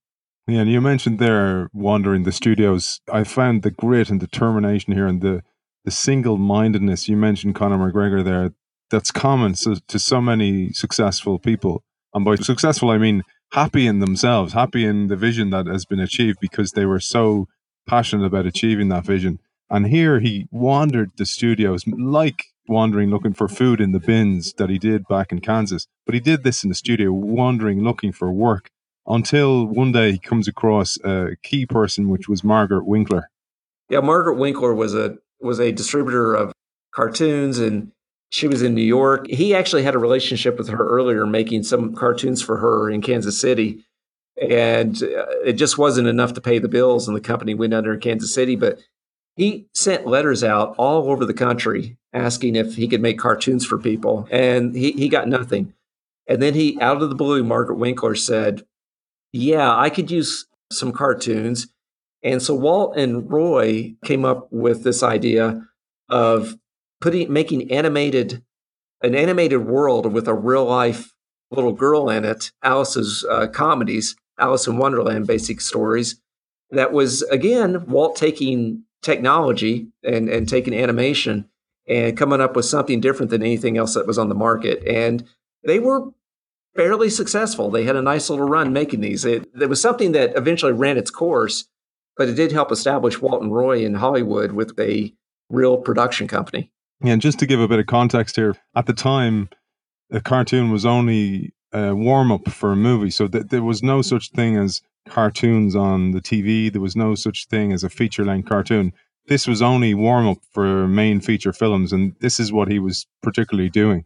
Yeah, 0.48 0.62
and 0.62 0.70
you 0.70 0.80
mentioned 0.80 1.18
there 1.18 1.70
wandering 1.74 2.24
the 2.24 2.32
studios. 2.32 3.02
I 3.12 3.24
found 3.24 3.64
the 3.64 3.72
grit 3.72 4.12
and 4.12 4.20
determination 4.20 4.94
here 4.94 5.08
and 5.08 5.22
the 5.22 5.42
the 5.86 5.92
single 5.92 6.38
mindedness. 6.38 7.08
You 7.08 7.18
mentioned 7.18 7.56
Conor 7.56 7.78
McGregor 7.78 8.24
there. 8.24 8.52
That's 8.92 9.12
common 9.12 9.54
to 9.54 10.00
so 10.00 10.22
many 10.22 10.74
successful 10.74 11.40
people. 11.40 11.84
And 12.14 12.26
by 12.26 12.36
successful, 12.36 12.90
I 12.90 12.98
mean 12.98 13.24
happy 13.52 13.88
in 13.88 14.00
themselves, 14.00 14.54
happy 14.54 14.86
in 14.86 15.08
the 15.08 15.16
vision 15.16 15.50
that 15.52 15.68
has 15.68 15.86
been 15.86 16.00
achieved 16.00 16.40
because 16.40 16.72
they 16.72 16.86
were 16.86 17.00
so 17.00 17.48
passionate 17.88 18.26
about 18.26 18.46
achieving 18.46 18.90
that 18.90 19.06
vision. 19.06 19.40
And 19.70 19.88
here 19.88 20.20
he 20.20 20.48
wandered 20.52 21.12
the 21.18 21.26
studios 21.26 21.84
like 21.88 22.46
wandering 22.68 23.10
looking 23.10 23.34
for 23.34 23.48
food 23.48 23.82
in 23.82 23.92
the 23.92 24.00
bins 24.00 24.54
that 24.54 24.70
he 24.70 24.78
did 24.78 25.08
back 25.08 25.32
in 25.32 25.42
Kansas. 25.42 25.88
But 26.06 26.16
he 26.16 26.22
did 26.22 26.44
this 26.44 26.64
in 26.64 26.70
the 26.70 26.76
studio, 26.76 27.12
wandering 27.12 27.84
looking 27.84 28.12
for 28.12 28.32
work 28.32 28.70
until 29.08 29.66
one 29.66 29.92
day 29.92 30.12
he 30.14 30.20
comes 30.20 30.48
across 30.48 30.98
a 31.04 31.36
key 31.44 31.66
person, 31.66 32.10
which 32.10 32.30
was 32.30 32.44
Margaret 32.44 32.86
Winkler. 32.86 33.30
Yeah, 33.90 34.02
Margaret 34.02 34.36
Winkler 34.36 34.74
was 34.74 34.94
a 34.94 35.18
was 35.42 35.60
a 35.60 35.72
distributor 35.72 36.36
of 36.36 36.52
cartoons 36.94 37.60
and 37.60 37.92
she 38.30 38.48
was 38.48 38.62
in 38.62 38.76
New 38.76 38.82
York. 38.82 39.28
He 39.28 39.56
actually 39.56 39.84
had 39.84 39.96
a 39.96 40.00
relationship 40.00 40.58
with 40.58 40.70
her 40.70 40.88
earlier, 40.88 41.26
making 41.26 41.64
some 41.64 41.96
cartoons 41.96 42.42
for 42.42 42.58
her 42.58 42.90
in 42.90 43.02
Kansas 43.02 43.40
City. 43.40 43.86
And 44.40 45.02
uh, 45.02 45.26
it 45.44 45.54
just 45.54 45.78
wasn't 45.78 46.08
enough 46.08 46.34
to 46.34 46.42
pay 46.42 46.60
the 46.60 46.70
bills, 46.70 47.08
and 47.08 47.18
the 47.18 47.22
company 47.22 47.54
went 47.54 47.74
under 47.74 47.94
in 47.94 48.00
Kansas 48.00 48.34
City. 48.34 48.56
But 48.56 48.80
he 49.36 49.68
sent 49.74 50.08
letters 50.08 50.44
out 50.44 50.76
all 50.78 51.10
over 51.10 51.26
the 51.26 51.34
country 51.34 51.98
asking 52.14 52.56
if 52.56 52.76
he 52.76 52.88
could 52.88 53.02
make 53.02 53.20
cartoons 53.20 53.66
for 53.66 53.78
people, 53.78 54.28
and 54.32 54.76
he, 54.76 54.92
he 54.92 55.10
got 55.10 55.28
nothing. 55.28 55.74
And 56.28 56.42
then 56.42 56.54
he, 56.54 56.80
out 56.80 57.02
of 57.02 57.10
the 57.10 57.16
blue, 57.16 57.44
Margaret 57.44 57.78
Winkler 57.78 58.16
said, 58.16 58.64
Yeah, 59.34 59.76
I 59.76 59.90
could 59.90 60.12
use 60.12 60.46
some 60.72 60.92
cartoons. 60.92 61.68
And 62.24 62.42
so 62.42 62.54
Walt 62.54 62.96
and 62.98 63.30
Roy 63.30 63.96
came 64.06 64.24
up 64.24 64.52
with 64.52 64.84
this 64.84 65.02
idea 65.02 65.66
of 66.10 66.58
putting 67.02 67.32
making 67.32 67.72
animated 67.72 68.44
an 69.02 69.16
animated 69.16 69.66
world 69.66 70.12
with 70.12 70.28
a 70.28 70.34
real 70.34 70.66
life 70.66 71.14
little 71.52 71.74
girl 71.74 72.10
in 72.10 72.26
it, 72.26 72.52
Alice's 72.62 73.26
uh, 73.30 73.48
comedies, 73.48 74.16
Alice 74.38 74.68
in 74.68 74.78
Wonderland 74.78 75.26
basic 75.26 75.62
stories. 75.62 76.22
That 76.72 76.92
was 76.92 77.24
again 77.24 77.86
Walt 77.88 78.16
taking 78.16 78.84
technology 79.02 79.88
and 80.04 80.30
and 80.30 80.48
taking 80.48 80.74
animation 80.74 81.50
and 81.88 82.18
coming 82.18 82.42
up 82.42 82.56
with 82.56 82.66
something 82.66 83.02
different 83.02 83.32
than 83.32 83.42
anything 83.42 83.78
else 83.78 83.96
that 83.96 84.06
was 84.06 84.20
on 84.20 84.30
the 84.30 84.36
market. 84.36 84.84
And 84.86 85.24
they 85.64 85.80
were 85.80 86.12
fairly 86.76 87.10
successful. 87.10 87.72
They 87.72 87.84
had 87.84 87.96
a 87.96 88.02
nice 88.02 88.30
little 88.30 88.48
run 88.48 88.72
making 88.72 89.02
these. 89.02 89.26
It, 89.26 89.50
it 89.60 89.68
was 89.68 89.82
something 89.82 90.12
that 90.12 90.38
eventually 90.38 90.72
ran 90.72 90.98
its 90.98 91.10
course, 91.10 91.66
but 92.16 92.30
it 92.30 92.36
did 92.36 92.52
help 92.52 92.72
establish 92.72 93.20
Walt 93.20 93.42
and 93.42 93.54
Roy 93.54 93.84
in 93.84 93.96
Hollywood 93.96 94.52
with 94.52 94.80
a 94.80 95.12
real 95.50 95.78
production 95.78 96.28
company. 96.28 96.72
And 97.02 97.22
just 97.22 97.40
to 97.40 97.46
give 97.46 97.60
a 97.60 97.68
bit 97.68 97.80
of 97.80 97.86
context 97.86 98.36
here, 98.36 98.56
at 98.76 98.86
the 98.86 98.94
time, 98.94 99.50
a 100.12 100.20
cartoon 100.20 100.72
was 100.72 100.86
only 100.86 101.54
a 101.72 101.96
warm 101.96 102.32
up 102.32 102.50
for 102.50 102.72
a 102.72 102.76
movie. 102.76 103.12
So 103.12 103.28
th- 103.28 103.48
there 103.48 103.64
was 103.64 103.82
no 103.84 104.02
such 104.02 104.32
thing 104.32 104.58
as 104.58 104.82
cartoons 105.08 105.76
on 105.76 106.12
the 106.12 106.22
TV. 106.22 106.72
There 106.72 106.82
was 106.82 106.96
no 106.96 107.16
such 107.16 107.48
thing 107.48 107.72
as 107.72 107.84
a 107.84 107.90
feature 107.90 108.26
length 108.26 108.50
cartoon. 108.50 108.94
This 109.28 109.48
was 109.48 109.62
only 109.62 109.94
warm 109.94 110.28
up 110.28 110.40
for 110.52 110.88
main 110.88 111.22
feature 111.22 111.54
films, 111.54 111.94
and 111.94 112.16
this 112.20 112.40
is 112.40 112.52
what 112.52 112.68
he 112.68 112.80
was 112.80 113.06
particularly 113.22 113.70
doing. 113.70 114.06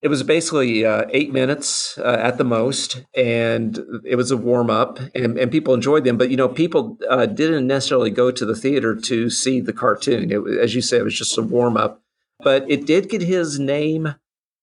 It 0.00 0.08
was 0.08 0.22
basically 0.22 0.86
uh, 0.86 1.06
eight 1.10 1.32
minutes 1.32 1.98
uh, 1.98 2.16
at 2.22 2.38
the 2.38 2.44
most, 2.44 3.04
and 3.14 3.78
it 4.04 4.16
was 4.16 4.30
a 4.30 4.36
warm 4.36 4.70
up, 4.70 4.98
and, 5.14 5.36
and 5.36 5.50
people 5.52 5.74
enjoyed 5.74 6.04
them. 6.04 6.16
But 6.16 6.30
you 6.30 6.36
know, 6.36 6.48
people 6.48 6.96
uh, 7.10 7.26
didn't 7.26 7.66
necessarily 7.66 8.10
go 8.10 8.30
to 8.30 8.46
the 8.46 8.54
theater 8.54 8.94
to 8.94 9.28
see 9.28 9.60
the 9.60 9.74
cartoon. 9.74 10.30
It, 10.30 10.58
as 10.58 10.74
you 10.74 10.80
say, 10.80 10.98
it 10.98 11.04
was 11.04 11.18
just 11.18 11.36
a 11.36 11.42
warm 11.42 11.76
up 11.76 12.00
but 12.42 12.70
it 12.70 12.86
did 12.86 13.08
get 13.08 13.22
his 13.22 13.58
name 13.58 14.14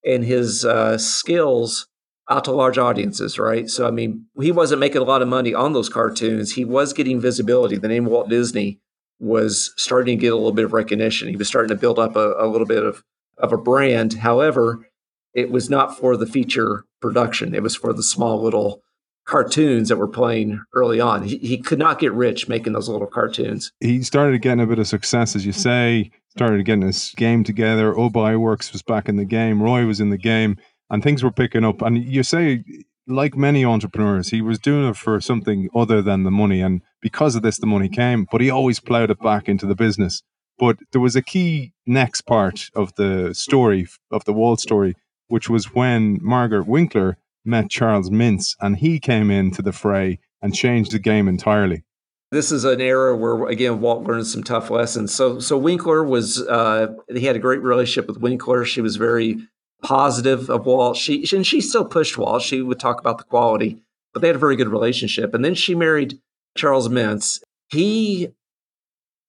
and 0.04 0.24
his 0.24 0.64
uh, 0.64 0.98
skills 0.98 1.88
out 2.30 2.44
to 2.44 2.52
large 2.52 2.78
audiences, 2.78 3.38
right? 3.38 3.68
So, 3.68 3.86
I 3.86 3.90
mean, 3.90 4.26
he 4.40 4.52
wasn't 4.52 4.80
making 4.80 5.00
a 5.00 5.04
lot 5.04 5.22
of 5.22 5.28
money 5.28 5.54
on 5.54 5.72
those 5.72 5.88
cartoons. 5.88 6.52
He 6.54 6.64
was 6.64 6.92
getting 6.92 7.20
visibility. 7.20 7.76
The 7.76 7.88
name 7.88 8.04
Walt 8.04 8.28
Disney 8.28 8.80
was 9.18 9.72
starting 9.76 10.18
to 10.18 10.20
get 10.20 10.32
a 10.32 10.36
little 10.36 10.52
bit 10.52 10.66
of 10.66 10.72
recognition. 10.72 11.28
He 11.28 11.36
was 11.36 11.48
starting 11.48 11.70
to 11.70 11.80
build 11.80 11.98
up 11.98 12.16
a, 12.16 12.34
a 12.38 12.46
little 12.46 12.66
bit 12.66 12.84
of, 12.84 13.02
of 13.38 13.52
a 13.52 13.56
brand. 13.56 14.14
However, 14.14 14.86
it 15.34 15.50
was 15.50 15.70
not 15.70 15.98
for 15.98 16.16
the 16.16 16.26
feature 16.26 16.84
production, 17.00 17.54
it 17.54 17.62
was 17.62 17.76
for 17.76 17.92
the 17.92 18.02
small 18.02 18.42
little 18.42 18.82
cartoons 19.24 19.88
that 19.88 19.96
were 19.96 20.08
playing 20.08 20.62
early 20.74 21.00
on. 21.00 21.22
He, 21.22 21.36
he 21.38 21.58
could 21.58 21.78
not 21.78 21.98
get 21.98 22.12
rich 22.12 22.48
making 22.48 22.72
those 22.72 22.88
little 22.88 23.06
cartoons. 23.06 23.72
He 23.80 24.02
started 24.02 24.40
getting 24.40 24.62
a 24.62 24.66
bit 24.66 24.78
of 24.78 24.88
success, 24.88 25.36
as 25.36 25.44
you 25.44 25.52
say 25.52 26.10
started 26.38 26.64
getting 26.64 26.86
his 26.86 27.12
game 27.16 27.42
together. 27.42 27.98
Ub 27.98 28.12
Iwerks 28.12 28.72
was 28.72 28.82
back 28.82 29.08
in 29.08 29.16
the 29.16 29.24
game. 29.24 29.60
Roy 29.60 29.84
was 29.84 29.98
in 29.98 30.10
the 30.10 30.16
game, 30.16 30.56
and 30.88 31.02
things 31.02 31.24
were 31.24 31.32
picking 31.32 31.64
up. 31.64 31.82
And 31.82 31.98
you 31.98 32.22
say, 32.22 32.62
like 33.08 33.36
many 33.36 33.64
entrepreneurs, 33.64 34.28
he 34.28 34.40
was 34.40 34.60
doing 34.60 34.88
it 34.88 34.96
for 34.96 35.20
something 35.20 35.68
other 35.74 36.00
than 36.00 36.22
the 36.22 36.30
money. 36.30 36.60
And 36.60 36.82
because 37.02 37.34
of 37.34 37.42
this, 37.42 37.58
the 37.58 37.66
money 37.66 37.88
came, 37.88 38.24
but 38.30 38.40
he 38.40 38.50
always 38.50 38.78
plowed 38.78 39.10
it 39.10 39.18
back 39.20 39.48
into 39.48 39.66
the 39.66 39.74
business. 39.74 40.22
But 40.60 40.76
there 40.92 41.00
was 41.00 41.16
a 41.16 41.22
key 41.22 41.72
next 41.86 42.20
part 42.20 42.70
of 42.72 42.94
the 42.94 43.34
story, 43.34 43.88
of 44.12 44.24
the 44.24 44.32
Walt 44.32 44.60
story, 44.60 44.94
which 45.26 45.50
was 45.50 45.74
when 45.74 46.18
Margaret 46.22 46.68
Winkler 46.68 47.18
met 47.44 47.68
Charles 47.68 48.10
Mintz, 48.10 48.54
and 48.60 48.76
he 48.76 49.00
came 49.00 49.32
into 49.32 49.60
the 49.60 49.72
fray 49.72 50.20
and 50.40 50.54
changed 50.54 50.92
the 50.92 51.00
game 51.00 51.26
entirely 51.26 51.82
this 52.30 52.52
is 52.52 52.64
an 52.64 52.80
era 52.80 53.16
where 53.16 53.46
again 53.46 53.80
Walt 53.80 54.04
learned 54.04 54.26
some 54.26 54.42
tough 54.42 54.70
lessons. 54.70 55.14
So 55.14 55.38
so 55.38 55.56
Winkler 55.56 56.04
was 56.04 56.42
uh, 56.42 56.94
he 57.08 57.26
had 57.26 57.36
a 57.36 57.40
great 57.40 57.62
relationship 57.62 58.08
with 58.08 58.20
Winkler. 58.20 58.64
She 58.64 58.80
was 58.80 58.96
very 58.96 59.38
positive 59.82 60.50
of 60.50 60.66
Walt. 60.66 60.96
She 60.96 61.26
and 61.32 61.46
she 61.46 61.60
still 61.60 61.84
pushed 61.84 62.18
Walt. 62.18 62.42
She 62.42 62.62
would 62.62 62.80
talk 62.80 63.00
about 63.00 63.18
the 63.18 63.24
quality, 63.24 63.82
but 64.12 64.20
they 64.20 64.28
had 64.28 64.36
a 64.36 64.40
very 64.40 64.56
good 64.56 64.68
relationship. 64.68 65.34
And 65.34 65.44
then 65.44 65.54
she 65.54 65.74
married 65.74 66.20
Charles 66.56 66.88
Mintz. 66.88 67.40
He 67.70 68.28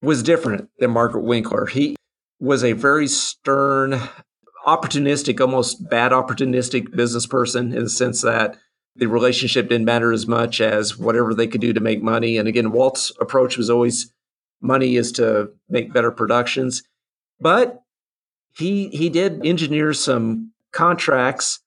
was 0.02 0.24
different 0.24 0.70
than 0.80 0.92
Margaret 0.92 1.24
Winkler. 1.24 1.68
He 1.68 1.96
was 2.40 2.64
a 2.64 2.74
very 2.74 3.08
stern, 3.08 4.00
opportunistic, 4.66 5.42
almost 5.42 5.90
bad 5.90 6.12
opportunistic 6.12 6.96
business 6.96 7.28
person 7.28 7.74
in 7.74 7.84
the 7.84 7.90
sense 7.90 8.22
that 8.22 8.58
the 9.00 9.08
relationship 9.08 9.70
didn't 9.70 9.86
matter 9.86 10.12
as 10.12 10.28
much 10.28 10.62
as 10.62 10.98
whatever 10.98 11.34
they 11.34 11.48
could 11.48 11.62
do 11.62 11.74
to 11.74 11.80
make 11.80 12.04
money. 12.04 12.38
And 12.38 12.48
again, 12.48 12.72
Walt's 12.72 13.12
approach 13.20 13.58
was 13.58 13.70
always 13.70 14.12
money 14.62 14.98
is 14.98 15.12
to 15.14 15.52
make 15.70 15.94
better 15.94 16.12
productions. 16.12 16.84
But 17.40 17.82
he 18.58 18.90
he 18.90 19.10
did 19.10 19.46
engineer 19.46 19.94
some 19.94 20.52
contracts 20.72 21.62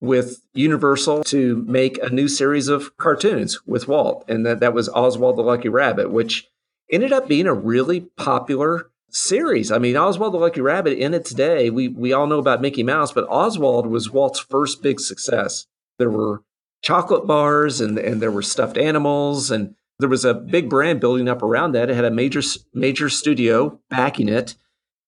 with 0.00 0.42
Universal 0.52 1.24
to 1.24 1.56
make 1.68 2.02
a 2.02 2.10
new 2.10 2.26
series 2.26 2.68
of 2.68 2.96
cartoons 2.96 3.60
with 3.66 3.86
Walt, 3.86 4.24
and 4.28 4.44
that 4.46 4.60
that 4.60 4.74
was 4.74 4.88
Oswald 4.88 5.36
the 5.36 5.42
Lucky 5.42 5.68
Rabbit, 5.68 6.10
which 6.10 6.48
ended 6.90 7.12
up 7.12 7.28
being 7.28 7.46
a 7.46 7.54
really 7.54 8.00
popular 8.16 8.90
series. 9.10 9.70
I 9.70 9.78
mean, 9.78 9.96
Oswald 9.96 10.34
the 10.34 10.38
Lucky 10.38 10.60
Rabbit 10.60 10.98
in 10.98 11.14
its 11.14 11.32
day, 11.32 11.70
we 11.70 11.88
we 11.88 12.12
all 12.12 12.26
know 12.26 12.38
about 12.38 12.62
Mickey 12.62 12.82
Mouse, 12.82 13.12
but 13.12 13.28
Oswald 13.28 13.86
was 13.86 14.10
Walt's 14.10 14.40
first 14.40 14.82
big 14.82 15.00
success. 15.00 15.66
There 15.98 16.10
were 16.10 16.42
chocolate 16.82 17.26
bars 17.26 17.80
and, 17.80 17.98
and 17.98 18.20
there 18.20 18.30
were 18.30 18.42
stuffed 18.42 18.76
animals 18.76 19.50
and 19.50 19.74
there 19.98 20.08
was 20.08 20.24
a 20.24 20.34
big 20.34 20.68
brand 20.68 21.00
building 21.00 21.28
up 21.28 21.42
around 21.42 21.72
that. 21.72 21.88
It 21.88 21.94
had 21.94 22.04
a 22.04 22.10
major 22.10 22.42
major 22.74 23.08
studio 23.08 23.80
backing 23.88 24.28
it. 24.28 24.56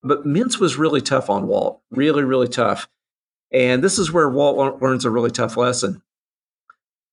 But 0.03 0.25
Mintz 0.27 0.61
was 0.61 0.77
really 0.77 1.01
tough 1.01 1.31
on 1.31 1.49
Walt, 1.49 1.81
really, 1.91 2.25
really 2.25 2.49
tough. 2.49 2.89
And 3.51 3.83
this 3.83 3.99
is 3.99 4.13
where 4.13 4.29
Walt 4.29 4.83
learns 4.83 5.05
a 5.05 5.11
really 5.11 5.31
tough 5.31 5.57
lesson. 5.57 6.03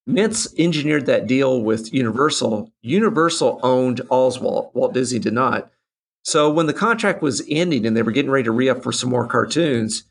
Mintz 0.07 0.53
engineered 0.59 1.05
that 1.05 1.27
deal 1.27 1.61
with 1.61 1.93
Universal. 1.93 2.71
Universal 2.81 3.59
owned 3.63 4.01
Oswald. 4.09 4.71
Walt 4.73 4.93
Disney 4.93 5.19
did 5.19 5.33
not. 5.33 5.71
So 6.23 6.51
when 6.51 6.67
the 6.67 6.73
contract 6.73 7.21
was 7.21 7.43
ending 7.49 7.85
and 7.85 7.95
they 7.95 8.01
were 8.01 8.11
getting 8.11 8.31
ready 8.31 8.43
to 8.43 8.51
re 8.51 8.69
up 8.69 8.83
for 8.83 8.91
some 8.91 9.09
more 9.09 9.27
cartoons, 9.27 10.03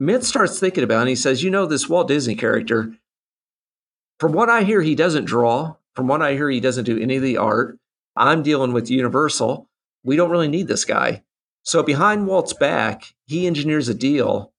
Mintz 0.00 0.24
starts 0.24 0.60
thinking 0.60 0.84
about 0.84 0.98
it 0.98 1.00
and 1.00 1.08
he 1.08 1.16
says, 1.16 1.42
You 1.42 1.50
know, 1.50 1.66
this 1.66 1.88
Walt 1.88 2.08
Disney 2.08 2.34
character, 2.34 2.94
from 4.18 4.32
what 4.32 4.50
I 4.50 4.62
hear, 4.62 4.82
he 4.82 4.94
doesn't 4.94 5.24
draw. 5.24 5.76
From 5.94 6.08
what 6.08 6.22
I 6.22 6.34
hear, 6.34 6.50
he 6.50 6.60
doesn't 6.60 6.84
do 6.84 6.98
any 6.98 7.16
of 7.16 7.22
the 7.22 7.36
art. 7.36 7.78
I'm 8.16 8.42
dealing 8.42 8.72
with 8.72 8.90
Universal. 8.90 9.68
We 10.04 10.16
don't 10.16 10.30
really 10.30 10.48
need 10.48 10.68
this 10.68 10.84
guy. 10.84 11.22
So 11.62 11.82
behind 11.82 12.26
Walt's 12.26 12.52
back, 12.52 13.14
he 13.26 13.46
engineers 13.46 13.88
a 13.88 13.94
deal 13.94 14.52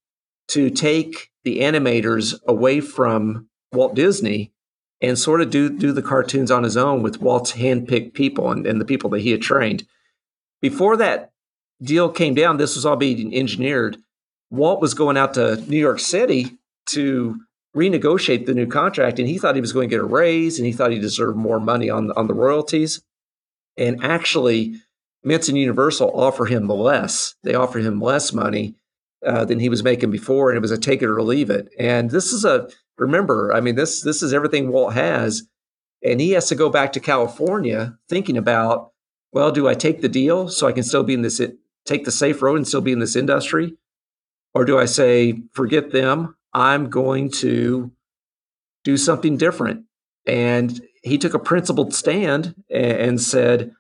to 0.50 0.70
take 0.70 1.32
the 1.44 1.60
animators 1.60 2.36
away 2.48 2.82
from 2.82 3.48
Walt 3.74 3.96
Disney 3.96 4.52
and 5.02 5.18
sort 5.18 5.42
of 5.42 5.50
do 5.50 5.70
do 5.70 5.92
the 5.92 6.02
cartoons 6.02 6.52
on 6.52 6.64
his 6.64 6.76
own 6.76 7.02
with 7.02 7.22
Walt's 7.22 7.54
handpicked 7.54 8.14
people 8.14 8.52
and, 8.52 8.68
and 8.68 8.82
the 8.82 8.86
people 8.86 9.10
that 9.12 9.22
he 9.22 9.32
had 9.32 9.42
trained. 9.42 9.88
Before 10.62 10.98
that 10.98 11.32
deal 11.82 12.10
came 12.10 12.34
down, 12.34 12.58
this 12.58 12.76
was 12.76 12.86
all 12.86 12.98
being 12.98 13.34
engineered. 13.34 13.98
Walt 14.52 14.82
was 14.82 14.94
going 14.94 15.18
out 15.18 15.36
to 15.36 15.58
New 15.68 15.78
York 15.78 16.00
City 16.00 16.58
to 16.88 17.40
renegotiate 17.76 18.46
the 18.46 18.54
new 18.54 18.68
contract, 18.68 19.20
and 19.20 19.28
he 19.28 19.38
thought 19.38 19.56
he 19.56 19.62
was 19.62 19.74
going 19.74 19.90
to 19.90 19.96
get 19.96 20.02
a 20.02 20.06
raise, 20.06 20.58
and 20.58 20.66
he 20.66 20.74
thought 20.74 20.92
he 20.92 21.00
deserved 21.00 21.38
more 21.38 21.60
money 21.60 21.90
on 21.90 22.12
on 22.12 22.28
the 22.28 22.34
royalties. 22.34 23.02
And 23.78 24.04
actually, 24.04 24.76
Mintz 25.26 25.50
and 25.50 25.58
Universal 25.58 26.12
offer 26.14 26.46
him 26.46 26.68
less. 26.68 27.36
They 27.44 27.56
offer 27.56 27.80
him 27.80 28.02
less 28.02 28.34
money 28.34 28.76
uh, 29.26 29.46
than 29.46 29.60
he 29.60 29.70
was 29.70 29.84
making 29.84 30.12
before, 30.12 30.50
and 30.50 30.58
it 30.58 30.62
was 30.62 30.72
a 30.72 30.78
take 30.78 31.02
it 31.02 31.10
or 31.10 31.22
leave 31.22 31.50
it. 31.50 31.70
And 31.78 32.10
this 32.10 32.32
is 32.32 32.46
a 32.46 32.70
remember, 32.98 33.54
I 33.54 33.62
mean 33.62 33.76
this 33.76 34.02
this 34.02 34.22
is 34.22 34.34
everything 34.34 34.72
Walt 34.72 34.94
has, 34.94 35.44
and 36.04 36.20
he 36.20 36.32
has 36.32 36.48
to 36.50 36.56
go 36.56 36.70
back 36.70 36.94
to 36.94 37.00
California 37.00 37.98
thinking 38.08 38.38
about, 38.38 38.92
well, 39.32 39.52
do 39.52 39.68
I 39.68 39.74
take 39.74 40.02
the 40.02 40.10
deal 40.10 40.48
so 40.50 40.68
I 40.68 40.72
can 40.72 40.84
still 40.84 41.04
be 41.04 41.14
in 41.14 41.22
this 41.22 41.42
take 41.86 42.06
the 42.06 42.12
safe 42.12 42.42
road 42.42 42.58
and 42.58 42.68
still 42.68 42.82
be 42.82 42.92
in 42.92 43.00
this 43.00 43.16
industry, 43.16 43.76
or 44.54 44.66
do 44.66 44.80
I 44.80 44.86
say 44.86 45.42
forget 45.54 45.92
them? 45.92 46.36
I'm 46.54 46.90
going 46.90 47.32
to 47.32 47.92
do 48.84 48.98
something 48.98 49.38
different. 49.38 49.86
And 50.26 50.82
he 51.04 51.18
took 51.18 51.34
a 51.34 51.40
principled 51.40 51.94
stand 51.94 52.56
and 52.70 53.22
said, 53.22 53.74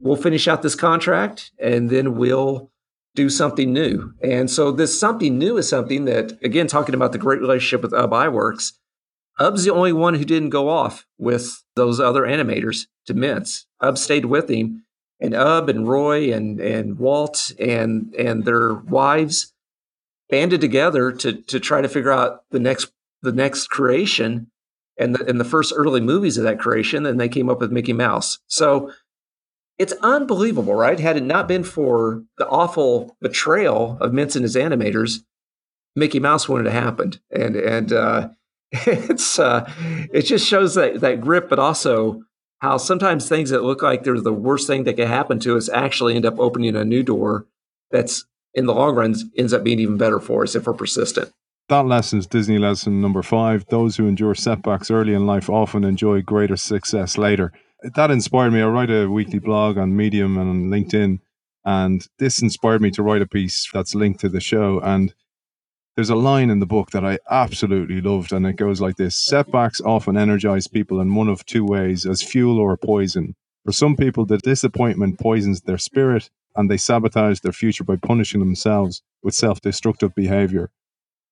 we'll 0.00 0.16
finish 0.16 0.48
out 0.48 0.62
this 0.62 0.74
contract 0.74 1.52
and 1.58 1.90
then 1.90 2.16
we'll 2.16 2.70
do 3.14 3.30
something 3.30 3.72
new. 3.72 4.12
And 4.22 4.50
so 4.50 4.70
this 4.70 4.98
something 4.98 5.38
new 5.38 5.56
is 5.56 5.68
something 5.68 6.04
that, 6.06 6.32
again, 6.42 6.66
talking 6.66 6.94
about 6.94 7.12
the 7.12 7.18
great 7.18 7.40
relationship 7.40 7.82
with 7.82 7.92
Ub 7.92 8.10
Iwerks, 8.10 8.72
Ub's 9.38 9.64
the 9.64 9.72
only 9.72 9.92
one 9.92 10.14
who 10.14 10.24
didn't 10.24 10.50
go 10.50 10.68
off 10.68 11.06
with 11.18 11.64
those 11.74 12.00
other 12.00 12.22
animators 12.22 12.86
to 13.06 13.14
Mintz. 13.14 13.64
Ub 13.80 13.98
stayed 13.98 14.26
with 14.26 14.48
him, 14.48 14.84
and 15.20 15.34
Ub 15.34 15.68
and 15.68 15.88
Roy 15.88 16.32
and 16.32 16.60
and 16.60 16.98
Walt 16.98 17.52
and 17.58 18.14
and 18.14 18.44
their 18.44 18.74
wives 18.74 19.52
banded 20.30 20.60
together 20.60 21.12
to 21.12 21.32
to 21.42 21.60
try 21.60 21.80
to 21.80 21.88
figure 21.88 22.12
out 22.12 22.44
the 22.50 22.60
next 22.60 22.92
the 23.22 23.32
next 23.32 23.68
creation 23.68 24.50
and 24.98 25.14
the, 25.14 25.24
and 25.26 25.40
the 25.40 25.44
first 25.44 25.72
early 25.74 26.00
movies 26.00 26.38
of 26.38 26.44
that 26.44 26.58
creation. 26.58 27.06
And 27.06 27.20
they 27.20 27.28
came 27.28 27.50
up 27.50 27.60
with 27.60 27.72
Mickey 27.72 27.92
Mouse. 27.92 28.38
So 28.46 28.92
it's 29.78 29.94
unbelievable, 30.02 30.74
right? 30.74 31.00
Had 31.00 31.16
it 31.16 31.24
not 31.24 31.48
been 31.48 31.64
for 31.64 32.22
the 32.38 32.46
awful 32.46 33.16
betrayal 33.20 33.98
of 34.00 34.12
Mintz 34.12 34.36
and 34.36 34.44
his 34.44 34.54
animators, 34.56 35.24
Mickey 35.96 36.20
Mouse 36.20 36.48
wouldn't 36.48 36.72
have 36.72 36.82
happened. 36.82 37.20
And 37.30 37.56
and 37.56 37.92
uh, 37.92 38.28
it's 38.72 39.38
uh, 39.38 39.70
it 40.12 40.22
just 40.22 40.46
shows 40.46 40.74
that 40.74 41.00
that 41.00 41.20
grip, 41.20 41.48
but 41.48 41.58
also 41.58 42.22
how 42.60 42.76
sometimes 42.76 43.28
things 43.28 43.50
that 43.50 43.64
look 43.64 43.82
like 43.82 44.04
they're 44.04 44.20
the 44.20 44.32
worst 44.32 44.66
thing 44.66 44.84
that 44.84 44.94
could 44.94 45.08
happen 45.08 45.38
to 45.40 45.56
us 45.56 45.68
actually 45.68 46.14
end 46.14 46.24
up 46.24 46.38
opening 46.38 46.76
a 46.76 46.84
new 46.84 47.02
door 47.02 47.46
that's 47.90 48.24
in 48.54 48.66
the 48.66 48.74
long 48.74 48.94
run 48.94 49.14
ends 49.36 49.52
up 49.52 49.64
being 49.64 49.80
even 49.80 49.96
better 49.96 50.20
for 50.20 50.42
us 50.42 50.54
if 50.54 50.66
we're 50.66 50.74
persistent. 50.74 51.30
That 51.68 51.86
lesson 51.86 52.18
is 52.18 52.26
Disney 52.26 52.58
lesson 52.58 53.00
number 53.00 53.22
five. 53.22 53.64
Those 53.70 53.96
who 53.96 54.06
endure 54.06 54.34
setbacks 54.34 54.90
early 54.90 55.14
in 55.14 55.26
life 55.26 55.48
often 55.48 55.82
enjoy 55.84 56.20
greater 56.20 56.56
success 56.56 57.16
later 57.16 57.52
that 57.94 58.10
inspired 58.10 58.52
me. 58.52 58.62
I 58.62 58.68
write 58.68 58.90
a 58.90 59.06
weekly 59.06 59.38
blog 59.38 59.76
on 59.76 59.96
Medium 59.96 60.38
and 60.38 60.48
on 60.48 60.70
LinkedIn, 60.70 61.20
and 61.64 62.06
this 62.18 62.40
inspired 62.40 62.80
me 62.80 62.90
to 62.92 63.02
write 63.02 63.22
a 63.22 63.26
piece 63.26 63.68
that's 63.72 63.94
linked 63.94 64.20
to 64.20 64.28
the 64.28 64.40
show. 64.40 64.80
And 64.80 65.14
there's 65.94 66.10
a 66.10 66.16
line 66.16 66.50
in 66.50 66.60
the 66.60 66.66
book 66.66 66.90
that 66.90 67.04
I 67.04 67.18
absolutely 67.30 68.00
loved, 68.00 68.32
and 68.32 68.46
it 68.46 68.56
goes 68.56 68.80
like 68.80 68.96
this 68.96 69.16
Setbacks 69.16 69.80
often 69.80 70.16
energize 70.16 70.66
people 70.66 71.00
in 71.00 71.14
one 71.14 71.28
of 71.28 71.44
two 71.44 71.64
ways 71.64 72.06
as 72.06 72.22
fuel 72.22 72.58
or 72.58 72.76
poison. 72.76 73.34
For 73.64 73.72
some 73.72 73.96
people, 73.96 74.26
the 74.26 74.38
disappointment 74.38 75.18
poisons 75.18 75.62
their 75.62 75.78
spirit 75.78 76.30
and 76.56 76.70
they 76.70 76.76
sabotage 76.76 77.40
their 77.40 77.52
future 77.52 77.84
by 77.84 77.96
punishing 77.96 78.40
themselves 78.40 79.02
with 79.22 79.34
self 79.34 79.60
destructive 79.60 80.14
behavior. 80.14 80.70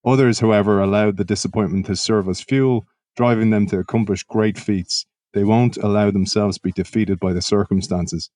Others, 0.05 0.41
however, 0.41 0.81
allow 0.81 1.11
the 1.11 1.25
disappointment 1.25 1.87
to 1.87 1.97
serve 1.97 2.29
as 2.29 2.41
fuel, 2.41 2.87
driving 3.17 3.51
them 3.51 3.67
to 3.67 3.79
accomplish 3.79 4.25
great 4.25 4.59
feats. 4.59 5.07
They 5.33 5.45
won't 5.45 5.77
allow 5.77 6.11
themselves 6.11 6.57
to 6.57 6.63
be 6.63 6.73
defeated 6.73 7.21
by 7.21 7.33
the 7.33 7.43
circumstances. 7.43 8.31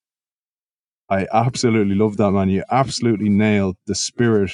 I 1.09 1.27
absolutely 1.33 1.95
love 1.95 2.17
that, 2.17 2.31
man. 2.31 2.49
You 2.49 2.63
absolutely 2.71 3.29
nailed 3.29 3.77
the 3.85 3.95
spirit 3.95 4.51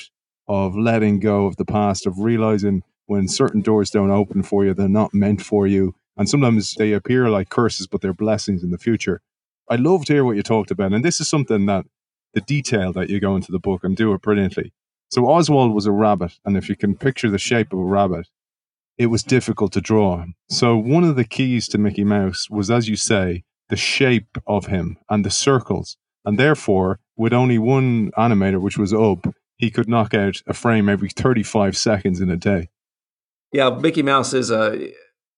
of 0.47 0.75
letting 0.75 1.19
go 1.19 1.45
of 1.45 1.55
the 1.57 1.65
past, 1.65 2.05
of 2.05 2.19
realizing 2.19 2.83
when 3.05 3.27
certain 3.27 3.61
doors 3.61 3.89
don't 3.89 4.11
open 4.11 4.43
for 4.43 4.65
you, 4.65 4.73
they're 4.73 4.87
not 4.87 5.13
meant 5.13 5.41
for 5.41 5.67
you. 5.67 5.95
And 6.17 6.29
sometimes 6.29 6.75
they 6.75 6.93
appear 6.93 7.29
like 7.29 7.49
curses, 7.49 7.87
but 7.87 8.01
they're 8.01 8.13
blessings 8.13 8.63
in 8.63 8.71
the 8.71 8.77
future. 8.77 9.21
I 9.69 9.75
loved 9.75 10.07
hear 10.07 10.23
what 10.23 10.35
you 10.35 10.43
talked 10.43 10.71
about. 10.71 10.93
And 10.93 11.03
this 11.03 11.19
is 11.19 11.27
something 11.27 11.65
that 11.65 11.85
the 12.33 12.41
detail 12.41 12.93
that 12.93 13.09
you 13.09 13.19
go 13.19 13.35
into 13.35 13.51
the 13.51 13.59
book 13.59 13.83
and 13.83 13.95
do 13.95 14.13
it 14.13 14.21
brilliantly. 14.21 14.73
So 15.09 15.27
Oswald 15.27 15.73
was 15.73 15.85
a 15.85 15.91
rabbit. 15.91 16.39
And 16.43 16.57
if 16.57 16.69
you 16.69 16.75
can 16.75 16.95
picture 16.95 17.29
the 17.29 17.37
shape 17.37 17.71
of 17.71 17.79
a 17.79 17.83
rabbit, 17.83 18.27
it 18.97 19.07
was 19.07 19.23
difficult 19.23 19.71
to 19.73 19.81
draw. 19.81 20.25
So 20.49 20.77
one 20.77 21.03
of 21.03 21.15
the 21.15 21.23
keys 21.23 21.67
to 21.69 21.77
Mickey 21.77 22.03
Mouse 22.03 22.49
was, 22.49 22.71
as 22.71 22.87
you 22.87 22.95
say, 22.95 23.43
the 23.69 23.75
shape 23.75 24.37
of 24.47 24.67
him 24.67 24.97
and 25.09 25.23
the 25.23 25.31
circles. 25.31 25.97
And 26.25 26.37
therefore, 26.39 26.99
with 27.15 27.33
only 27.33 27.57
one 27.57 28.11
animator, 28.17 28.61
which 28.61 28.77
was 28.77 28.93
Ub, 28.93 29.33
he 29.57 29.69
could 29.69 29.87
knock 29.87 30.13
out 30.13 30.41
a 30.47 30.53
frame 30.53 30.89
every 30.89 31.09
35 31.09 31.77
seconds 31.77 32.19
in 32.19 32.29
a 32.29 32.37
day. 32.37 32.69
Yeah, 33.51 33.69
Mickey 33.69 34.01
Mouse 34.01 34.33
is 34.33 34.49
a 34.49 34.91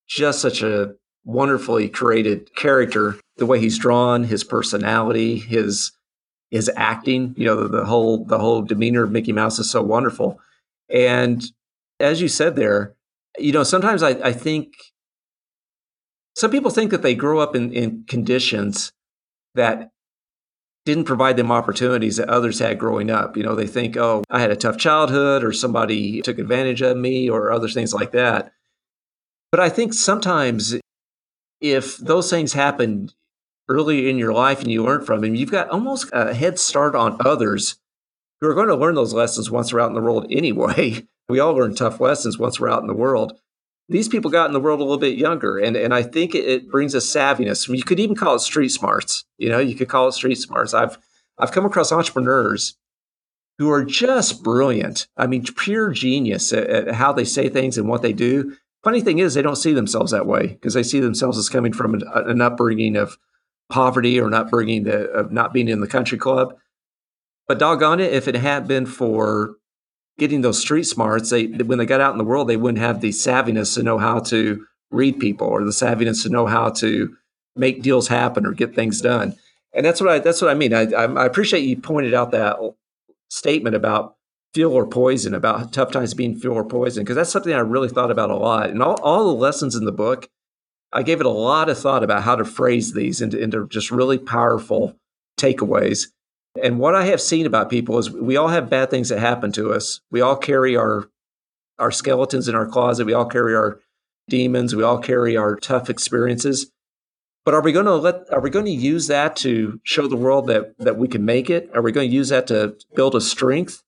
just 0.08 0.40
such 0.40 0.62
a 0.62 0.96
wonderfully 1.26 1.90
created 1.90 2.56
character. 2.56 3.16
The 3.38 3.46
way 3.46 3.60
he's 3.60 3.78
drawn, 3.78 4.24
his 4.24 4.44
personality, 4.44 5.38
his 5.38 5.92
his 6.52 6.70
acting, 6.76 7.34
you 7.38 7.46
know, 7.46 7.56
the, 7.56 7.80
the 7.80 7.86
whole 7.86 8.26
the 8.26 8.40
whole 8.40 8.62
demeanor 8.62 9.04
of 9.04 9.12
Mickey 9.12 9.32
Mouse 9.32 9.60
is 9.60 9.70
so 9.70 9.82
wonderful. 9.82 10.40
And 10.90 11.44
as 12.00 12.22
you 12.22 12.28
said 12.28 12.56
there, 12.56 12.96
you 13.38 13.52
know, 13.52 13.64
sometimes 13.64 14.04
I, 14.04 14.10
I 14.10 14.32
think 14.32 14.74
some 16.36 16.52
people 16.52 16.72
think 16.72 16.92
that 16.92 17.02
they 17.02 17.16
grow 17.16 17.40
up 17.40 17.56
in, 17.56 17.72
in 17.72 18.04
conditions 18.08 18.92
that 19.56 19.92
didn't 20.86 21.06
provide 21.06 21.38
them 21.38 21.52
opportunities 21.52 22.18
that 22.18 22.30
others 22.30 22.60
had 22.60 22.78
growing 22.78 23.10
up. 23.10 23.36
You 23.36 23.44
know, 23.44 23.56
they 23.56 23.68
think, 23.68 23.98
oh, 23.98 24.24
I 24.30 24.40
had 24.40 24.52
a 24.52 24.56
tough 24.56 24.78
childhood 24.78 25.44
or 25.44 25.52
somebody 25.52 26.22
took 26.22 26.38
advantage 26.38 26.82
of 26.82 26.98
me 26.98 27.30
or 27.30 27.52
other 27.52 27.70
things 27.70 27.94
like 27.94 28.12
that. 28.12 28.52
But 29.52 29.60
I 29.62 29.70
think 29.70 29.94
sometimes 29.94 30.76
if 31.60 31.98
those 31.98 32.30
things 32.30 32.54
happen 32.54 33.10
early 33.68 34.10
in 34.10 34.18
your 34.18 34.34
life 34.34 34.62
and 34.62 34.72
you 34.72 34.84
learn 34.84 35.04
from 35.04 35.22
them, 35.22 35.36
you've 35.36 35.52
got 35.52 35.70
almost 35.70 36.10
a 36.14 36.34
head 36.34 36.60
start 36.60 36.96
on 36.96 37.18
others 37.26 37.78
who 38.40 38.48
are 38.48 38.54
going 38.54 38.68
to 38.68 38.76
learn 38.76 38.96
those 38.96 39.14
lessons 39.14 39.50
once 39.50 39.72
we're 39.72 39.80
out 39.80 39.90
in 39.90 39.96
the 39.96 40.02
world 40.02 40.28
anyway. 40.30 41.06
We 41.28 41.40
all 41.40 41.56
learn 41.56 41.74
tough 41.74 42.00
lessons 42.00 42.38
once 42.38 42.60
we're 42.60 42.70
out 42.70 42.82
in 42.82 42.88
the 42.88 42.94
world. 42.94 43.40
These 43.90 44.08
people 44.10 44.30
got 44.30 44.46
in 44.46 44.54
the 44.54 44.60
world 44.60 44.80
a 44.80 44.84
little 44.84 45.00
bit 45.00 45.18
younger, 45.18 45.58
and, 45.58 45.76
and 45.76 45.92
I 45.92 46.04
think 46.04 46.36
it, 46.36 46.46
it 46.46 46.70
brings 46.70 46.94
a 46.94 47.00
savviness. 47.00 47.68
You 47.68 47.82
could 47.82 48.00
even 48.00 48.16
call 48.16 48.36
it 48.36 48.42
street 48.42 48.70
smarts. 48.70 49.26
You 49.40 49.50
know, 49.50 49.58
you 49.58 49.74
could 49.74 49.90
call 49.90 50.08
it 50.08 50.12
street 50.12 50.36
smarts. 50.36 50.76
I've 50.76 51.00
I've 51.40 51.52
come 51.52 51.66
across 51.66 51.92
entrepreneurs 51.92 52.78
who 53.58 53.72
are 53.72 53.84
just 53.84 54.44
brilliant. 54.44 55.08
I 55.18 55.28
mean, 55.28 55.46
pure 55.46 55.92
genius 55.92 56.52
at, 56.54 56.68
at, 56.68 56.96
how 56.96 57.14
they 57.14 57.26
say 57.26 57.50
things 57.50 57.78
and 57.78 57.88
what 57.88 58.02
they 58.02 58.14
do. 58.14 58.56
Funny 58.84 59.02
thing 59.02 59.20
is, 59.20 59.34
they 59.34 59.42
don't 59.42 59.56
see 59.56 59.74
themselves 59.74 60.12
that 60.12 60.28
way 60.28 60.48
because 60.48 60.74
they 60.74 60.84
see 60.84 61.00
themselves 61.00 61.38
as 61.38 61.50
coming 61.50 61.74
from 61.74 61.96
an, 61.96 62.04
an 62.14 62.42
upbringing 62.42 62.96
of 62.96 63.18
poverty 63.70 64.20
or 64.20 64.28
an 64.28 64.34
upbringing 64.34 64.88
of 64.88 65.28
uh, 65.28 65.30
not 65.32 65.54
being 65.54 65.68
in 65.68 65.82
the 65.82 65.88
country 65.88 66.18
club. 66.18 66.56
But 67.48 67.60
doggone 67.60 68.00
it, 68.00 68.14
if 68.14 68.28
it 68.28 68.36
had 68.36 68.68
been 68.68 68.86
for 68.86 69.56
getting 70.18 70.42
those 70.42 70.60
street 70.60 70.84
smarts, 70.84 71.30
they 71.30 71.46
when 71.48 71.78
they 71.78 71.86
got 71.86 72.02
out 72.02 72.14
in 72.14 72.18
the 72.18 72.24
world, 72.24 72.48
they 72.48 72.58
wouldn't 72.58 72.84
have 72.84 73.02
the 73.02 73.10
savviness 73.10 73.76
to 73.76 73.84
know 73.84 73.98
how 73.98 74.20
to 74.20 74.66
read 74.92 75.20
people 75.20 75.48
or 75.48 75.64
the 75.64 75.72
savviness 75.72 76.24
to 76.24 76.30
know 76.30 76.48
how 76.48 76.70
to 76.70 77.16
make 77.56 77.82
deals 77.82 78.08
happen 78.08 78.46
or 78.46 78.52
get 78.52 78.76
things 78.76 79.02
done. 79.02 79.36
And 79.74 79.86
that's 79.86 80.00
what 80.02 80.10
I 80.10 80.20
that's 80.20 80.42
what 80.42 80.52
I 80.52 80.56
mean. 80.56 80.74
I, 80.74 80.84
I 80.94 81.26
appreciate 81.26 81.62
you 81.62 81.78
pointed 81.78 82.14
out 82.14 82.32
that 82.32 82.58
statement 83.30 83.76
about 83.76 84.16
fuel 84.54 84.74
or 84.74 84.88
poison, 84.88 85.34
about 85.34 85.74
tough 85.74 85.92
times 85.92 86.14
being 86.14 86.40
fuel 86.40 86.56
or 86.56 86.64
poison, 86.64 87.04
because 87.04 87.18
that's 87.18 87.30
something 87.30 87.54
I 87.54 87.60
really 87.60 87.90
thought 87.90 88.10
about 88.10 88.32
a 88.32 88.38
lot. 88.38 88.70
And 88.70 88.82
all, 88.82 89.00
all 89.02 89.26
the 89.26 89.34
lessons 89.34 89.76
in 89.76 89.84
the 89.84 89.92
book, 89.92 90.30
I 90.96 91.04
gave 91.04 91.20
it 91.20 91.26
a 91.26 91.30
lot 91.30 91.68
of 91.68 91.78
thought 91.78 92.04
about 92.04 92.24
how 92.24 92.38
to 92.38 92.46
phrase 92.46 92.94
these 92.94 93.20
into, 93.22 93.38
into 93.38 93.68
just 93.68 93.92
really 93.92 94.18
powerful 94.18 94.96
takeaways. 95.38 96.08
And 96.64 96.80
what 96.80 96.96
I 96.96 97.04
have 97.08 97.20
seen 97.20 97.46
about 97.46 97.70
people 97.70 97.98
is 97.98 98.10
we 98.10 98.38
all 98.38 98.48
have 98.48 98.70
bad 98.70 98.90
things 98.90 99.10
that 99.10 99.20
happen 99.20 99.52
to 99.52 99.74
us. 99.74 100.00
We 100.10 100.22
all 100.22 100.38
carry 100.38 100.78
our 100.78 101.10
our 101.78 101.92
skeletons 101.92 102.48
in 102.48 102.56
our 102.56 102.66
closet. 102.66 103.06
We 103.06 103.14
all 103.14 103.26
carry 103.26 103.54
our 103.54 103.82
demons. 104.30 104.74
We 104.74 104.84
all 104.84 104.98
carry 104.98 105.36
our 105.36 105.58
tough 105.58 105.90
experiences. 105.90 106.72
But 107.44 107.54
are 107.54 107.62
we 107.62 107.74
going 107.74 107.88
to 107.88 107.96
let 107.96 108.32
are 108.32 108.40
we 108.40 108.50
going 108.50 108.66
to 108.66 108.72
use 108.72 109.08
that 109.08 109.36
to 109.38 109.82
show 109.84 110.08
the 110.08 110.16
world 110.16 110.48
that 110.48 110.78
that 110.80 110.98
we 110.98 111.10
can 111.10 111.26
make 111.26 111.50
it? 111.50 111.70
Are 111.76 111.82
we 111.82 111.92
going 111.92 112.10
to 112.10 112.16
use 112.16 112.30
that 112.30 112.48
to 112.48 112.78
build 112.96 113.16
a 113.16 113.22
strength 113.22 113.84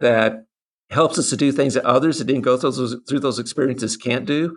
that 0.00 0.46
helps 0.88 1.18
us 1.18 1.28
to 1.30 1.36
do 1.36 1.52
things 1.52 1.74
that 1.74 1.84
others 1.84 2.18
that 2.18 2.24
didn't 2.24 2.42
go 2.42 2.56
through 2.56 2.72
those, 2.72 2.96
through 3.06 3.20
those 3.20 3.38
experiences 3.38 3.98
can't 3.98 4.24
do? 4.24 4.56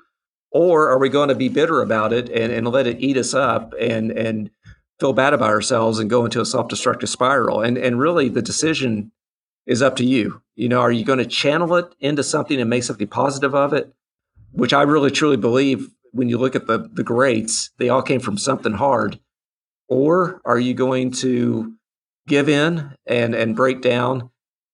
Or 0.51 0.89
are 0.89 0.99
we 0.99 1.09
going 1.09 1.29
to 1.29 1.35
be 1.35 1.49
bitter 1.49 1.81
about 1.81 2.11
it 2.11 2.29
and, 2.29 2.51
and 2.51 2.67
let 2.67 2.87
it 2.87 2.99
eat 2.99 3.17
us 3.17 3.33
up 3.33 3.73
and, 3.79 4.11
and 4.11 4.49
feel 4.99 5.13
bad 5.13 5.33
about 5.33 5.49
ourselves 5.49 5.99
and 5.99 6.09
go 6.09 6.25
into 6.25 6.41
a 6.41 6.45
self 6.45 6.67
destructive 6.67 7.09
spiral? 7.09 7.61
And, 7.61 7.77
and 7.77 7.99
really, 7.99 8.29
the 8.29 8.41
decision 8.41 9.11
is 9.65 9.81
up 9.81 9.95
to 9.97 10.05
you. 10.05 10.41
You 10.55 10.69
know, 10.69 10.81
are 10.81 10.91
you 10.91 11.05
going 11.05 11.19
to 11.19 11.25
channel 11.25 11.75
it 11.75 11.93
into 11.99 12.23
something 12.23 12.59
and 12.59 12.69
make 12.69 12.83
something 12.83 13.07
positive 13.07 13.53
of 13.53 13.73
it? 13.73 13.93
Which 14.51 14.73
I 14.73 14.81
really 14.81 15.11
truly 15.11 15.37
believe 15.37 15.89
when 16.11 16.29
you 16.29 16.37
look 16.37 16.55
at 16.55 16.67
the, 16.67 16.89
the 16.91 17.03
greats, 17.03 17.69
they 17.77 17.89
all 17.89 18.01
came 18.01 18.19
from 18.19 18.37
something 18.37 18.73
hard. 18.73 19.19
Or 19.87 20.41
are 20.45 20.59
you 20.59 20.73
going 20.73 21.11
to 21.11 21.73
give 22.27 22.49
in 22.49 22.95
and, 23.05 23.35
and 23.35 23.55
break 23.55 23.81
down? 23.81 24.29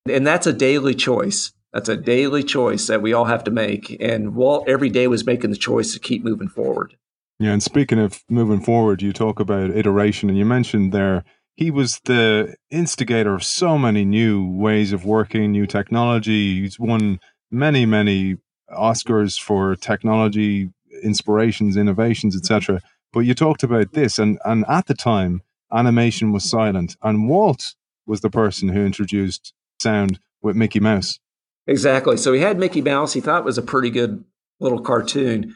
And 0.09 0.25
that's 0.25 0.47
a 0.47 0.53
daily 0.53 0.93
choice. 0.93 1.51
That's 1.75 1.89
a 1.89 1.97
daily 1.97 2.41
choice 2.41 2.87
that 2.87 3.01
we 3.01 3.11
all 3.11 3.25
have 3.25 3.43
to 3.43 3.51
make. 3.51 3.97
And 3.99 4.33
Walt 4.33 4.69
every 4.69 4.89
day 4.89 5.07
was 5.09 5.25
making 5.25 5.49
the 5.49 5.57
choice 5.57 5.91
to 5.91 5.99
keep 5.99 6.23
moving 6.23 6.47
forward. 6.47 6.95
Yeah, 7.37 7.51
and 7.51 7.61
speaking 7.61 7.99
of 7.99 8.23
moving 8.29 8.61
forward, 8.61 9.01
you 9.01 9.11
talk 9.11 9.41
about 9.41 9.71
iteration, 9.71 10.29
and 10.29 10.37
you 10.37 10.45
mentioned 10.45 10.93
there 10.93 11.25
he 11.57 11.71
was 11.71 11.99
the 12.05 12.55
instigator 12.71 13.35
of 13.35 13.43
so 13.43 13.77
many 13.77 14.05
new 14.05 14.49
ways 14.49 14.93
of 14.93 15.03
working, 15.03 15.51
new 15.51 15.65
technology. 15.65 16.61
He's 16.61 16.79
won 16.79 17.19
many, 17.51 17.85
many 17.85 18.37
Oscars 18.71 19.37
for 19.37 19.75
technology 19.75 20.69
inspirations, 21.03 21.75
innovations, 21.75 22.37
etc. 22.37 22.81
But 23.11 23.21
you 23.21 23.33
talked 23.33 23.63
about 23.63 23.91
this, 23.91 24.17
and 24.17 24.39
and 24.45 24.63
at 24.69 24.85
the 24.85 24.93
time, 24.93 25.41
animation 25.73 26.31
was 26.31 26.49
silent, 26.49 26.95
and 27.03 27.27
Walt 27.27 27.75
was 28.07 28.21
the 28.21 28.29
person 28.29 28.69
who 28.69 28.85
introduced 28.85 29.53
sound 29.81 30.19
with 30.41 30.55
Mickey 30.55 30.79
Mouse. 30.79 31.19
Exactly. 31.67 32.17
So 32.17 32.33
he 32.33 32.41
had 32.41 32.59
Mickey 32.59 32.81
Mouse. 32.81 33.13
He 33.13 33.21
thought 33.21 33.45
was 33.45 33.57
a 33.57 33.63
pretty 33.63 33.89
good 33.89 34.23
little 34.59 34.81
cartoon, 34.81 35.55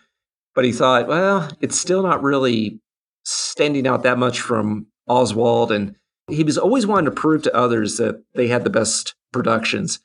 but 0.55 0.66
he 0.66 0.72
thought, 0.72 1.07
well, 1.07 1.49
it's 1.62 1.80
still 1.80 2.01
not 2.03 2.24
really 2.24 2.80
standing 3.24 3.88
out 3.88 4.03
that 4.03 4.18
much 4.18 4.39
from 4.39 4.88
Oswald. 5.07 5.72
And 5.72 5.95
he 6.28 6.43
was 6.43 6.57
always 6.57 6.88
wanting 6.88 7.05
to 7.05 7.12
prove 7.12 7.43
to 7.43 7.55
others 7.55 7.97
that 7.97 8.24
they 8.34 8.47
had 8.47 8.64
the 8.64 8.70
best 8.70 9.16
productions. 9.32 9.99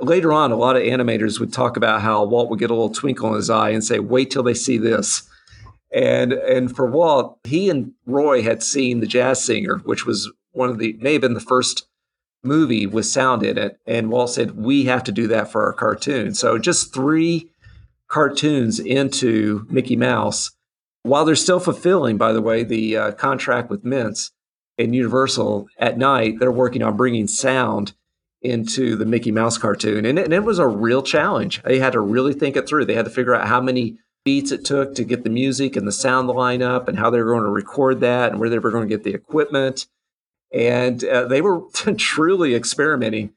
Later 0.00 0.32
on, 0.32 0.52
a 0.52 0.56
lot 0.56 0.76
of 0.76 0.82
animators 0.82 1.40
would 1.40 1.52
talk 1.52 1.76
about 1.76 2.02
how 2.02 2.24
Walt 2.24 2.50
would 2.50 2.60
get 2.60 2.70
a 2.70 2.74
little 2.74 2.90
twinkle 2.90 3.30
in 3.30 3.34
his 3.34 3.50
eye 3.50 3.70
and 3.70 3.82
say, 3.82 3.98
wait 3.98 4.30
till 4.30 4.44
they 4.44 4.54
see 4.54 4.78
this. 4.78 5.28
And 5.92 6.32
and 6.32 6.74
for 6.74 6.86
Walt, 6.86 7.38
he 7.44 7.70
and 7.70 7.92
Roy 8.06 8.42
had 8.42 8.62
seen 8.62 9.00
the 9.00 9.06
jazz 9.06 9.42
singer, 9.42 9.78
which 9.78 10.06
was 10.06 10.30
one 10.52 10.68
of 10.68 10.78
the 10.78 10.96
may 11.00 11.14
have 11.14 11.22
been 11.22 11.34
the 11.34 11.40
first 11.40 11.88
movie 12.42 12.86
with 12.86 13.06
sound 13.06 13.42
in 13.42 13.58
it. 13.58 13.78
And 13.86 14.10
Walt 14.10 14.30
said, 14.30 14.56
We 14.56 14.84
have 14.84 15.04
to 15.04 15.12
do 15.12 15.26
that 15.28 15.50
for 15.50 15.64
our 15.64 15.72
cartoon. 15.72 16.34
So 16.34 16.58
just 16.58 16.94
three 16.94 17.50
cartoons 18.08 18.80
into 18.80 19.66
Mickey 19.68 19.96
Mouse, 19.96 20.52
while 21.02 21.24
they're 21.24 21.36
still 21.36 21.60
fulfilling, 21.60 22.16
by 22.16 22.32
the 22.32 22.42
way, 22.42 22.64
the 22.64 22.96
uh, 22.96 23.12
contract 23.12 23.70
with 23.70 23.84
Mintz 23.84 24.30
and 24.78 24.94
Universal 24.94 25.68
at 25.78 25.98
night, 25.98 26.38
they're 26.38 26.50
working 26.50 26.82
on 26.82 26.96
bringing 26.96 27.26
sound 27.26 27.94
into 28.40 28.94
the 28.94 29.06
Mickey 29.06 29.32
Mouse 29.32 29.58
cartoon. 29.58 30.04
And 30.04 30.18
it, 30.18 30.26
and 30.26 30.34
it 30.34 30.44
was 30.44 30.58
a 30.58 30.66
real 30.66 31.02
challenge. 31.02 31.62
They 31.62 31.80
had 31.80 31.92
to 31.92 32.00
really 32.00 32.32
think 32.32 32.56
it 32.56 32.68
through. 32.68 32.84
They 32.84 32.94
had 32.94 33.04
to 33.04 33.10
figure 33.10 33.34
out 33.34 33.48
how 33.48 33.60
many 33.60 33.98
beats 34.24 34.52
it 34.52 34.64
took 34.64 34.94
to 34.94 35.04
get 35.04 35.24
the 35.24 35.30
music 35.30 35.74
and 35.74 35.86
the 35.86 35.92
sound 35.92 36.28
line 36.28 36.62
up 36.62 36.88
and 36.88 36.98
how 36.98 37.10
they 37.10 37.18
were 37.20 37.32
going 37.32 37.44
to 37.44 37.50
record 37.50 38.00
that 38.00 38.30
and 38.30 38.40
where 38.40 38.50
they 38.50 38.58
were 38.58 38.70
going 38.70 38.88
to 38.88 38.94
get 38.94 39.02
the 39.02 39.14
equipment 39.14 39.86
and 40.52 41.02
uh, 41.04 41.26
they 41.26 41.40
were 41.40 41.62
truly 41.98 42.54
experimenting 42.54 43.32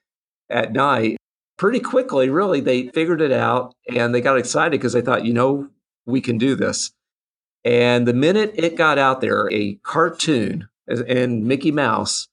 at 0.50 0.74
night. 0.74 1.18
Pretty 1.58 1.80
quickly, 1.80 2.30
really, 2.30 2.60
they 2.60 2.88
figured 2.88 3.22
it 3.22 3.32
out 3.32 3.76
and 3.96 4.16
they 4.16 4.22
got 4.22 4.38
excited 4.38 4.72
because 4.72 4.94
they 4.94 5.02
thought, 5.02 5.26
you 5.26 5.34
know, 5.34 5.70
we 6.06 6.20
can 6.20 6.38
do 6.38 6.56
this. 6.56 6.92
And 7.64 8.08
the 8.08 8.14
minute 8.14 8.54
it 8.56 8.76
got 8.76 8.98
out 8.98 9.22
there, 9.22 9.48
a 9.52 9.76
cartoon 9.84 10.70
and 10.88 11.46
Mickey 11.46 11.72
Mouse, 11.72 12.28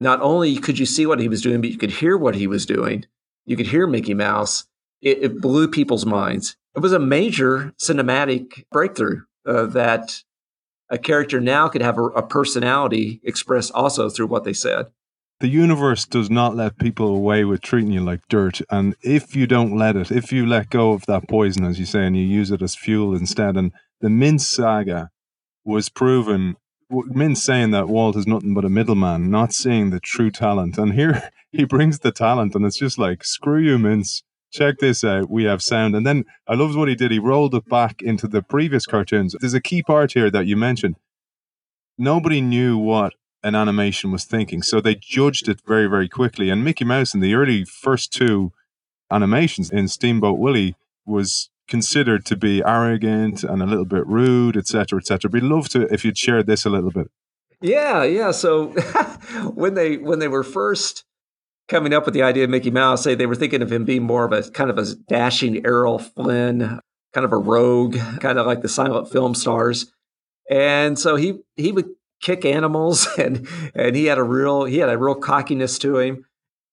not 0.00 0.20
only 0.22 0.56
could 0.56 0.78
you 0.78 0.86
see 0.86 1.04
what 1.04 1.18
he 1.18 1.28
was 1.28 1.42
doing, 1.42 1.60
but 1.60 1.70
you 1.70 1.78
could 1.78 1.90
hear 1.90 2.16
what 2.16 2.36
he 2.36 2.46
was 2.46 2.64
doing. 2.64 3.06
You 3.44 3.56
could 3.56 3.66
hear 3.66 3.86
Mickey 3.86 4.14
Mouse. 4.14 4.66
It, 5.02 5.18
it 5.22 5.40
blew 5.40 5.66
people's 5.66 6.06
minds. 6.06 6.56
It 6.76 6.80
was 6.80 6.92
a 6.92 7.00
major 7.00 7.74
cinematic 7.78 8.64
breakthrough 8.70 9.22
uh, 9.46 9.66
that 9.66 10.22
a 10.90 10.98
character 10.98 11.40
now 11.40 11.68
could 11.68 11.82
have 11.82 11.98
a, 11.98 12.04
a 12.04 12.22
personality 12.26 13.20
expressed 13.24 13.72
also 13.72 14.10
through 14.10 14.26
what 14.26 14.44
they 14.44 14.52
said 14.52 14.86
the 15.40 15.48
universe 15.48 16.04
does 16.04 16.30
not 16.30 16.54
let 16.54 16.78
people 16.78 17.08
away 17.08 17.44
with 17.44 17.62
treating 17.62 17.90
you 17.90 18.00
like 18.00 18.28
dirt. 18.28 18.60
And 18.70 18.94
if 19.02 19.34
you 19.34 19.46
don't 19.46 19.76
let 19.76 19.96
it, 19.96 20.12
if 20.12 20.32
you 20.32 20.46
let 20.46 20.68
go 20.68 20.92
of 20.92 21.06
that 21.06 21.28
poison, 21.28 21.64
as 21.64 21.78
you 21.78 21.86
say, 21.86 22.06
and 22.06 22.16
you 22.16 22.22
use 22.22 22.50
it 22.50 22.62
as 22.62 22.76
fuel 22.76 23.16
instead, 23.16 23.56
and 23.56 23.72
the 24.02 24.08
Mintz 24.08 24.42
saga 24.42 25.10
was 25.64 25.88
proven, 25.88 26.56
Mintz 26.92 27.38
saying 27.38 27.70
that 27.70 27.88
Walt 27.88 28.16
is 28.16 28.26
nothing 28.26 28.52
but 28.52 28.66
a 28.66 28.68
middleman, 28.68 29.30
not 29.30 29.54
seeing 29.54 29.88
the 29.88 30.00
true 30.00 30.30
talent. 30.30 30.76
And 30.76 30.92
here 30.92 31.30
he 31.52 31.64
brings 31.64 32.00
the 32.00 32.12
talent, 32.12 32.54
and 32.54 32.66
it's 32.66 32.78
just 32.78 32.98
like, 32.98 33.24
screw 33.24 33.58
you, 33.58 33.78
Mintz 33.78 34.22
check 34.50 34.78
this 34.78 35.04
out. 35.04 35.30
We 35.30 35.44
have 35.44 35.62
sound. 35.62 35.94
And 35.94 36.06
then 36.06 36.24
I 36.46 36.54
loved 36.54 36.76
what 36.76 36.88
he 36.88 36.94
did. 36.94 37.10
He 37.10 37.18
rolled 37.18 37.54
it 37.54 37.68
back 37.68 38.02
into 38.02 38.26
the 38.26 38.42
previous 38.42 38.86
cartoons. 38.86 39.34
There's 39.38 39.54
a 39.54 39.60
key 39.60 39.82
part 39.82 40.12
here 40.12 40.30
that 40.30 40.46
you 40.46 40.56
mentioned. 40.56 40.96
Nobody 41.98 42.40
knew 42.40 42.78
what 42.78 43.14
an 43.42 43.54
animation 43.54 44.10
was 44.10 44.24
thinking. 44.24 44.62
So 44.62 44.80
they 44.80 44.94
judged 44.94 45.48
it 45.48 45.60
very, 45.66 45.86
very 45.86 46.08
quickly. 46.08 46.50
And 46.50 46.64
Mickey 46.64 46.84
Mouse 46.84 47.14
in 47.14 47.20
the 47.20 47.34
early 47.34 47.64
first 47.64 48.12
two 48.12 48.52
animations 49.10 49.70
in 49.70 49.88
Steamboat 49.88 50.38
Willie 50.38 50.76
was 51.06 51.50
considered 51.68 52.26
to 52.26 52.36
be 52.36 52.62
arrogant 52.64 53.44
and 53.44 53.62
a 53.62 53.66
little 53.66 53.84
bit 53.84 54.06
rude, 54.06 54.56
etc., 54.56 54.98
etc. 54.98 55.30
We'd 55.30 55.42
love 55.42 55.68
to 55.70 55.82
if 55.92 56.04
you'd 56.04 56.18
share 56.18 56.42
this 56.42 56.64
a 56.64 56.70
little 56.70 56.90
bit. 56.90 57.10
Yeah, 57.60 58.04
yeah. 58.04 58.30
So 58.30 58.68
when 59.54 59.74
they 59.74 59.96
when 59.96 60.18
they 60.18 60.28
were 60.28 60.42
first 60.42 61.04
coming 61.70 61.94
up 61.94 62.04
with 62.04 62.12
the 62.12 62.22
idea 62.22 62.44
of 62.44 62.50
Mickey 62.50 62.70
Mouse, 62.70 63.04
say 63.04 63.14
they 63.14 63.26
were 63.26 63.36
thinking 63.36 63.62
of 63.62 63.72
him 63.72 63.84
being 63.84 64.02
more 64.02 64.24
of 64.24 64.32
a 64.32 64.50
kind 64.50 64.68
of 64.68 64.76
a 64.76 64.94
dashing 65.08 65.64
Errol 65.64 66.00
Flynn, 66.00 66.80
kind 67.14 67.24
of 67.24 67.32
a 67.32 67.38
rogue, 67.38 67.96
kind 68.20 68.38
of 68.38 68.46
like 68.46 68.60
the 68.60 68.68
silent 68.68 69.10
film 69.10 69.34
stars. 69.34 69.90
And 70.50 70.98
so 70.98 71.16
he 71.16 71.38
he 71.56 71.72
would 71.72 71.88
kick 72.20 72.44
animals, 72.44 73.06
and 73.18 73.48
and 73.74 73.96
he 73.96 74.06
had 74.06 74.18
a 74.18 74.22
real 74.24 74.64
he 74.64 74.78
had 74.78 74.90
a 74.90 74.98
real 74.98 75.14
cockiness 75.14 75.78
to 75.78 75.98
him, 75.98 76.26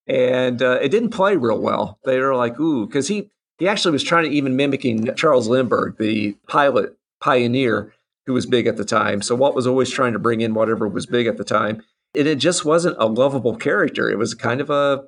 and 0.07 0.61
uh, 0.61 0.79
it 0.81 0.89
didn't 0.89 1.11
play 1.11 1.37
real 1.37 1.59
well. 1.59 1.99
They 2.03 2.19
were 2.19 2.35
like, 2.35 2.59
ooh, 2.59 2.87
because 2.87 3.07
he 3.07 3.29
he 3.59 3.67
actually 3.67 3.91
was 3.91 4.03
trying 4.03 4.25
to 4.25 4.35
even 4.35 4.55
mimicking 4.55 5.15
Charles 5.15 5.47
Lindbergh, 5.47 5.97
the 5.97 6.35
pilot 6.49 6.97
pioneer 7.21 7.93
who 8.25 8.33
was 8.33 8.45
big 8.45 8.67
at 8.67 8.75
the 8.75 8.83
time. 8.83 9.21
So 9.21 9.35
Walt 9.35 9.55
was 9.55 9.65
always 9.65 9.89
trying 9.89 10.11
to 10.11 10.19
bring 10.19 10.41
in 10.41 10.53
whatever 10.53 10.85
was 10.87 11.05
big 11.05 11.27
at 11.27 11.37
the 11.37 11.45
time 11.45 11.81
it 12.25 12.39
just 12.39 12.65
wasn't 12.65 12.97
a 12.99 13.05
lovable 13.05 13.55
character. 13.55 14.09
It 14.09 14.17
was 14.17 14.33
kind 14.33 14.61
of 14.61 14.69
a, 14.69 15.03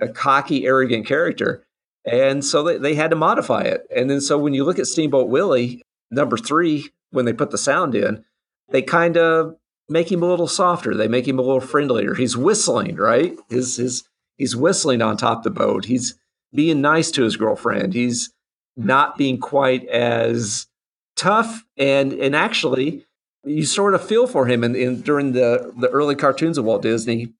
a 0.00 0.08
cocky, 0.08 0.66
arrogant 0.66 1.06
character. 1.06 1.64
And 2.04 2.44
so 2.44 2.62
they, 2.62 2.78
they 2.78 2.94
had 2.94 3.10
to 3.10 3.16
modify 3.16 3.62
it. 3.62 3.86
And 3.94 4.10
then 4.10 4.20
so 4.20 4.38
when 4.38 4.54
you 4.54 4.64
look 4.64 4.78
at 4.78 4.86
Steamboat 4.86 5.28
Willie, 5.28 5.82
number 6.10 6.36
three, 6.36 6.90
when 7.10 7.24
they 7.24 7.32
put 7.32 7.50
the 7.50 7.58
sound 7.58 7.94
in, 7.94 8.24
they 8.70 8.82
kind 8.82 9.16
of 9.16 9.56
make 9.88 10.10
him 10.10 10.22
a 10.22 10.26
little 10.26 10.48
softer. 10.48 10.94
They 10.94 11.08
make 11.08 11.28
him 11.28 11.38
a 11.38 11.42
little 11.42 11.60
friendlier. 11.60 12.14
He's 12.14 12.36
whistling, 12.36 12.96
right? 12.96 13.36
His 13.48 13.76
his 13.76 14.04
he's 14.38 14.56
whistling 14.56 15.02
on 15.02 15.16
top 15.16 15.42
the 15.42 15.50
boat. 15.50 15.86
He's 15.86 16.18
being 16.54 16.80
nice 16.80 17.10
to 17.12 17.22
his 17.22 17.36
girlfriend. 17.36 17.92
He's 17.92 18.32
not 18.76 19.18
being 19.18 19.38
quite 19.38 19.86
as 19.88 20.66
tough 21.16 21.64
and 21.76 22.12
and 22.12 22.34
actually 22.34 23.04
you 23.44 23.64
sort 23.64 23.94
of 23.94 24.06
feel 24.06 24.26
for 24.26 24.46
him 24.46 24.62
in, 24.62 24.74
in 24.74 25.00
during 25.00 25.32
the 25.32 25.72
the 25.78 25.88
early 25.88 26.14
cartoons 26.14 26.58
of 26.58 26.64
Walt 26.64 26.82
Disney, 26.82 27.32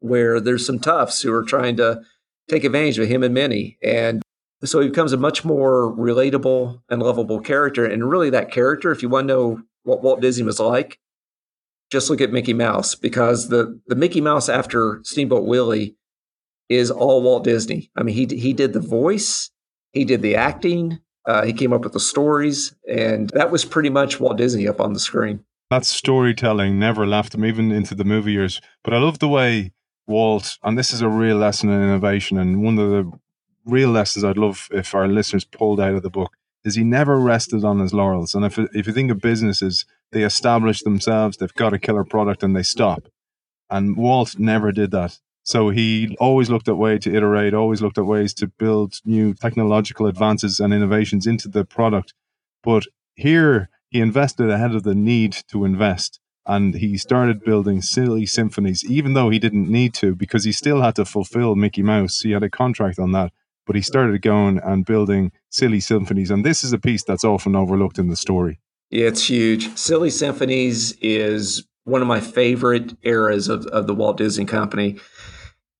where 0.00 0.40
there's 0.40 0.66
some 0.66 0.78
toughs 0.78 1.22
who 1.22 1.32
are 1.32 1.42
trying 1.42 1.76
to 1.76 2.02
take 2.48 2.64
advantage 2.64 2.98
of 2.98 3.08
him 3.08 3.22
and 3.22 3.34
Minnie, 3.34 3.78
and 3.82 4.22
so 4.64 4.80
he 4.80 4.88
becomes 4.88 5.12
a 5.12 5.16
much 5.16 5.44
more 5.44 5.94
relatable 5.96 6.82
and 6.90 7.02
lovable 7.02 7.40
character. 7.40 7.86
And 7.86 8.10
really, 8.10 8.30
that 8.30 8.50
character, 8.50 8.90
if 8.90 9.02
you 9.02 9.08
want 9.08 9.28
to 9.28 9.34
know 9.34 9.62
what 9.84 10.02
Walt 10.02 10.20
Disney 10.20 10.44
was 10.44 10.60
like, 10.60 10.98
just 11.90 12.10
look 12.10 12.20
at 12.20 12.32
Mickey 12.32 12.52
Mouse 12.52 12.94
because 12.94 13.48
the 13.48 13.80
the 13.86 13.96
Mickey 13.96 14.20
Mouse 14.20 14.48
after 14.48 15.00
Steamboat 15.04 15.46
Willie 15.46 15.96
is 16.68 16.90
all 16.90 17.22
Walt 17.22 17.44
Disney. 17.44 17.90
I 17.96 18.02
mean, 18.02 18.14
he 18.14 18.26
he 18.38 18.52
did 18.52 18.72
the 18.72 18.80
voice, 18.80 19.50
he 19.92 20.04
did 20.04 20.22
the 20.22 20.36
acting, 20.36 21.00
uh, 21.30 21.44
he 21.44 21.52
came 21.52 21.72
up 21.72 21.82
with 21.82 21.92
the 21.92 22.00
stories, 22.00 22.74
and 22.88 23.30
that 23.30 23.52
was 23.52 23.64
pretty 23.64 23.90
much 23.90 24.18
Walt 24.18 24.36
Disney 24.36 24.66
up 24.66 24.80
on 24.80 24.92
the 24.92 24.98
screen. 24.98 25.44
That 25.70 25.84
storytelling 25.84 26.78
never 26.78 27.06
left 27.06 27.34
him, 27.34 27.44
even 27.44 27.70
into 27.70 27.94
the 27.94 28.04
movie 28.04 28.32
years. 28.32 28.60
But 28.82 28.94
I 28.94 28.98
love 28.98 29.20
the 29.20 29.28
way 29.28 29.72
Walt, 30.08 30.58
and 30.64 30.76
this 30.76 30.92
is 30.92 31.02
a 31.02 31.08
real 31.08 31.36
lesson 31.36 31.70
in 31.70 31.80
innovation, 31.80 32.36
and 32.36 32.64
one 32.64 32.78
of 32.78 32.90
the 32.90 33.12
real 33.64 33.90
lessons 33.90 34.24
I'd 34.24 34.38
love 34.38 34.68
if 34.72 34.92
our 34.94 35.06
listeners 35.06 35.44
pulled 35.44 35.80
out 35.80 35.94
of 35.94 36.02
the 36.02 36.10
book 36.10 36.32
is 36.64 36.74
he 36.74 36.82
never 36.82 37.20
rested 37.20 37.64
on 37.64 37.78
his 37.78 37.94
laurels. 37.94 38.34
And 38.34 38.44
if 38.44 38.58
if 38.58 38.88
you 38.88 38.92
think 38.92 39.12
of 39.12 39.20
businesses, 39.20 39.86
they 40.10 40.24
establish 40.24 40.82
themselves, 40.82 41.36
they've 41.36 41.54
got 41.54 41.72
a 41.72 41.78
killer 41.78 42.04
product, 42.04 42.42
and 42.42 42.56
they 42.56 42.64
stop. 42.64 43.04
And 43.70 43.96
Walt 43.96 44.36
never 44.36 44.72
did 44.72 44.90
that. 44.90 45.20
So 45.42 45.70
he 45.70 46.16
always 46.20 46.50
looked 46.50 46.68
at 46.68 46.76
ways 46.76 47.00
to 47.04 47.14
iterate, 47.14 47.54
always 47.54 47.82
looked 47.82 47.98
at 47.98 48.06
ways 48.06 48.34
to 48.34 48.46
build 48.46 49.00
new 49.04 49.34
technological 49.34 50.06
advances 50.06 50.60
and 50.60 50.72
innovations 50.72 51.26
into 51.26 51.48
the 51.48 51.64
product. 51.64 52.14
But 52.62 52.84
here 53.14 53.70
he 53.88 54.00
invested 54.00 54.50
ahead 54.50 54.74
of 54.74 54.82
the 54.82 54.94
need 54.94 55.36
to 55.48 55.64
invest 55.64 56.20
and 56.46 56.74
he 56.74 56.96
started 56.96 57.44
building 57.44 57.82
silly 57.82 58.26
symphonies, 58.26 58.84
even 58.84 59.14
though 59.14 59.30
he 59.30 59.38
didn't 59.38 59.68
need 59.68 59.94
to, 59.94 60.14
because 60.14 60.44
he 60.44 60.52
still 60.52 60.80
had 60.82 60.96
to 60.96 61.04
fulfill 61.04 61.54
Mickey 61.54 61.82
Mouse. 61.82 62.20
He 62.20 62.32
had 62.32 62.42
a 62.42 62.50
contract 62.50 62.98
on 62.98 63.12
that, 63.12 63.32
but 63.66 63.76
he 63.76 63.82
started 63.82 64.22
going 64.22 64.58
and 64.58 64.84
building 64.84 65.32
silly 65.50 65.80
symphonies. 65.80 66.30
And 66.30 66.44
this 66.44 66.64
is 66.64 66.72
a 66.72 66.78
piece 66.78 67.04
that's 67.04 67.24
often 67.24 67.54
overlooked 67.54 67.98
in 67.98 68.08
the 68.08 68.16
story. 68.16 68.58
Yeah, 68.90 69.06
it's 69.06 69.28
huge. 69.28 69.76
Silly 69.76 70.10
Symphonies 70.10 70.96
is 71.00 71.64
one 71.84 72.02
of 72.02 72.08
my 72.08 72.20
favorite 72.20 72.96
eras 73.02 73.48
of, 73.48 73.66
of 73.66 73.86
the 73.86 73.94
Walt 73.94 74.16
Disney 74.16 74.44
Company 74.44 74.98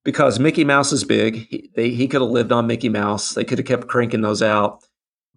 because 0.04 0.38
Mickey 0.38 0.64
Mouse 0.64 0.92
is 0.92 1.04
big. 1.04 1.46
He, 1.48 1.70
they, 1.74 1.90
he 1.90 2.08
could 2.08 2.22
have 2.22 2.30
lived 2.30 2.52
on 2.52 2.66
Mickey 2.66 2.88
Mouse. 2.88 3.34
They 3.34 3.44
could 3.44 3.58
have 3.58 3.66
kept 3.66 3.88
cranking 3.88 4.22
those 4.22 4.42
out. 4.42 4.82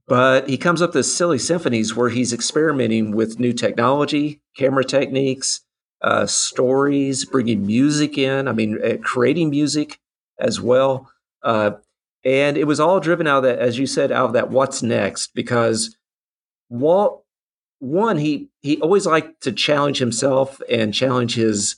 But 0.08 0.50
he 0.50 0.58
comes 0.58 0.82
up 0.82 0.96
with 0.96 1.06
silly 1.06 1.40
symphonies 1.40 1.96
where 1.96 2.10
he's 2.10 2.34
experimenting 2.34 3.16
with 3.16 3.40
new 3.40 3.54
technology, 3.54 4.42
camera 4.56 4.84
techniques, 4.84 5.62
uh, 6.02 6.26
stories, 6.26 7.24
bringing 7.24 7.66
music 7.66 8.18
in. 8.18 8.48
I 8.48 8.52
mean, 8.52 8.80
uh, 8.84 8.98
creating 9.02 9.50
music 9.50 10.00
as 10.40 10.60
well. 10.60 11.10
Uh, 11.42 11.72
and 12.26 12.58
it 12.58 12.66
was 12.66 12.80
all 12.80 13.00
driven 13.00 13.28
out 13.28 13.38
of 13.40 13.44
that, 13.44 13.60
as 13.60 13.80
you 13.80 13.86
said, 13.86 14.12
out 14.12 14.28
of 14.28 14.34
that 14.34 14.50
what's 14.50 14.84
next, 14.84 15.34
because 15.34 15.96
Walt, 16.70 17.23
one, 17.84 18.18
he 18.18 18.50
he 18.62 18.80
always 18.80 19.06
liked 19.06 19.42
to 19.44 19.52
challenge 19.52 20.00
himself 20.00 20.62
and 20.70 20.94
challenge 20.94 21.36
his 21.36 21.76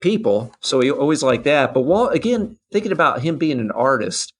people. 0.00 0.54
So 0.60 0.80
he 0.80 0.90
always 0.90 1.22
liked 1.22 1.44
that. 1.44 1.74
But 1.74 1.82
while 1.82 2.08
again, 2.08 2.58
thinking 2.72 2.92
about 2.92 3.20
him 3.20 3.36
being 3.36 3.60
an 3.60 3.70
artist, 3.70 4.32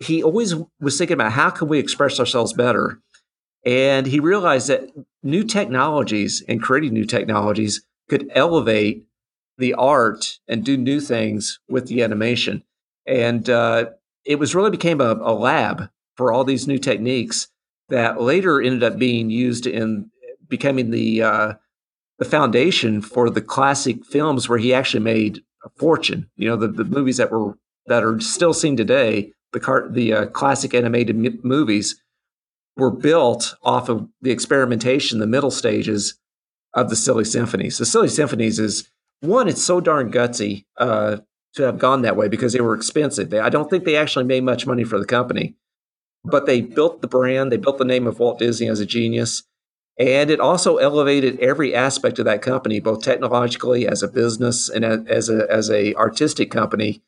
he 0.00 0.22
always 0.22 0.54
was 0.80 0.98
thinking 0.98 1.14
about 1.14 1.32
how 1.32 1.48
can 1.50 1.68
we 1.68 1.78
express 1.78 2.20
ourselves 2.20 2.52
better. 2.52 3.00
And 3.64 4.06
he 4.06 4.20
realized 4.20 4.68
that 4.68 4.90
new 5.22 5.44
technologies 5.44 6.42
and 6.46 6.62
creating 6.62 6.92
new 6.92 7.06
technologies 7.06 7.82
could 8.10 8.30
elevate 8.34 9.06
the 9.56 9.72
art 9.72 10.40
and 10.46 10.62
do 10.62 10.76
new 10.76 11.00
things 11.00 11.58
with 11.68 11.86
the 11.86 12.02
animation. 12.02 12.62
And 13.06 13.48
uh, 13.48 13.86
it 14.26 14.38
was 14.38 14.54
really 14.54 14.70
became 14.70 15.00
a, 15.00 15.14
a, 15.14 15.32
lab 15.32 15.88
for 16.16 16.32
all 16.32 16.44
these 16.44 16.66
new 16.68 16.78
techniques 16.78 17.48
that 17.88 18.20
later 18.20 18.60
ended 18.60 18.82
up 18.82 18.98
being 18.98 19.30
used 19.30 19.66
in 19.66 20.10
becoming 20.56 20.90
the 20.90 21.22
uh, 21.22 21.52
the 22.18 22.24
foundation 22.24 23.02
for 23.02 23.28
the 23.28 23.42
classic 23.42 24.04
films 24.04 24.48
where 24.48 24.58
he 24.58 24.72
actually 24.72 25.02
made 25.02 25.42
a 25.64 25.68
fortune. 25.78 26.30
You 26.36 26.48
know, 26.48 26.56
the, 26.56 26.68
the 26.68 26.84
movies 26.84 27.16
that 27.16 27.32
were 27.32 27.58
that 27.86 28.04
are 28.04 28.20
still 28.20 28.54
seen 28.54 28.76
today 28.76 29.32
the 29.52 29.60
car, 29.60 29.88
the 29.88 30.12
uh, 30.12 30.26
classic 30.26 30.74
animated 30.74 31.16
m- 31.16 31.40
movies 31.42 32.00
were 32.76 32.90
built 32.90 33.54
off 33.62 33.88
of 33.88 34.08
the 34.20 34.30
experimentation, 34.30 35.18
the 35.18 35.26
middle 35.26 35.50
stages 35.50 36.18
of 36.74 36.90
the 36.90 36.96
Silly 36.96 37.24
Symphonies. 37.24 37.78
The 37.78 37.86
Silly 37.86 38.08
Symphonies 38.08 38.58
is 38.58 38.88
one, 39.20 39.48
it's 39.48 39.64
so 39.64 39.80
darn 39.80 40.10
gutsy 40.10 40.64
uh, 40.76 41.18
to 41.54 41.62
have 41.62 41.78
gone 41.78 42.02
that 42.02 42.16
way 42.16 42.28
because 42.28 42.52
they 42.52 42.60
were 42.60 42.74
expensive. 42.74 43.30
They, 43.30 43.38
I 43.38 43.48
don't 43.48 43.70
think 43.70 43.84
they 43.84 43.96
actually 43.96 44.24
made 44.24 44.44
much 44.44 44.66
money 44.66 44.84
for 44.84 44.98
the 44.98 45.06
company, 45.06 45.54
but 46.24 46.46
they 46.46 46.60
built 46.60 47.00
the 47.00 47.08
brand, 47.08 47.50
they 47.50 47.56
built 47.56 47.78
the 47.78 47.84
name 47.84 48.06
of 48.06 48.18
Walt 48.18 48.38
Disney 48.40 48.68
as 48.68 48.80
a 48.80 48.86
genius. 48.86 49.44
And 49.98 50.28
it 50.28 50.40
also 50.40 50.78
elevated 50.78 51.38
every 51.38 51.74
aspect 51.74 52.18
of 52.18 52.24
that 52.24 52.42
company, 52.42 52.80
both 52.80 53.02
technologically 53.02 53.86
as 53.86 54.02
a 54.02 54.08
business 54.08 54.68
and 54.68 54.84
as 54.84 55.28
a 55.28 55.46
as 55.50 55.70
a 55.70 55.94
artistic 55.94 56.50
company 56.50 57.00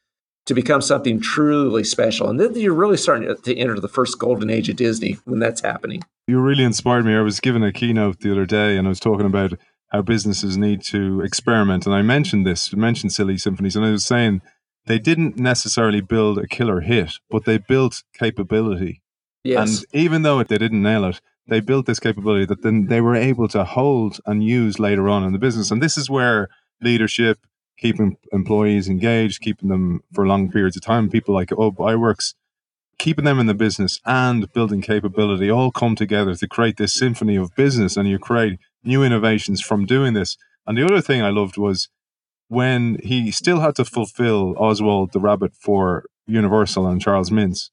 to 0.47 0.55
become 0.55 0.81
something 0.81 1.21
truly 1.21 1.83
special. 1.83 2.31
And 2.31 2.39
then 2.39 2.55
you're 2.55 2.73
really 2.73 2.97
starting 2.97 3.35
to 3.35 3.57
enter 3.57 3.79
the 3.81 3.89
first 3.89 4.19
golden 4.19 4.49
age 4.49 4.69
of 4.69 4.77
Disney 4.77 5.19
when 5.25 5.41
that's 5.41 5.61
happening. 5.61 6.03
You 6.29 6.41
really 6.41 6.63
inspired 6.63 7.05
me. 7.05 7.17
I 7.17 7.21
was 7.21 7.41
given 7.41 7.65
a 7.65 7.73
keynote 7.73 8.21
the 8.21 8.31
other 8.31 8.47
day 8.47 8.77
and 8.77 8.87
I 8.87 8.91
was 8.91 9.01
talking 9.01 9.27
about 9.27 9.55
how 9.89 10.03
businesses 10.03 10.57
need 10.57 10.83
to 10.83 11.21
experiment. 11.21 11.87
And 11.87 11.95
I 11.95 12.03
mentioned 12.03 12.47
this, 12.47 12.73
mentioned 12.75 13.13
Silly 13.13 13.39
Symphonies, 13.39 13.77
and 13.77 13.85
I 13.85 13.91
was 13.91 14.05
saying 14.05 14.43
they 14.87 14.99
didn't 14.99 15.37
necessarily 15.37 16.01
build 16.01 16.39
a 16.39 16.47
killer 16.47 16.81
hit, 16.81 17.19
but 17.31 17.45
they 17.45 17.59
built 17.59 18.05
capability. 18.15 19.03
Yes. 19.43 19.79
And 19.79 19.87
even 19.93 20.23
though 20.23 20.43
they 20.43 20.59
didn't 20.59 20.83
nail 20.83 21.05
it, 21.05 21.21
they 21.49 21.61
built 21.61 21.87
this 21.87 22.01
capability 22.01 22.45
that 22.47 22.63
then 22.63 22.87
they 22.87 23.01
were 23.01 23.15
able 23.15 23.49
to 23.49 23.65
hold 23.65 24.19
and 24.27 24.43
use 24.43 24.79
later 24.79 25.09
on 25.09 25.25
in 25.25 25.33
the 25.33 25.39
business. 25.39 25.71
And 25.71 25.83
this 25.83 25.97
is 25.97 26.11
where 26.11 26.49
leadership, 26.81 27.39
keeping 27.79 28.17
employees 28.33 28.89
engaged, 28.89 29.41
keeping 29.41 29.69
them 29.69 30.01
for 30.13 30.27
long 30.27 30.51
periods 30.51 30.77
of 30.77 30.83
time. 30.83 31.09
People 31.09 31.35
like 31.35 31.53
Oh 31.53 31.73
Iwerks, 31.73 32.35
keeping 32.99 33.25
them 33.25 33.39
in 33.39 33.47
the 33.47 33.55
business 33.55 34.01
and 34.05 34.53
building 34.53 34.81
capability 34.81 35.51
all 35.51 35.71
come 35.71 35.95
together 35.95 36.35
to 36.35 36.49
create 36.49 36.77
this 36.77 36.95
symphony 36.95 37.37
of 37.37 37.55
business, 37.55 37.97
and 37.97 38.09
you 38.09 38.19
create 38.19 38.59
new 38.83 39.03
innovations 39.03 39.61
from 39.61 39.87
doing 39.87 40.15
this. 40.15 40.37
And 40.67 40.77
the 40.77 40.85
other 40.85 41.01
thing 41.01 41.23
I 41.23 41.31
loved 41.31 41.57
was 41.57 41.89
when 42.49 42.99
he 43.03 43.31
still 43.31 43.61
had 43.61 43.75
to 43.77 43.85
fulfill 43.85 44.55
Oswald 44.59 45.13
the 45.13 45.21
Rabbit 45.21 45.55
for 45.55 46.05
Universal 46.27 46.87
and 46.87 47.01
Charles 47.01 47.31
Mintz. 47.31 47.71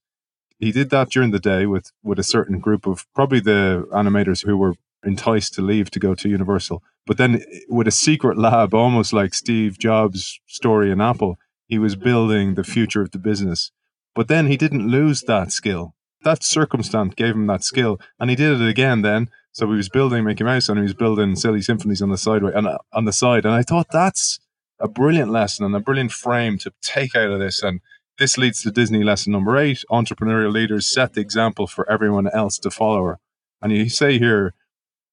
He 0.64 0.72
did 0.72 0.90
that 0.92 1.10
during 1.10 1.32
the 1.32 1.40
day 1.40 1.66
with 1.66 1.92
with 2.04 2.20
a 2.20 2.24
certain 2.24 2.60
group 2.60 2.88
of 2.88 3.06
probably 3.14 3.42
the 3.42 3.86
animators 3.92 4.46
who 4.46 4.56
were 4.56 4.76
enticed 5.06 5.54
to 5.56 5.62
leave 5.62 5.92
to 5.92 6.00
go 6.00 6.16
to 6.16 6.30
Universal. 6.30 6.82
But 7.06 7.18
then 7.18 7.36
eh, 7.36 7.60
with 7.68 7.88
a 7.88 7.92
secret 7.92 8.38
lab, 8.38 8.74
almost 8.74 9.12
like 9.12 9.34
Steve 9.34 9.78
Jobs' 9.78 10.40
story 10.48 10.90
in 10.90 11.02
Apple, 11.02 11.38
he 11.68 11.78
was 11.78 11.98
building 11.98 12.56
the 12.56 12.64
future 12.64 13.02
of 13.02 13.12
the 13.12 13.20
business. 13.20 13.72
But 14.16 14.30
then 14.30 14.48
he 14.48 14.56
didn't 14.56 14.88
lose 14.88 15.24
that 15.24 15.52
skill. 15.52 15.96
That 16.24 16.44
circumstance 16.44 17.14
gave 17.16 17.36
him 17.36 17.48
that 17.48 17.66
skill, 17.66 18.00
and 18.18 18.30
he 18.30 18.36
did 18.38 18.62
it 18.62 18.70
again 18.70 19.02
then. 19.02 19.30
So 19.52 19.68
he 19.68 19.76
was 19.76 19.90
building 19.90 20.24
Mickey 20.24 20.46
Mouse 20.46 20.70
and 20.70 20.80
he 20.80 20.84
was 20.84 20.94
building 20.94 21.36
silly 21.36 21.62
symphonies 21.62 22.02
on 22.02 22.10
the 22.10 22.18
side 22.18 22.42
and 22.42 22.68
on 22.94 23.06
the 23.06 23.14
side. 23.14 23.46
And 23.46 23.54
I 23.54 23.64
thought 23.64 23.88
that's 23.92 24.40
a 24.80 24.88
brilliant 24.88 25.32
lesson 25.32 25.66
and 25.66 25.76
a 25.76 25.80
brilliant 25.80 26.12
frame 26.12 26.58
to 26.60 26.72
take 26.82 27.16
out 27.16 27.32
of 27.32 27.40
this. 27.40 27.62
And 27.62 27.82
this 28.20 28.38
leads 28.38 28.62
to 28.62 28.72
Disney 28.72 29.04
lesson 29.04 29.32
number 29.32 29.58
eight: 29.58 29.84
entrepreneurial 29.90 30.52
leaders 30.52 30.86
set 30.86 31.14
the 31.14 31.22
example 31.22 31.68
for 31.68 31.90
everyone 31.90 32.28
else 32.28 32.58
to 32.60 32.72
follow. 32.72 33.16
And 33.62 33.72
you 33.72 33.90
say 33.90 34.20
here, 34.20 34.54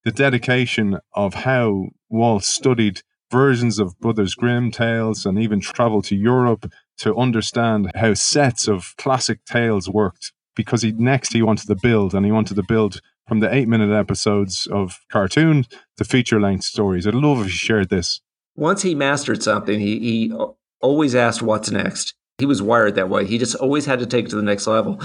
the 0.05 0.11
dedication 0.11 0.99
of 1.15 1.35
how 1.35 1.87
Walt 2.09 2.45
studied 2.45 3.03
versions 3.31 3.79
of 3.79 3.99
Brothers 4.01 4.35
Grimm 4.35 4.71
tales 4.71 5.25
and 5.25 5.39
even 5.39 5.61
traveled 5.61 6.05
to 6.07 6.17
Europe 6.17 6.71
to 6.99 7.17
understand 7.17 7.93
how 7.95 8.15
sets 8.15 8.69
of 8.69 8.95
classic 8.99 9.45
tales 9.45 9.89
worked 9.89 10.33
because 10.57 10.83
he 10.83 10.93
next 10.93 11.33
he 11.33 11.43
wanted 11.43 11.67
to 11.69 11.77
build 11.77 12.15
and 12.15 12.27
he 12.27 12.33
wanted 12.33 12.55
to 12.57 12.63
build 12.63 13.01
from 13.27 13.41
the 13.41 13.55
eight 13.55 13.69
minute 13.69 13.97
episodes 13.97 14.67
of 14.67 15.01
cartoon 15.11 15.65
to 15.97 16.05
feature 16.05 16.41
length 16.41 16.65
stories. 16.65 17.07
I'd 17.07 17.15
love 17.15 17.39
if 17.41 17.47
you 17.47 17.53
shared 17.53 17.89
this. 17.89 18.21
Once 18.57 18.83
he 18.83 18.95
mastered 18.95 19.43
something, 19.43 19.79
he, 19.79 20.01
he 20.01 20.35
always 20.81 21.15
asked 21.15 21.41
what's 21.41 21.71
next. 21.71 22.15
He 22.41 22.47
was 22.47 22.61
wired 22.63 22.97
that 22.97 23.09
way. 23.09 23.27
He 23.27 23.39
just 23.39 23.55
always 23.55 23.87
had 23.87 24.01
to 24.01 24.07
take 24.07 24.27
it 24.27 24.31
to 24.31 24.37
the 24.37 24.43
next 24.43 24.67
level. 24.67 25.01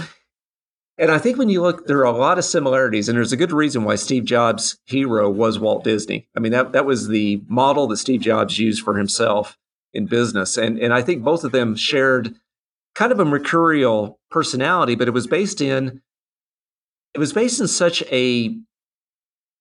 And 0.97 1.11
I 1.11 1.17
think 1.17 1.37
when 1.37 1.49
you 1.49 1.61
look, 1.61 1.87
there 1.87 1.99
are 1.99 2.05
a 2.05 2.17
lot 2.17 2.37
of 2.37 2.45
similarities, 2.45 3.09
and 3.09 3.17
there's 3.17 3.33
a 3.33 3.37
good 3.37 3.51
reason 3.51 3.83
why 3.83 3.95
Steve 3.95 4.23
Jobs' 4.23 4.77
hero 4.85 5.29
was 5.29 5.59
Walt 5.59 5.83
Disney. 5.83 6.29
I 6.35 6.39
mean, 6.39 6.53
that, 6.53 6.71
that 6.71 6.85
was 6.85 7.09
the 7.09 7.43
model 7.47 7.87
that 7.87 7.97
Steve 7.97 8.21
Jobs 8.21 8.57
used 8.57 8.81
for 8.81 8.97
himself 8.97 9.57
in 9.93 10.05
business. 10.05 10.57
And, 10.57 10.79
and 10.79 10.93
I 10.93 11.01
think 11.01 11.23
both 11.23 11.43
of 11.43 11.51
them 11.51 11.75
shared 11.75 12.35
kind 12.95 13.11
of 13.11 13.19
a 13.19 13.25
mercurial 13.25 14.19
personality, 14.31 14.95
but 14.95 15.07
it 15.07 15.13
was 15.13 15.27
based 15.27 15.61
in 15.61 16.01
it 17.13 17.19
was 17.19 17.33
based 17.33 17.61
in 17.61 17.67
such 17.67 18.03
a 18.11 18.57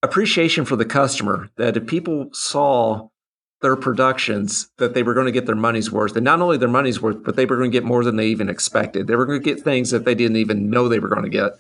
appreciation 0.03 0.64
for 0.64 0.77
the 0.77 0.85
customer 0.85 1.51
that 1.57 1.77
if 1.77 1.87
people 1.87 2.29
saw 2.33 3.09
their 3.65 3.77
productions 3.77 4.69
that 4.77 4.93
they 4.93 5.03
were 5.03 5.15
going 5.15 5.25
to 5.25 5.33
get 5.33 5.47
their 5.47 5.57
money's 5.57 5.91
worth. 5.91 6.15
And 6.17 6.25
not 6.25 6.43
only 6.43 6.59
their 6.59 6.69
money's 6.69 7.01
worth, 7.01 7.25
but 7.25 7.35
they 7.35 7.47
were 7.47 7.57
going 7.57 7.71
to 7.71 7.77
get 7.77 7.83
more 7.83 8.05
than 8.05 8.17
they 8.17 8.27
even 8.27 8.51
expected. 8.51 9.07
They 9.07 9.17
were 9.17 9.25
going 9.25 9.41
to 9.41 9.45
get 9.45 9.65
things 9.65 9.91
that 9.91 10.05
they 10.05 10.15
didn't 10.15 10.37
even 10.37 10.69
know 10.69 10.87
they 10.87 10.99
were 10.99 11.09
going 11.09 11.25
to 11.25 11.31
get. 11.31 11.53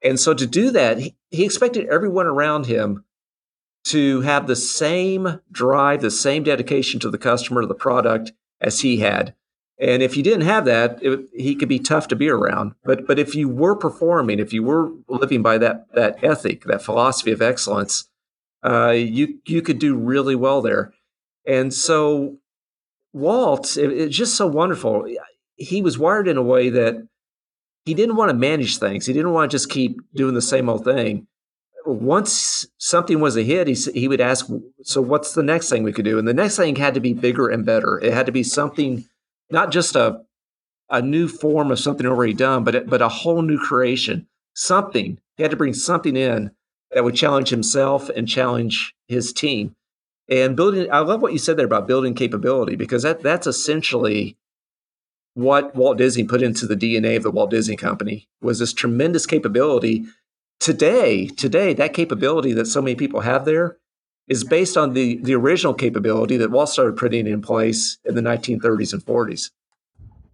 And 0.00 0.18
so 0.18 0.32
to 0.32 0.46
do 0.46 0.70
that, 0.70 0.98
he, 0.98 1.44
expected 1.44 1.88
everyone 1.88 2.26
around 2.26 2.66
him 2.66 3.04
to 3.86 4.20
have 4.20 4.46
the 4.46 4.54
same 4.54 5.40
drive, 5.50 6.02
the 6.02 6.10
same 6.10 6.44
dedication 6.44 7.00
to 7.00 7.10
the 7.10 7.18
customer, 7.18 7.62
to 7.62 7.66
the 7.66 7.74
product 7.74 8.30
as 8.60 8.80
he 8.80 8.98
had. 8.98 9.34
And 9.80 10.02
if 10.02 10.16
you 10.16 10.22
didn't 10.22 10.42
have 10.42 10.66
that, 10.66 11.02
it, 11.02 11.28
he 11.34 11.56
could 11.56 11.68
be 11.68 11.80
tough 11.80 12.06
to 12.08 12.16
be 12.16 12.28
around. 12.28 12.74
But 12.84 13.08
but 13.08 13.18
if 13.18 13.34
you 13.34 13.48
were 13.48 13.74
performing, 13.74 14.38
if 14.38 14.52
you 14.52 14.62
were 14.62 14.92
living 15.08 15.42
by 15.42 15.58
that 15.58 15.86
that 15.94 16.22
ethic, 16.22 16.64
that 16.64 16.82
philosophy 16.82 17.32
of 17.32 17.42
excellence, 17.42 18.08
uh, 18.62 18.90
you 18.90 19.40
you 19.46 19.62
could 19.62 19.78
do 19.78 19.96
really 19.96 20.36
well 20.36 20.62
there. 20.62 20.92
And 21.50 21.74
so 21.74 22.36
Walt, 23.12 23.76
it, 23.76 23.90
it's 23.90 24.16
just 24.16 24.36
so 24.36 24.46
wonderful. 24.46 25.04
He 25.56 25.82
was 25.82 25.98
wired 25.98 26.28
in 26.28 26.36
a 26.36 26.42
way 26.42 26.70
that 26.70 27.08
he 27.84 27.92
didn't 27.92 28.14
want 28.14 28.30
to 28.30 28.36
manage 28.36 28.78
things. 28.78 29.04
He 29.04 29.12
didn't 29.12 29.32
want 29.32 29.50
to 29.50 29.54
just 29.56 29.68
keep 29.68 29.98
doing 30.14 30.34
the 30.34 30.42
same 30.42 30.68
old 30.68 30.84
thing. 30.84 31.26
Once 31.84 32.66
something 32.78 33.18
was 33.18 33.36
a 33.36 33.42
hit, 33.42 33.66
he, 33.66 33.74
he 33.74 34.06
would 34.06 34.20
ask, 34.20 34.48
So, 34.82 35.02
what's 35.02 35.32
the 35.32 35.42
next 35.42 35.68
thing 35.68 35.82
we 35.82 35.92
could 35.92 36.04
do? 36.04 36.20
And 36.20 36.28
the 36.28 36.34
next 36.34 36.56
thing 36.56 36.76
had 36.76 36.94
to 36.94 37.00
be 37.00 37.14
bigger 37.14 37.48
and 37.48 37.66
better. 37.66 37.98
It 37.98 38.12
had 38.12 38.26
to 38.26 38.32
be 38.32 38.44
something, 38.44 39.06
not 39.50 39.72
just 39.72 39.96
a, 39.96 40.20
a 40.88 41.02
new 41.02 41.26
form 41.26 41.72
of 41.72 41.80
something 41.80 42.06
already 42.06 42.34
done, 42.34 42.62
but, 42.62 42.86
but 42.88 43.02
a 43.02 43.08
whole 43.08 43.42
new 43.42 43.58
creation. 43.58 44.28
Something. 44.54 45.18
He 45.36 45.42
had 45.42 45.50
to 45.50 45.56
bring 45.56 45.74
something 45.74 46.16
in 46.16 46.52
that 46.92 47.02
would 47.02 47.16
challenge 47.16 47.48
himself 47.48 48.08
and 48.10 48.28
challenge 48.28 48.94
his 49.08 49.32
team. 49.32 49.74
And 50.30 50.56
building, 50.56 50.90
I 50.92 51.00
love 51.00 51.20
what 51.20 51.32
you 51.32 51.38
said 51.38 51.56
there 51.56 51.66
about 51.66 51.88
building 51.88 52.14
capability 52.14 52.76
because 52.76 53.02
that 53.02 53.20
that's 53.20 53.48
essentially 53.48 54.36
what 55.34 55.74
Walt 55.74 55.98
Disney 55.98 56.24
put 56.24 56.42
into 56.42 56.66
the 56.66 56.76
DNA 56.76 57.16
of 57.16 57.24
the 57.24 57.30
Walt 57.30 57.50
Disney 57.50 57.76
Company 57.76 58.28
was 58.40 58.60
this 58.60 58.72
tremendous 58.72 59.26
capability. 59.26 60.04
Today, 60.60 61.26
today, 61.26 61.74
that 61.74 61.94
capability 61.94 62.52
that 62.52 62.66
so 62.66 62.80
many 62.80 62.94
people 62.94 63.20
have 63.20 63.44
there 63.44 63.78
is 64.28 64.44
based 64.44 64.76
on 64.76 64.92
the, 64.92 65.16
the 65.22 65.34
original 65.34 65.74
capability 65.74 66.36
that 66.36 66.52
Walt 66.52 66.68
started 66.68 66.96
putting 66.96 67.26
in 67.26 67.42
place 67.42 67.98
in 68.04 68.14
the 68.14 68.20
1930s 68.20 68.92
and 68.92 69.04
40s. 69.04 69.50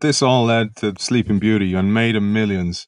This 0.00 0.20
all 0.20 0.44
led 0.44 0.76
to 0.76 0.92
Sleeping 0.98 1.38
Beauty 1.38 1.72
and 1.72 1.94
made 1.94 2.16
him 2.16 2.32
millions. 2.32 2.86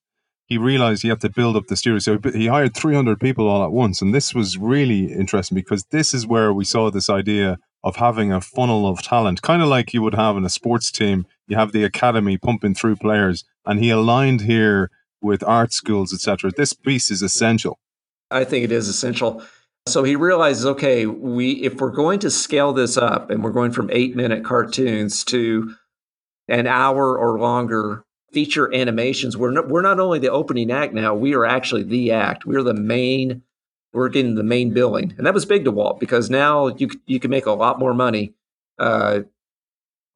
He 0.48 0.56
realized 0.56 1.02
he 1.02 1.08
had 1.08 1.20
to 1.20 1.30
build 1.30 1.56
up 1.56 1.66
the 1.66 1.76
studio. 1.76 1.98
So 1.98 2.18
he 2.32 2.46
hired 2.46 2.74
300 2.74 3.20
people 3.20 3.46
all 3.46 3.62
at 3.62 3.70
once. 3.70 4.00
And 4.00 4.14
this 4.14 4.34
was 4.34 4.56
really 4.56 5.12
interesting 5.12 5.54
because 5.54 5.84
this 5.90 6.14
is 6.14 6.26
where 6.26 6.52
we 6.54 6.64
saw 6.64 6.90
this 6.90 7.10
idea 7.10 7.58
of 7.84 7.96
having 7.96 8.32
a 8.32 8.40
funnel 8.40 8.88
of 8.88 9.02
talent, 9.02 9.42
kind 9.42 9.62
of 9.62 9.68
like 9.68 9.92
you 9.92 10.02
would 10.02 10.14
have 10.14 10.36
in 10.36 10.44
a 10.44 10.50
sports 10.50 10.90
team. 10.90 11.26
You 11.46 11.56
have 11.56 11.72
the 11.72 11.84
academy 11.84 12.38
pumping 12.38 12.74
through 12.74 12.96
players, 12.96 13.44
and 13.64 13.78
he 13.78 13.90
aligned 13.90 14.42
here 14.42 14.90
with 15.20 15.42
art 15.44 15.72
schools, 15.72 16.12
etc. 16.12 16.50
This 16.56 16.72
piece 16.72 17.10
is 17.10 17.22
essential. 17.22 17.78
I 18.30 18.44
think 18.44 18.64
it 18.64 18.72
is 18.72 18.88
essential. 18.88 19.42
So 19.86 20.02
he 20.02 20.16
realizes, 20.16 20.66
okay, 20.66 21.06
we 21.06 21.52
if 21.62 21.74
we're 21.74 21.90
going 21.90 22.18
to 22.20 22.30
scale 22.30 22.72
this 22.72 22.96
up, 22.96 23.30
and 23.30 23.42
we're 23.42 23.52
going 23.52 23.72
from 23.72 23.90
eight 23.92 24.16
minute 24.16 24.44
cartoons 24.44 25.24
to 25.24 25.74
an 26.48 26.66
hour 26.66 27.16
or 27.16 27.38
longer 27.38 28.04
feature 28.32 28.72
animations, 28.74 29.36
we're 29.36 29.50
not, 29.50 29.68
we're 29.68 29.82
not 29.82 30.00
only 30.00 30.18
the 30.18 30.30
opening 30.30 30.70
act 30.70 30.92
now, 30.92 31.14
we 31.14 31.34
are 31.34 31.46
actually 31.46 31.82
the 31.82 32.12
act. 32.12 32.46
We're 32.46 32.62
the 32.62 32.74
main 32.74 33.42
we're 33.92 34.10
getting 34.10 34.34
the 34.34 34.42
main 34.42 34.74
billing, 34.74 35.14
and 35.16 35.26
that 35.26 35.34
was 35.34 35.46
big 35.46 35.64
to 35.64 35.70
Walt 35.70 35.98
because 35.98 36.28
now 36.28 36.68
you 36.68 36.90
you 37.06 37.18
can 37.18 37.30
make 37.30 37.46
a 37.46 37.52
lot 37.52 37.78
more 37.78 37.94
money 37.94 38.34
uh, 38.78 39.20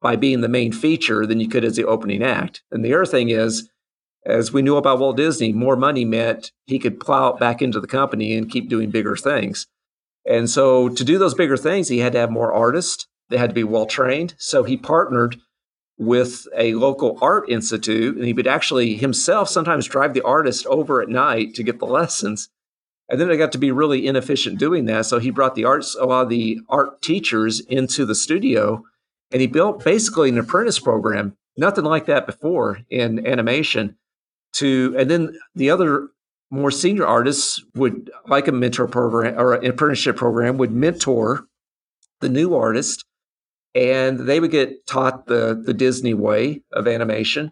by 0.01 0.15
being 0.15 0.41
the 0.41 0.47
main 0.47 0.71
feature 0.71 1.25
than 1.25 1.39
you 1.39 1.47
could 1.47 1.63
as 1.63 1.75
the 1.75 1.85
opening 1.85 2.21
act. 2.21 2.61
And 2.71 2.85
the 2.85 2.93
other 2.93 3.05
thing 3.05 3.29
is, 3.29 3.69
as 4.25 4.53
we 4.53 4.61
knew 4.61 4.77
about 4.77 4.99
Walt 4.99 5.17
Disney, 5.17 5.51
more 5.53 5.75
money 5.75 6.05
meant 6.05 6.51
he 6.65 6.77
could 6.77 6.99
plow 6.99 7.33
back 7.33 7.61
into 7.61 7.79
the 7.79 7.87
company 7.87 8.37
and 8.37 8.51
keep 8.51 8.69
doing 8.69 8.91
bigger 8.91 9.15
things. 9.15 9.67
And 10.25 10.49
so 10.49 10.89
to 10.89 11.03
do 11.03 11.17
those 11.17 11.33
bigger 11.33 11.57
things, 11.57 11.87
he 11.87 11.99
had 11.99 12.13
to 12.13 12.19
have 12.19 12.31
more 12.31 12.53
artists. 12.53 13.07
They 13.29 13.37
had 13.37 13.49
to 13.49 13.55
be 13.55 13.63
well 13.63 13.85
trained. 13.85 14.35
So 14.37 14.63
he 14.63 14.77
partnered 14.77 15.37
with 15.97 16.47
a 16.57 16.73
local 16.73 17.17
art 17.21 17.49
institute, 17.49 18.15
and 18.15 18.25
he 18.25 18.33
would 18.33 18.47
actually 18.47 18.95
himself 18.95 19.49
sometimes 19.49 19.87
drive 19.87 20.13
the 20.13 20.23
artist 20.23 20.65
over 20.67 21.01
at 21.01 21.09
night 21.09 21.53
to 21.55 21.63
get 21.63 21.79
the 21.79 21.85
lessons 21.99 22.49
and 23.09 23.19
then 23.19 23.29
I 23.29 23.35
got 23.35 23.51
to 23.51 23.57
be 23.57 23.71
really 23.71 24.07
inefficient 24.07 24.59
doing 24.59 24.85
that. 24.85 25.05
So 25.05 25.19
he 25.19 25.29
brought 25.29 25.55
the 25.55 25.65
arts, 25.65 25.95
a 25.95 26.05
lot 26.05 26.23
of 26.23 26.29
the 26.29 26.59
art 26.69 27.01
teachers 27.01 27.59
into 27.59 28.05
the 28.05 28.15
studio, 28.15 28.83
and 29.31 29.41
he 29.41 29.47
built 29.47 29.83
basically 29.83 30.29
an 30.29 30.37
apprentice 30.37 30.79
program, 30.79 31.35
nothing 31.57 31.83
like 31.83 32.05
that 32.05 32.25
before 32.25 32.79
in 32.89 33.25
animation. 33.27 33.97
To 34.53 34.95
and 34.97 35.09
then 35.09 35.37
the 35.55 35.69
other 35.69 36.09
more 36.51 36.71
senior 36.71 37.05
artists 37.05 37.63
would 37.73 38.11
like 38.27 38.47
a 38.47 38.51
mentor 38.51 38.87
program 38.87 39.39
or 39.39 39.55
an 39.55 39.65
apprenticeship 39.65 40.15
program 40.15 40.57
would 40.57 40.71
mentor 40.71 41.45
the 42.21 42.29
new 42.29 42.55
artist, 42.55 43.03
and 43.75 44.19
they 44.19 44.39
would 44.39 44.51
get 44.51 44.85
taught 44.85 45.27
the 45.27 45.61
the 45.65 45.73
Disney 45.73 46.13
way 46.13 46.61
of 46.71 46.87
animation 46.87 47.51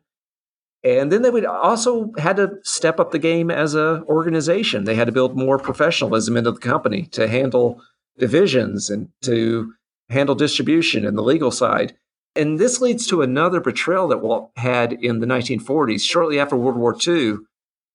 and 0.84 1.12
then 1.12 1.22
they 1.22 1.30
would 1.30 1.46
also 1.46 2.12
had 2.18 2.38
to 2.38 2.58
step 2.64 3.00
up 3.00 3.12
the 3.12 3.20
game 3.20 3.52
as 3.52 3.76
a 3.76 4.04
organization. 4.08 4.86
They 4.86 4.96
had 4.96 5.06
to 5.06 5.12
build 5.12 5.38
more 5.38 5.60
professionalism 5.60 6.36
into 6.36 6.52
the 6.52 6.60
company 6.60 7.04
to 7.12 7.28
handle 7.28 7.82
divisions 8.18 8.90
and 8.90 9.10
to 9.22 9.74
handle 10.10 10.36
distribution 10.36 11.06
and 11.06 11.18
the 11.18 11.24
legal 11.24 11.52
side. 11.52 11.96
And 12.36 12.60
this 12.60 12.82
leads 12.82 13.06
to 13.08 13.22
another 13.22 13.60
betrayal 13.60 14.08
that 14.08 14.22
Walt 14.22 14.52
had 14.56 14.94
in 14.94 15.20
the 15.20 15.28
1940s, 15.28 16.02
shortly 16.02 16.40
after 16.40 16.56
World 16.56 16.78
War 16.78 16.98
II, 17.06 17.38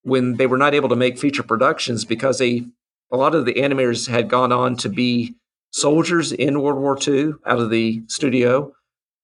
when 0.03 0.37
they 0.37 0.47
were 0.47 0.59
not 0.59 0.74
able 0.74 0.89
to 0.91 0.97
make 0.97 1.18
feature 1.18 1.43
productions 1.43 2.05
because 2.05 2.39
they, 2.39 2.66
a 3.11 3.16
lot 3.16 3.35
of 3.35 3.47
the 3.47 3.55
animators 3.55 4.09
had 4.09 4.29
gone 4.29 4.53
on 4.53 4.77
to 4.77 4.89
be 4.89 5.35
soldiers 5.77 6.33
in 6.33 6.61
World 6.61 6.81
War 6.81 6.99
II 7.07 7.35
out 7.45 7.59
of 7.59 7.70
the 7.70 8.03
studio 8.09 8.72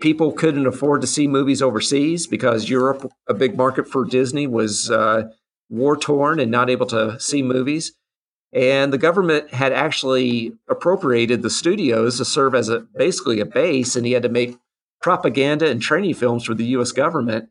people 0.02 0.32
couldn't 0.32 0.66
afford 0.66 1.00
to 1.00 1.06
see 1.06 1.28
movies 1.28 1.62
overseas 1.62 2.26
because 2.26 2.68
Europe, 2.68 3.10
a 3.28 3.32
big 3.32 3.56
market 3.56 3.88
for 3.88 4.04
Disney, 4.04 4.48
was 4.48 4.90
uh, 4.90 5.30
war 5.70 5.96
torn 5.96 6.40
and 6.40 6.50
not 6.50 6.68
able 6.68 6.86
to 6.86 7.18
see 7.20 7.42
movies. 7.42 7.92
And 8.52 8.92
the 8.92 8.98
government 8.98 9.54
had 9.54 9.72
actually 9.72 10.52
appropriated 10.68 11.40
the 11.40 11.48
studios 11.48 12.18
to 12.18 12.24
serve 12.24 12.54
as 12.54 12.68
a 12.68 12.80
basically 12.80 13.40
a 13.40 13.46
base, 13.46 13.96
and 13.96 14.04
he 14.04 14.12
had 14.12 14.24
to 14.24 14.28
make 14.28 14.58
propaganda 15.00 15.70
and 15.70 15.80
training 15.80 16.14
films 16.14 16.44
for 16.44 16.52
the 16.52 16.66
U.S. 16.66 16.92
government. 16.92 17.48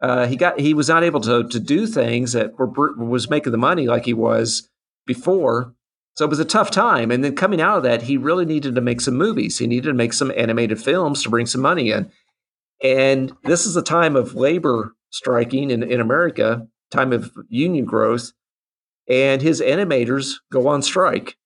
Uh, 0.00 0.26
he 0.26 0.36
got 0.36 0.58
he 0.60 0.72
was 0.72 0.88
not 0.88 1.02
able 1.02 1.20
to 1.20 1.46
to 1.48 1.60
do 1.60 1.86
things 1.86 2.32
that 2.32 2.56
were 2.56 2.94
was 2.96 3.28
making 3.28 3.52
the 3.52 3.58
money 3.58 3.86
like 3.86 4.06
he 4.06 4.14
was 4.14 4.70
before, 5.04 5.74
so 6.18 6.24
it 6.24 6.30
was 6.30 6.40
a 6.40 6.44
tough 6.44 6.72
time. 6.72 7.12
And 7.12 7.22
then 7.22 7.36
coming 7.36 7.60
out 7.60 7.76
of 7.76 7.82
that, 7.84 8.02
he 8.02 8.16
really 8.16 8.44
needed 8.44 8.74
to 8.74 8.80
make 8.80 9.00
some 9.00 9.14
movies. 9.14 9.58
He 9.58 9.68
needed 9.68 9.86
to 9.86 9.94
make 9.94 10.12
some 10.12 10.32
animated 10.36 10.82
films 10.82 11.22
to 11.22 11.30
bring 11.30 11.46
some 11.46 11.60
money 11.60 11.92
in. 11.92 12.10
And 12.82 13.32
this 13.44 13.66
is 13.66 13.76
a 13.76 13.82
time 13.82 14.16
of 14.16 14.34
labor 14.34 14.96
striking 15.10 15.70
in, 15.70 15.84
in 15.84 16.00
America, 16.00 16.66
time 16.90 17.12
of 17.12 17.30
union 17.48 17.84
growth. 17.84 18.32
And 19.08 19.40
his 19.40 19.60
animators 19.60 20.38
go 20.50 20.66
on 20.66 20.82
strike. 20.82 21.36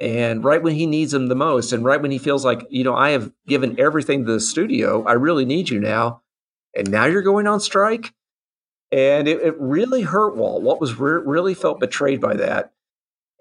And 0.00 0.44
right 0.44 0.62
when 0.62 0.76
he 0.76 0.86
needs 0.86 1.10
them 1.10 1.26
the 1.26 1.34
most, 1.34 1.72
and 1.72 1.84
right 1.84 2.00
when 2.00 2.12
he 2.12 2.18
feels 2.18 2.44
like, 2.44 2.64
you 2.70 2.84
know, 2.84 2.94
I 2.94 3.10
have 3.10 3.32
given 3.48 3.80
everything 3.80 4.24
to 4.24 4.32
the 4.32 4.38
studio, 4.38 5.04
I 5.06 5.14
really 5.14 5.44
need 5.44 5.70
you 5.70 5.80
now. 5.80 6.22
And 6.76 6.88
now 6.88 7.06
you're 7.06 7.20
going 7.20 7.48
on 7.48 7.58
strike. 7.58 8.14
And 8.92 9.26
it, 9.26 9.40
it 9.40 9.58
really 9.58 10.02
hurt 10.02 10.36
Walt. 10.36 10.62
Walt 10.62 10.80
was 10.80 11.00
re- 11.00 11.20
really 11.26 11.54
felt 11.54 11.80
betrayed 11.80 12.20
by 12.20 12.34
that 12.34 12.72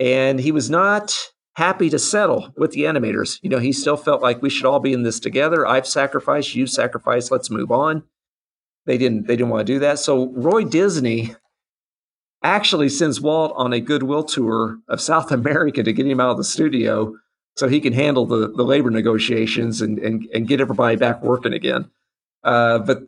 and 0.02 0.40
he 0.40 0.52
was 0.52 0.68
not 0.68 1.16
happy 1.54 1.88
to 1.92 2.00
settle 2.00 2.52
with 2.58 2.72
the 2.72 2.86
animators. 2.86 3.38
You 3.44 3.50
know, 3.52 3.60
he 3.60 3.72
still 3.72 3.98
felt 3.98 4.22
like 4.22 4.42
we 4.42 4.50
should 4.50 4.66
all 4.66 4.80
be 4.80 4.94
in 4.94 5.04
this 5.04 5.20
together. 5.20 5.68
I've 5.68 5.86
sacrificed, 5.86 6.56
you've 6.56 6.72
sacrificed, 6.72 7.32
let's 7.32 7.52
move 7.52 7.72
on. 7.72 8.04
They 8.88 8.98
didn't 8.98 9.28
they 9.28 9.36
didn't 9.36 9.52
want 9.52 9.68
to 9.68 9.74
do 9.74 9.80
that. 9.80 10.00
So 10.00 10.30
Roy 10.32 10.64
Disney 10.64 11.36
actually 12.44 12.90
sends 12.90 13.22
Walt 13.22 13.54
on 13.56 13.74
a 13.74 13.80
goodwill 13.80 14.24
tour 14.24 14.80
of 14.88 15.00
South 15.00 15.32
America 15.40 15.84
to 15.84 15.94
get 15.94 16.08
him 16.08 16.20
out 16.20 16.32
of 16.32 16.38
the 16.38 16.44
studio 16.44 17.16
so 17.56 17.68
he 17.68 17.80
can 17.80 17.94
handle 17.94 18.26
the, 18.26 18.48
the 18.48 18.64
labor 18.64 18.90
negotiations 18.90 19.82
and, 19.82 20.00
and, 20.00 20.26
and 20.34 20.48
get 20.48 20.62
everybody 20.62 20.96
back 20.96 21.22
working 21.22 21.54
again. 21.54 21.92
Uh, 22.44 22.80
but 22.80 23.04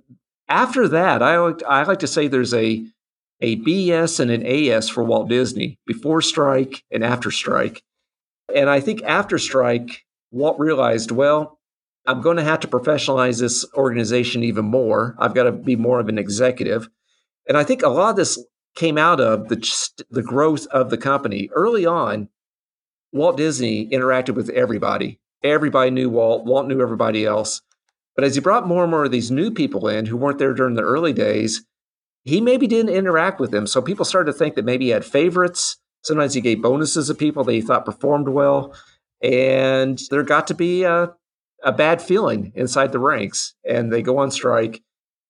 after 0.47 0.87
that, 0.89 1.23
I, 1.23 1.39
like 1.39 1.63
I 1.63 1.81
like 1.83 1.99
to 1.99 2.07
say 2.07 2.27
there's 2.27 2.53
a 2.53 2.85
a 3.43 3.57
BS 3.57 4.21
and 4.21 4.31
an 4.31 4.45
AS 4.45 4.87
for 4.87 5.03
Walt 5.03 5.27
Disney 5.27 5.77
before 5.85 6.21
strike 6.21 6.83
and 6.89 7.03
after 7.03 7.29
strike. 7.29 7.83
And 8.55 8.69
I 8.69 8.79
think 8.79 9.03
after 9.03 9.37
strike, 9.37 10.05
Walt 10.31 10.57
realized, 10.57 11.11
well, 11.11 11.59
I'm 12.07 12.21
going 12.21 12.37
to 12.37 12.43
have 12.43 12.61
to 12.61 12.69
professionalize 12.69 13.41
this 13.41 13.65
organization 13.75 14.43
even 14.43 14.65
more. 14.65 15.15
I've 15.19 15.35
got 15.35 15.43
to 15.43 15.51
be 15.51 15.75
more 15.75 15.99
of 15.99 16.07
an 16.07 16.17
executive. 16.17 16.87
And 17.47 17.57
I 17.57 17.65
think 17.65 17.83
a 17.83 17.89
lot 17.89 18.11
of 18.11 18.15
this 18.15 18.41
came 18.75 18.97
out 18.97 19.19
of 19.19 19.49
the, 19.49 19.57
the 20.09 20.23
growth 20.23 20.65
of 20.67 20.89
the 20.89 20.97
company. 20.97 21.49
Early 21.53 21.85
on, 21.85 22.29
Walt 23.11 23.35
Disney 23.35 23.89
interacted 23.89 24.35
with 24.35 24.49
everybody. 24.49 25.19
Everybody 25.43 25.91
knew 25.91 26.09
Walt, 26.09 26.45
Walt 26.45 26.67
knew 26.67 26.81
everybody 26.81 27.25
else. 27.25 27.61
But 28.15 28.23
as 28.23 28.35
he 28.35 28.41
brought 28.41 28.67
more 28.67 28.83
and 28.83 28.91
more 28.91 29.03
of 29.03 29.11
these 29.11 29.31
new 29.31 29.51
people 29.51 29.89
in 29.89 30.05
who 30.05 30.15
weren't 30.15 30.39
there 30.39 30.53
during 30.53 30.75
the 30.75 30.81
early 30.81 31.11
days, 31.11 31.65
he 32.23 32.39
maybe 32.39 32.67
didn't 32.67 32.93
interact 32.93 33.39
with 33.39 33.51
them. 33.51 33.67
So 33.67 33.81
people 33.81 34.05
started 34.05 34.31
to 34.31 34.37
think 34.37 34.55
that 34.55 34.65
maybe 34.65 34.85
he 34.85 34.91
had 34.91 35.05
favorites. 35.05 35.77
Sometimes 36.03 36.33
he 36.33 36.41
gave 36.41 36.61
bonuses 36.61 37.07
to 37.07 37.15
people 37.15 37.43
that 37.43 37.53
he 37.53 37.61
thought 37.61 37.85
performed 37.85 38.29
well. 38.29 38.73
And 39.21 39.99
there 40.09 40.23
got 40.23 40.47
to 40.47 40.53
be 40.53 40.83
a, 40.83 41.13
a 41.63 41.71
bad 41.71 42.01
feeling 42.01 42.51
inside 42.55 42.91
the 42.91 42.99
ranks. 42.99 43.55
And 43.67 43.91
they 43.91 44.01
go 44.01 44.17
on 44.17 44.31
strike. 44.31 44.81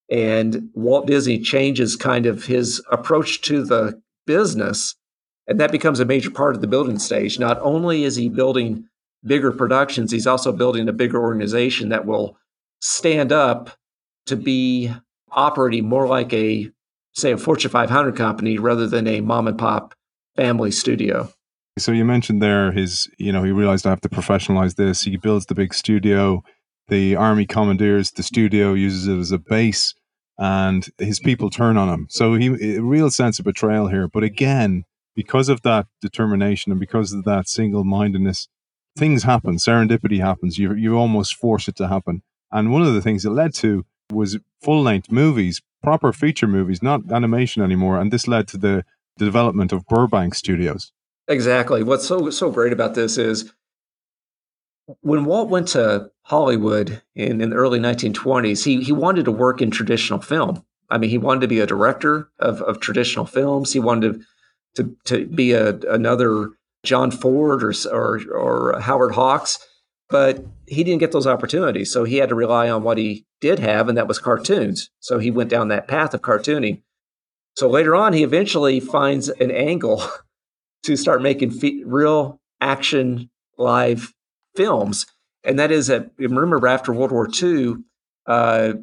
And 0.09 0.69
Walt 0.73 1.07
Disney 1.07 1.39
changes 1.39 1.95
kind 1.95 2.25
of 2.25 2.45
his 2.45 2.83
approach 2.91 3.41
to 3.41 3.63
the 3.63 4.01
business. 4.27 4.95
And 5.47 5.59
that 5.59 5.71
becomes 5.71 5.99
a 5.99 6.05
major 6.05 6.31
part 6.31 6.55
of 6.55 6.61
the 6.61 6.67
building 6.67 6.99
stage. 6.99 7.39
Not 7.39 7.59
only 7.61 8.03
is 8.03 8.15
he 8.15 8.29
building 8.29 8.87
bigger 9.25 9.51
productions, 9.51 10.11
he's 10.11 10.27
also 10.27 10.51
building 10.51 10.87
a 10.87 10.93
bigger 10.93 11.21
organization 11.21 11.89
that 11.89 12.05
will 12.05 12.37
stand 12.81 13.31
up 13.31 13.71
to 14.25 14.35
be 14.35 14.91
operating 15.31 15.85
more 15.85 16.07
like 16.07 16.31
a 16.33 16.69
say, 17.14 17.32
a 17.32 17.38
Fortune 17.38 17.72
500 17.72 18.16
company 18.16 18.57
rather 18.57 18.88
than 18.88 19.07
a 19.07 19.22
mom 19.22 19.47
and 19.47 19.57
pop 19.57 19.93
family 20.36 20.72
studio. 20.72 21.30
So 21.78 21.91
you 21.91 22.05
mentioned 22.05 22.41
there 22.41 22.72
his, 22.72 23.09
you 23.18 23.32
know, 23.32 23.43
he 23.43 23.51
realized 23.51 23.88
I 23.88 23.89
have 23.89 24.01
to 24.01 24.09
professionalize 24.09 24.76
this. 24.76 25.03
He 25.03 25.18
builds 25.18 25.47
the 25.47 25.55
big 25.55 25.74
studio. 25.74 26.43
The 26.88 27.16
army 27.16 27.45
commandeers 27.45 28.11
the 28.11 28.24
studio, 28.24 28.74
uses 28.74 29.07
it 29.07 29.18
as 29.18 29.32
a 29.32 29.39
base, 29.39 29.93
and 30.38 30.88
his 30.97 31.20
people 31.20 31.49
turn 31.49 31.78
on 31.78 31.89
him. 31.89 32.07
So 32.09 32.36
he, 32.36 32.76
a 32.76 32.82
real 32.82 33.09
sense 33.09 33.39
of 33.39 33.45
betrayal 33.45 33.88
here. 33.88 34.07
But 34.07 34.24
again, 34.24 34.84
because 35.16 35.49
of 35.49 35.61
that 35.61 35.88
determination 36.01 36.72
and 36.72 36.80
because 36.80 37.14
of 37.14 37.24
that 37.24 37.47
single 37.47 37.84
mindedness, 37.84 38.49
things 38.97 39.24
happen. 39.24 39.55
Serendipity 39.55 40.20
happens. 40.20 40.57
You 40.57 40.74
you 40.74 40.97
almost 40.97 41.36
force 41.36 41.68
it 41.68 41.76
to 41.78 41.88
happen. 41.88 42.22
And 42.51 42.72
one 42.72 42.82
of 42.82 42.93
the 42.93 43.01
things 43.01 43.26
it 43.26 43.32
led 43.32 43.53
to 43.55 43.86
was 44.11 44.38
full 44.61 44.84
length 44.84 45.11
movies, 45.11 45.61
proper 45.84 46.13
feature 46.13 46.47
movies, 46.47 46.81
not 46.81 47.11
animation 47.11 47.61
anymore. 47.61 47.99
And 47.99 48.11
this 48.11 48.27
led 48.27 48.47
to 48.49 48.57
the, 48.57 48.86
development 49.17 49.71
of 49.71 49.86
Burbank 49.88 50.34
Studios. 50.34 50.91
Exactly. 51.27 51.84
What's 51.84 52.07
so 52.07 52.29
so 52.29 52.51
great 52.51 52.73
about 52.73 52.95
this 52.95 53.17
is 53.17 53.53
when 55.01 55.25
Walt 55.25 55.49
went 55.49 55.69
to 55.69 56.11
Hollywood 56.23 57.01
in, 57.15 57.39
in 57.39 57.51
the 57.51 57.55
early 57.55 57.79
1920s, 57.79 58.65
he 58.65 58.84
he 58.84 58.91
wanted 58.91 59.25
to 59.25 59.31
work 59.31 59.61
in 59.61 59.71
traditional 59.71 60.19
film. 60.19 60.65
I 60.89 60.97
mean, 60.97 61.09
he 61.09 61.17
wanted 61.17 61.41
to 61.41 61.47
be 61.47 61.59
a 61.59 61.67
director 61.67 62.29
of, 62.39 62.61
of 62.61 62.79
traditional 62.79 63.25
films. 63.25 63.71
He 63.71 63.79
wanted 63.79 64.13
to 64.13 64.25
to, 64.75 64.97
to 65.05 65.25
be 65.27 65.51
a, 65.51 65.75
another 65.89 66.49
John 66.84 67.11
Ford 67.11 67.63
or, 67.63 67.73
or 67.91 68.19
or 68.31 68.79
Howard 68.79 69.13
Hawks, 69.13 69.59
but 70.14 70.45
he 70.68 70.84
didn't 70.84 70.99
get 70.99 71.11
those 71.11 71.26
opportunities. 71.26 71.91
So 71.91 72.03
he 72.03 72.18
had 72.18 72.30
to 72.30 72.36
rely 72.36 72.70
on 72.70 72.84
what 72.84 72.99
he 72.99 73.26
did 73.41 73.57
have, 73.57 73.89
and 73.89 73.97
that 73.97 74.07
was 74.07 74.20
cartoons. 74.20 74.91
So 74.99 75.18
he 75.18 75.32
went 75.32 75.49
down 75.49 75.70
that 75.70 75.88
path 75.88 76.14
of 76.14 76.22
cartooning. 76.22 76.84
So 77.55 77.68
later 77.68 77.95
on, 77.95 78.14
he 78.14 78.22
eventually 78.22 78.80
finds 78.80 79.30
an 79.30 79.49
angle 79.49 80.03
to 80.84 80.95
start 80.95 81.24
making 81.24 81.49
fe- 81.49 81.82
real 81.84 82.39
action 82.61 83.32
live 83.57 84.14
films. 84.55 85.07
And 85.43 85.57
that 85.57 85.72
is 85.72 85.88
that, 85.88 86.11
remember, 86.20 86.68
after 86.68 86.93
World 86.93 87.11
War 87.11 87.28
II, 87.28 87.78
uh, 88.28 88.74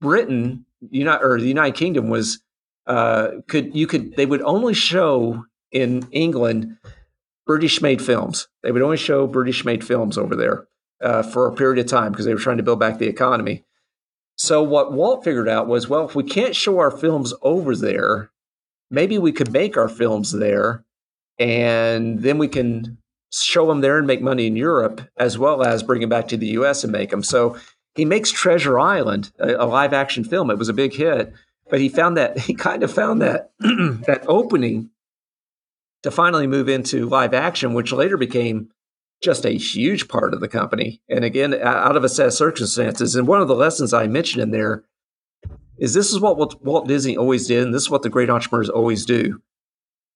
Britain, 0.00 0.64
United, 0.90 1.24
or 1.24 1.40
the 1.40 1.48
United 1.48 1.74
Kingdom 1.74 2.08
was, 2.08 2.40
uh, 2.86 3.30
could, 3.48 3.74
you 3.74 3.88
could, 3.88 4.14
they 4.14 4.26
would 4.26 4.42
only 4.42 4.74
show 4.74 5.44
in 5.72 6.06
England 6.12 6.76
British 7.46 7.80
made 7.80 8.02
films. 8.02 8.48
They 8.62 8.72
would 8.72 8.82
only 8.82 8.96
show 8.96 9.26
British 9.26 9.64
made 9.64 9.84
films 9.84 10.18
over 10.18 10.34
there 10.34 10.66
uh, 11.00 11.22
for 11.22 11.46
a 11.46 11.54
period 11.54 11.84
of 11.84 11.90
time 11.90 12.12
because 12.12 12.26
they 12.26 12.34
were 12.34 12.40
trying 12.40 12.56
to 12.56 12.62
build 12.62 12.80
back 12.80 12.98
the 12.98 13.08
economy. 13.08 13.64
So 14.36 14.62
what 14.62 14.92
Walt 14.92 15.24
figured 15.24 15.48
out 15.48 15.66
was, 15.66 15.88
well, 15.88 16.06
if 16.06 16.14
we 16.14 16.22
can't 16.22 16.54
show 16.54 16.78
our 16.78 16.90
films 16.90 17.32
over 17.42 17.74
there, 17.74 18.30
maybe 18.90 19.18
we 19.18 19.32
could 19.32 19.52
make 19.52 19.76
our 19.76 19.88
films 19.88 20.32
there 20.32 20.84
and 21.38 22.20
then 22.20 22.38
we 22.38 22.48
can 22.48 22.98
show 23.32 23.66
them 23.66 23.80
there 23.80 23.98
and 23.98 24.06
make 24.06 24.22
money 24.22 24.46
in 24.46 24.56
Europe, 24.56 25.00
as 25.16 25.38
well 25.38 25.62
as 25.62 25.82
bring 25.82 26.00
them 26.00 26.10
back 26.10 26.28
to 26.28 26.36
the 26.36 26.48
US 26.48 26.84
and 26.84 26.92
make 26.92 27.10
them. 27.10 27.22
So 27.22 27.56
he 27.94 28.04
makes 28.04 28.30
Treasure 28.30 28.78
Island, 28.78 29.32
a, 29.38 29.54
a 29.56 29.66
live 29.66 29.92
action 29.92 30.24
film. 30.24 30.50
It 30.50 30.58
was 30.58 30.68
a 30.68 30.74
big 30.74 30.94
hit, 30.94 31.32
but 31.68 31.80
he 31.80 31.88
found 31.88 32.16
that 32.16 32.38
he 32.40 32.54
kind 32.54 32.82
of 32.82 32.92
found 32.92 33.22
that 33.22 33.52
that 33.60 34.24
opening 34.26 34.90
to 36.06 36.10
finally 36.12 36.46
move 36.46 36.68
into 36.68 37.08
live 37.08 37.34
action, 37.34 37.74
which 37.74 37.92
later 37.92 38.16
became 38.16 38.68
just 39.22 39.44
a 39.44 39.50
huge 39.50 40.08
part 40.08 40.32
of 40.32 40.40
the 40.40 40.48
company. 40.48 41.02
And 41.08 41.24
again, 41.24 41.52
out 41.54 41.96
of 41.96 42.04
a 42.04 42.08
set 42.08 42.28
of 42.28 42.32
circumstances. 42.32 43.16
And 43.16 43.26
one 43.26 43.40
of 43.40 43.48
the 43.48 43.56
lessons 43.56 43.92
I 43.92 44.06
mentioned 44.06 44.42
in 44.42 44.50
there 44.52 44.84
is 45.78 45.94
this 45.94 46.12
is 46.12 46.20
what 46.20 46.64
Walt 46.64 46.86
Disney 46.86 47.16
always 47.16 47.48
did, 47.48 47.64
and 47.64 47.74
this 47.74 47.82
is 47.82 47.90
what 47.90 48.02
the 48.02 48.08
great 48.08 48.30
entrepreneurs 48.30 48.70
always 48.70 49.04
do. 49.04 49.42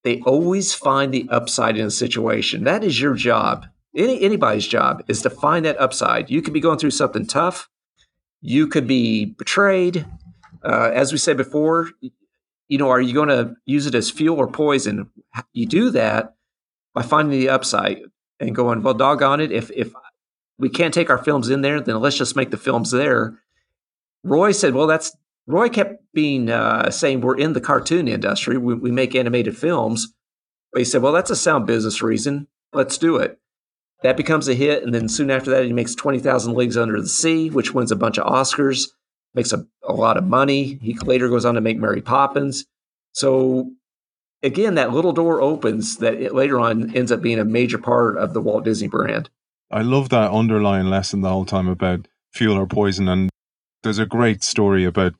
They 0.04 0.20
always 0.20 0.74
find 0.74 1.12
the 1.12 1.28
upside 1.28 1.76
in 1.76 1.86
a 1.86 1.90
situation. 1.90 2.64
That 2.64 2.84
is 2.84 3.00
your 3.00 3.14
job. 3.14 3.66
Any 3.94 4.22
anybody's 4.22 4.68
job 4.68 5.02
is 5.08 5.20
to 5.22 5.30
find 5.30 5.64
that 5.64 5.80
upside. 5.80 6.30
You 6.30 6.40
could 6.40 6.54
be 6.54 6.60
going 6.60 6.78
through 6.78 6.92
something 6.92 7.26
tough. 7.26 7.68
You 8.40 8.68
could 8.68 8.86
be 8.86 9.26
betrayed. 9.26 10.06
Uh, 10.64 10.90
as 10.94 11.10
we 11.10 11.18
said 11.18 11.36
before, 11.36 11.90
you 12.70 12.78
know, 12.78 12.88
are 12.88 13.00
you 13.00 13.12
going 13.12 13.28
to 13.28 13.56
use 13.66 13.86
it 13.86 13.96
as 13.96 14.10
fuel 14.10 14.38
or 14.38 14.46
poison? 14.46 15.10
You 15.52 15.66
do 15.66 15.90
that 15.90 16.36
by 16.94 17.02
finding 17.02 17.38
the 17.38 17.48
upside 17.48 17.98
and 18.38 18.54
going, 18.54 18.82
well, 18.82 18.94
doggone 18.94 19.40
it. 19.40 19.50
If 19.50 19.70
if 19.72 19.92
we 20.56 20.68
can't 20.68 20.94
take 20.94 21.10
our 21.10 21.22
films 21.22 21.50
in 21.50 21.62
there, 21.62 21.80
then 21.80 22.00
let's 22.00 22.16
just 22.16 22.36
make 22.36 22.52
the 22.52 22.56
films 22.56 22.92
there. 22.92 23.38
Roy 24.22 24.52
said, 24.52 24.74
well, 24.74 24.86
that's 24.86 25.16
Roy 25.48 25.68
kept 25.68 26.04
being 26.14 26.48
uh, 26.48 26.90
saying 26.92 27.22
we're 27.22 27.36
in 27.36 27.54
the 27.54 27.60
cartoon 27.60 28.06
industry. 28.06 28.56
We, 28.56 28.74
we 28.74 28.92
make 28.92 29.16
animated 29.16 29.58
films. 29.58 30.14
But 30.72 30.78
he 30.78 30.84
said, 30.84 31.02
well, 31.02 31.12
that's 31.12 31.30
a 31.30 31.36
sound 31.36 31.66
business 31.66 32.02
reason. 32.02 32.46
Let's 32.72 32.98
do 32.98 33.16
it. 33.16 33.40
That 34.04 34.16
becomes 34.16 34.46
a 34.46 34.54
hit. 34.54 34.84
And 34.84 34.94
then 34.94 35.08
soon 35.08 35.28
after 35.28 35.50
that, 35.50 35.64
he 35.64 35.72
makes 35.72 35.96
20,000 35.96 36.54
Leagues 36.54 36.76
Under 36.76 37.00
the 37.00 37.08
Sea, 37.08 37.50
which 37.50 37.74
wins 37.74 37.90
a 37.90 37.96
bunch 37.96 38.16
of 38.16 38.32
Oscars, 38.32 38.90
makes 39.34 39.52
a, 39.52 39.66
a 39.84 39.92
lot 39.92 40.16
of 40.16 40.24
money. 40.24 40.78
He 40.82 40.94
later 40.98 41.28
goes 41.28 41.44
on 41.44 41.54
to 41.54 41.60
make 41.60 41.78
Mary 41.78 42.02
Poppins. 42.02 42.64
So 43.12 43.70
again, 44.42 44.74
that 44.74 44.92
little 44.92 45.12
door 45.12 45.40
opens 45.40 45.98
that 45.98 46.34
later 46.34 46.58
on 46.58 46.94
ends 46.94 47.12
up 47.12 47.22
being 47.22 47.38
a 47.38 47.44
major 47.44 47.78
part 47.78 48.16
of 48.16 48.34
the 48.34 48.40
Walt 48.40 48.64
Disney 48.64 48.88
brand. 48.88 49.30
I 49.70 49.82
love 49.82 50.08
that 50.08 50.32
underlying 50.32 50.86
lesson 50.86 51.20
the 51.20 51.28
whole 51.28 51.44
time 51.44 51.68
about 51.68 52.08
fuel 52.32 52.56
or 52.56 52.66
poison. 52.66 53.08
And 53.08 53.30
there's 53.82 53.98
a 53.98 54.06
great 54.06 54.42
story 54.42 54.84
about 54.84 55.14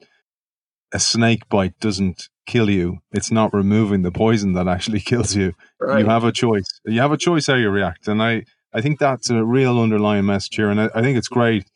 a 0.92 0.98
snake 0.98 1.48
bite 1.48 1.78
doesn't 1.78 2.28
kill 2.46 2.68
you. 2.68 2.98
It's 3.12 3.30
not 3.30 3.54
removing 3.54 4.02
the 4.02 4.10
poison 4.10 4.54
that 4.54 4.66
actually 4.66 5.00
kills 5.10 5.36
you. 5.36 5.52
Right. 5.80 6.00
You 6.00 6.06
have 6.06 6.24
a 6.24 6.32
choice. 6.32 6.80
You 6.84 7.00
have 7.00 7.12
a 7.12 7.16
choice 7.16 7.46
how 7.46 7.54
you 7.54 7.70
react. 7.70 8.08
And 8.08 8.22
I, 8.22 8.44
I 8.72 8.80
think 8.80 8.98
that's 8.98 9.30
a 9.30 9.44
real 9.44 9.78
underlying 9.78 10.26
message 10.26 10.56
here. 10.56 10.70
And 10.70 10.80
I, 10.80 10.90
I 10.94 11.02
think 11.02 11.16
it's 11.16 11.28
great. 11.28 11.66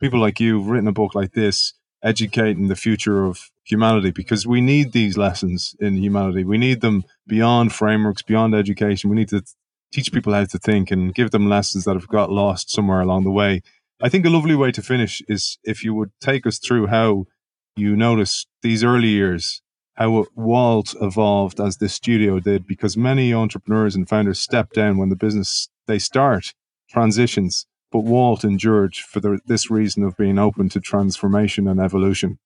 People 0.00 0.20
like 0.20 0.40
you 0.40 0.58
have 0.58 0.68
written 0.68 0.88
a 0.88 0.92
book 0.92 1.14
like 1.14 1.32
this, 1.32 1.72
educating 2.04 2.68
the 2.68 2.76
future 2.76 3.24
of 3.24 3.50
humanity, 3.64 4.10
because 4.10 4.46
we 4.46 4.60
need 4.60 4.92
these 4.92 5.16
lessons 5.16 5.74
in 5.80 5.96
humanity. 5.96 6.44
We 6.44 6.58
need 6.58 6.80
them 6.80 7.04
beyond 7.26 7.72
frameworks, 7.72 8.22
beyond 8.22 8.54
education. 8.54 9.10
We 9.10 9.16
need 9.16 9.30
to 9.30 9.42
teach 9.92 10.12
people 10.12 10.34
how 10.34 10.44
to 10.44 10.58
think 10.58 10.90
and 10.90 11.14
give 11.14 11.30
them 11.30 11.48
lessons 11.48 11.84
that 11.84 11.94
have 11.94 12.08
got 12.08 12.30
lost 12.30 12.70
somewhere 12.70 13.00
along 13.00 13.24
the 13.24 13.30
way. 13.30 13.62
I 14.02 14.08
think 14.08 14.26
a 14.26 14.30
lovely 14.30 14.54
way 14.54 14.70
to 14.72 14.82
finish 14.82 15.22
is 15.28 15.58
if 15.64 15.82
you 15.82 15.94
would 15.94 16.10
take 16.20 16.46
us 16.46 16.58
through 16.58 16.88
how 16.88 17.26
you 17.76 17.96
notice 17.96 18.46
these 18.62 18.84
early 18.84 19.08
years 19.08 19.62
how 19.94 20.26
Walt 20.34 20.94
evolved 21.00 21.60
as 21.60 21.76
this 21.76 21.94
studio 21.94 22.40
did 22.40 22.66
because 22.66 22.96
many 22.96 23.32
entrepreneurs 23.32 23.94
and 23.94 24.08
founders 24.08 24.40
step 24.40 24.72
down 24.72 24.98
when 24.98 25.08
the 25.08 25.16
business 25.16 25.68
they 25.86 25.98
start 25.98 26.52
transitions, 26.90 27.66
but 27.94 28.00
Walt 28.00 28.42
endured 28.42 28.96
for 28.96 29.20
the, 29.20 29.38
this 29.46 29.70
reason 29.70 30.02
of 30.02 30.16
being 30.16 30.36
open 30.36 30.68
to 30.70 30.80
transformation 30.80 31.68
and 31.68 31.78
evolution. 31.78 32.40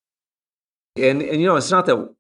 And, 0.94 1.22
and 1.22 1.40
you 1.40 1.46
know, 1.46 1.56
it's 1.56 1.70
not 1.70 1.86
that 1.86 2.14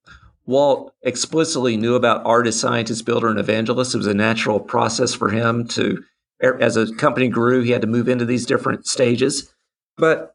Walt 0.46 0.94
explicitly 1.02 1.76
knew 1.76 1.94
about 1.94 2.24
artist, 2.24 2.58
scientist, 2.58 3.04
builder, 3.04 3.28
and 3.28 3.38
evangelist. 3.38 3.94
It 3.94 3.98
was 3.98 4.06
a 4.06 4.14
natural 4.14 4.58
process 4.58 5.12
for 5.12 5.28
him 5.28 5.68
to, 5.68 6.02
er, 6.42 6.56
as 6.58 6.78
a 6.78 6.90
company 6.94 7.28
grew, 7.28 7.60
he 7.60 7.72
had 7.72 7.82
to 7.82 7.86
move 7.86 8.08
into 8.08 8.24
these 8.24 8.46
different 8.46 8.86
stages. 8.86 9.52
But 9.98 10.34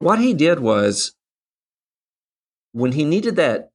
what 0.00 0.18
he 0.18 0.34
did 0.34 0.58
was 0.58 1.14
when 2.72 2.90
he 2.90 3.04
needed 3.04 3.36
that 3.36 3.70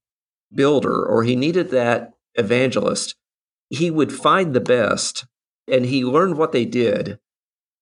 builder 0.54 1.06
or 1.06 1.24
he 1.24 1.38
needed 1.38 1.72
that 1.72 2.12
evangelist, 2.36 3.16
he 3.70 3.90
would 3.90 4.12
find 4.12 4.54
the 4.54 4.60
best 4.60 5.26
and 5.70 5.86
he 5.86 6.04
learned 6.04 6.38
what 6.38 6.52
they 6.52 6.66
did 6.66 7.18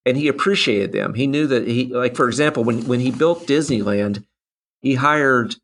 and 0.05 0.17
he 0.17 0.27
appreciated 0.27 0.91
them. 0.91 1.13
He 1.13 1.27
knew 1.27 1.47
that 1.47 1.67
he, 1.67 1.85
like, 1.93 2.15
for 2.15 2.27
example, 2.27 2.63
when, 2.63 2.87
when 2.87 2.99
he 2.99 3.11
built 3.11 3.47
Disneyland, 3.47 4.25
he 4.81 4.95
hired 4.95 5.55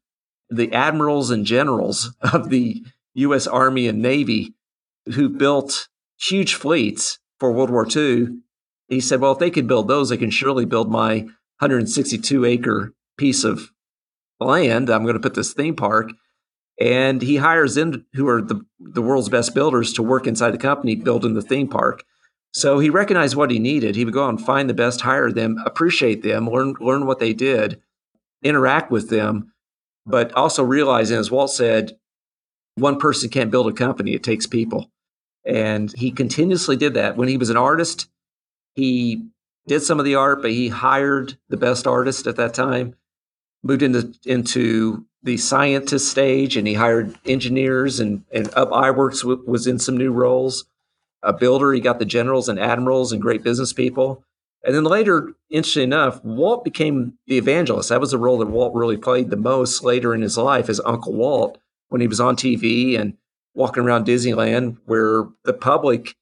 the 0.49 0.71
admirals 0.73 1.31
and 1.31 1.45
generals 1.45 2.15
of 2.21 2.49
the 2.49 2.83
U.S. 3.15 3.47
Army 3.47 3.87
and 3.87 4.01
Navy 4.01 4.53
who 5.13 5.29
built 5.29 5.87
huge 6.19 6.53
fleets 6.53 7.19
for 7.39 7.51
World 7.51 7.69
War 7.69 7.87
II. 7.89 8.39
He 8.89 8.99
said, 8.99 9.19
well, 9.19 9.33
if 9.33 9.39
they 9.39 9.51
could 9.51 9.67
build 9.67 9.87
those, 9.87 10.09
they 10.09 10.17
can 10.17 10.29
surely 10.29 10.65
build 10.65 10.91
my 10.91 11.21
162 11.59 12.45
acre 12.45 12.93
piece 13.17 13.43
of 13.43 13.71
land. 14.39 14.89
I'm 14.89 15.03
going 15.03 15.15
to 15.15 15.21
put 15.21 15.33
this 15.33 15.53
theme 15.53 15.75
park. 15.75 16.11
And 16.79 17.21
he 17.21 17.37
hires 17.37 17.75
in 17.75 18.05
who 18.13 18.27
are 18.27 18.41
the, 18.41 18.61
the 18.79 19.01
world's 19.01 19.29
best 19.29 19.55
builders 19.55 19.93
to 19.93 20.03
work 20.03 20.27
inside 20.27 20.51
the 20.51 20.59
company 20.59 20.95
building 20.95 21.33
the 21.33 21.41
theme 21.41 21.67
park. 21.67 22.03
So 22.53 22.79
he 22.79 22.89
recognized 22.89 23.35
what 23.35 23.51
he 23.51 23.59
needed. 23.59 23.95
He 23.95 24.05
would 24.05 24.13
go 24.13 24.25
out 24.25 24.29
and 24.29 24.41
find 24.41 24.69
the 24.69 24.73
best, 24.73 25.01
hire 25.01 25.31
them, 25.31 25.57
appreciate 25.65 26.23
them, 26.23 26.49
learn 26.49 26.75
learn 26.79 27.05
what 27.05 27.19
they 27.19 27.33
did, 27.33 27.81
interact 28.43 28.89
with 28.89 29.09
them, 29.09 29.53
but 30.05 30.31
also 30.33 30.63
realizing, 30.63 31.17
as 31.17 31.29
Walt 31.29 31.51
said, 31.51 31.97
one 32.75 32.97
person 32.97 33.29
can't 33.29 33.51
build 33.51 33.67
a 33.67 33.73
company; 33.73 34.13
it 34.13 34.23
takes 34.23 34.47
people. 34.47 34.89
And 35.45 35.93
he 35.97 36.11
continuously 36.11 36.75
did 36.75 36.93
that. 36.95 37.15
When 37.15 37.27
he 37.27 37.37
was 37.37 37.49
an 37.49 37.57
artist, 37.57 38.09
he 38.75 39.27
did 39.67 39.81
some 39.81 39.99
of 39.99 40.05
the 40.05 40.15
art, 40.15 40.41
but 40.41 40.51
he 40.51 40.69
hired 40.69 41.37
the 41.49 41.57
best 41.57 41.85
artist 41.85 42.27
at 42.27 42.37
that 42.37 42.53
time 42.53 42.95
moved 43.63 43.81
into 43.81 44.13
into 44.25 45.05
the 45.23 45.37
scientist 45.37 46.09
stage 46.09 46.55
and 46.55 46.67
he 46.67 46.73
hired 46.75 47.17
engineers 47.25 47.99
and 47.99 48.23
and 48.31 48.49
Ub 48.55 48.69
Iwerks 48.69 49.21
w- 49.21 49.43
was 49.45 49.67
in 49.67 49.79
some 49.79 49.97
new 49.97 50.11
roles. 50.11 50.65
A 51.27 51.33
builder, 51.33 51.73
he 51.73 51.81
got 51.81 51.99
the 51.99 52.05
generals 52.05 52.47
and 52.47 52.57
admirals 52.57 53.11
and 53.11 53.21
great 53.21 53.43
business 53.43 53.73
people. 53.73 54.23
And 54.63 54.73
then 54.73 54.85
later, 54.85 55.33
interesting 55.49 55.83
enough, 55.83 56.23
Walt 56.23 56.63
became 56.63 57.17
the 57.27 57.37
evangelist. 57.37 57.89
That 57.89 57.99
was 57.99 58.11
the 58.11 58.17
role 58.17 58.37
that 58.37 58.47
Walt 58.47 58.73
really 58.73 58.95
played 58.95 59.29
the 59.29 59.35
most 59.35 59.83
later 59.83 60.15
in 60.15 60.21
his 60.21 60.37
life 60.37 60.69
as 60.69 60.79
Uncle 60.85 61.13
Walt 61.13 61.57
when 61.89 61.99
he 61.99 62.07
was 62.07 62.21
on 62.21 62.37
TV 62.37 62.97
and 62.97 63.17
walking 63.53 63.83
around 63.83 64.05
Disneyland 64.05 64.77
where 64.85 65.25
the 65.43 65.51
public 65.51 66.15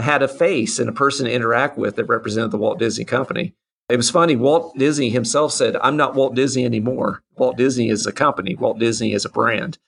had 0.00 0.22
a 0.22 0.28
face 0.28 0.78
and 0.78 0.88
a 0.88 0.92
person 0.92 1.26
to 1.26 1.32
interact 1.32 1.76
with 1.76 1.96
that 1.96 2.04
represented 2.04 2.52
the 2.52 2.58
Walt 2.58 2.78
Disney 2.78 3.04
Company. 3.04 3.54
It 3.88 3.96
was 3.96 4.10
funny. 4.10 4.36
Walt 4.36 4.78
Disney 4.78 5.10
himself 5.10 5.50
said, 5.50 5.76
I'm 5.82 5.96
not 5.96 6.14
Walt 6.14 6.36
Disney 6.36 6.64
anymore. 6.64 7.24
Walt 7.36 7.56
Disney 7.56 7.88
is 7.88 8.06
a 8.06 8.12
company, 8.12 8.54
Walt 8.54 8.78
Disney 8.78 9.14
is 9.14 9.24
a 9.24 9.30
brand. 9.30 9.78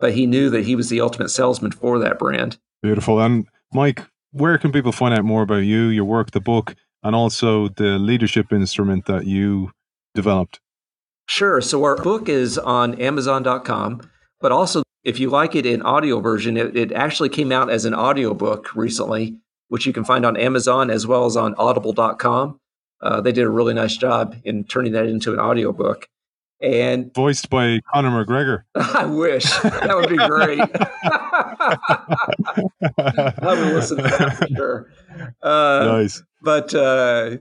But 0.00 0.14
he 0.14 0.26
knew 0.26 0.50
that 0.50 0.64
he 0.64 0.74
was 0.74 0.88
the 0.88 1.00
ultimate 1.00 1.30
salesman 1.30 1.70
for 1.70 2.00
that 2.00 2.18
brand. 2.18 2.58
Beautiful. 2.82 3.20
And 3.20 3.46
Mike, 3.72 4.02
where 4.32 4.58
can 4.58 4.72
people 4.72 4.92
find 4.92 5.14
out 5.14 5.24
more 5.24 5.42
about 5.42 5.64
you, 5.64 5.86
your 5.86 6.04
work, 6.04 6.30
the 6.30 6.40
book, 6.40 6.74
and 7.02 7.14
also 7.14 7.68
the 7.68 7.98
leadership 7.98 8.52
instrument 8.52 9.06
that 9.06 9.26
you 9.26 9.72
developed? 10.14 10.60
Sure. 11.28 11.60
So 11.60 11.84
our 11.84 11.96
book 11.96 12.28
is 12.28 12.58
on 12.58 13.00
Amazon.com, 13.00 14.10
but 14.40 14.52
also 14.52 14.82
if 15.04 15.20
you 15.20 15.30
like 15.30 15.54
it 15.54 15.66
in 15.66 15.82
audio 15.82 16.20
version, 16.20 16.56
it, 16.56 16.76
it 16.76 16.92
actually 16.92 17.28
came 17.28 17.52
out 17.52 17.70
as 17.70 17.84
an 17.84 17.94
audio 17.94 18.34
book 18.34 18.74
recently, 18.74 19.38
which 19.68 19.86
you 19.86 19.92
can 19.92 20.04
find 20.04 20.24
on 20.24 20.36
Amazon 20.36 20.90
as 20.90 21.06
well 21.06 21.26
as 21.26 21.36
on 21.36 21.54
audible.com. 21.56 22.58
Uh, 23.00 23.20
they 23.20 23.32
did 23.32 23.44
a 23.44 23.50
really 23.50 23.74
nice 23.74 23.96
job 23.96 24.36
in 24.44 24.64
turning 24.64 24.92
that 24.92 25.06
into 25.06 25.32
an 25.32 25.38
audio 25.38 25.72
book. 25.72 26.08
And 26.60 27.14
voiced 27.14 27.50
by 27.50 27.78
Conor 27.92 28.24
McGregor. 28.24 28.62
I 28.74 29.06
wish 29.06 29.44
that 29.44 29.94
would 29.94 30.08
be 30.08 30.16
great. 30.16 30.58
I 32.98 33.34
would 33.40 33.74
listen 33.74 33.98
to 33.98 34.02
that 34.02 34.38
for 34.38 34.48
sure. 34.48 34.90
Uh, 35.40 35.84
nice. 35.84 36.20
But 36.42 36.74
uh, 36.74 37.36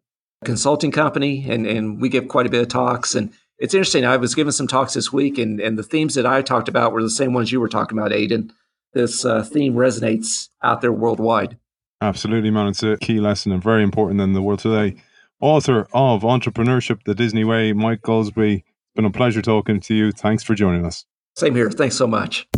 consulting 0.44 0.90
company, 0.90 1.46
and 1.48 1.66
and 1.66 2.00
we 2.00 2.08
give 2.08 2.28
quite 2.28 2.46
a 2.46 2.50
bit 2.50 2.62
of 2.62 2.68
talks. 2.68 3.14
And 3.14 3.32
it's 3.58 3.74
interesting. 3.74 4.04
I 4.04 4.16
was 4.16 4.34
giving 4.34 4.52
some 4.52 4.66
talks 4.66 4.94
this 4.94 5.12
week, 5.12 5.38
and 5.38 5.60
and 5.60 5.78
the 5.78 5.82
themes 5.82 6.14
that 6.14 6.26
I 6.26 6.42
talked 6.42 6.68
about 6.68 6.92
were 6.92 7.02
the 7.02 7.10
same 7.10 7.32
ones 7.32 7.52
you 7.52 7.60
were 7.60 7.68
talking 7.68 7.98
about, 7.98 8.10
Aiden. 8.10 8.50
This 8.92 9.24
uh, 9.24 9.42
theme 9.44 9.74
resonates 9.74 10.48
out 10.62 10.80
there 10.80 10.92
worldwide. 10.92 11.58
Absolutely, 12.00 12.50
man. 12.50 12.68
It's 12.68 12.82
a 12.82 12.96
key 12.96 13.20
lesson 13.20 13.52
and 13.52 13.62
very 13.62 13.82
important 13.82 14.20
in 14.20 14.32
the 14.32 14.42
world 14.42 14.60
today. 14.60 14.96
Author 15.40 15.86
of 15.92 16.22
Entrepreneurship 16.22 17.02
the 17.04 17.14
Disney 17.14 17.44
Way, 17.44 17.72
Mike 17.72 18.02
Goldsby. 18.02 18.64
Been 18.96 19.04
a 19.04 19.10
pleasure 19.10 19.42
talking 19.42 19.78
to 19.80 19.94
you. 19.94 20.10
Thanks 20.10 20.42
for 20.42 20.54
joining 20.54 20.86
us. 20.86 21.04
Same 21.36 21.54
here. 21.54 21.70
Thanks 21.70 21.96
so 21.96 22.06
much. 22.06 22.48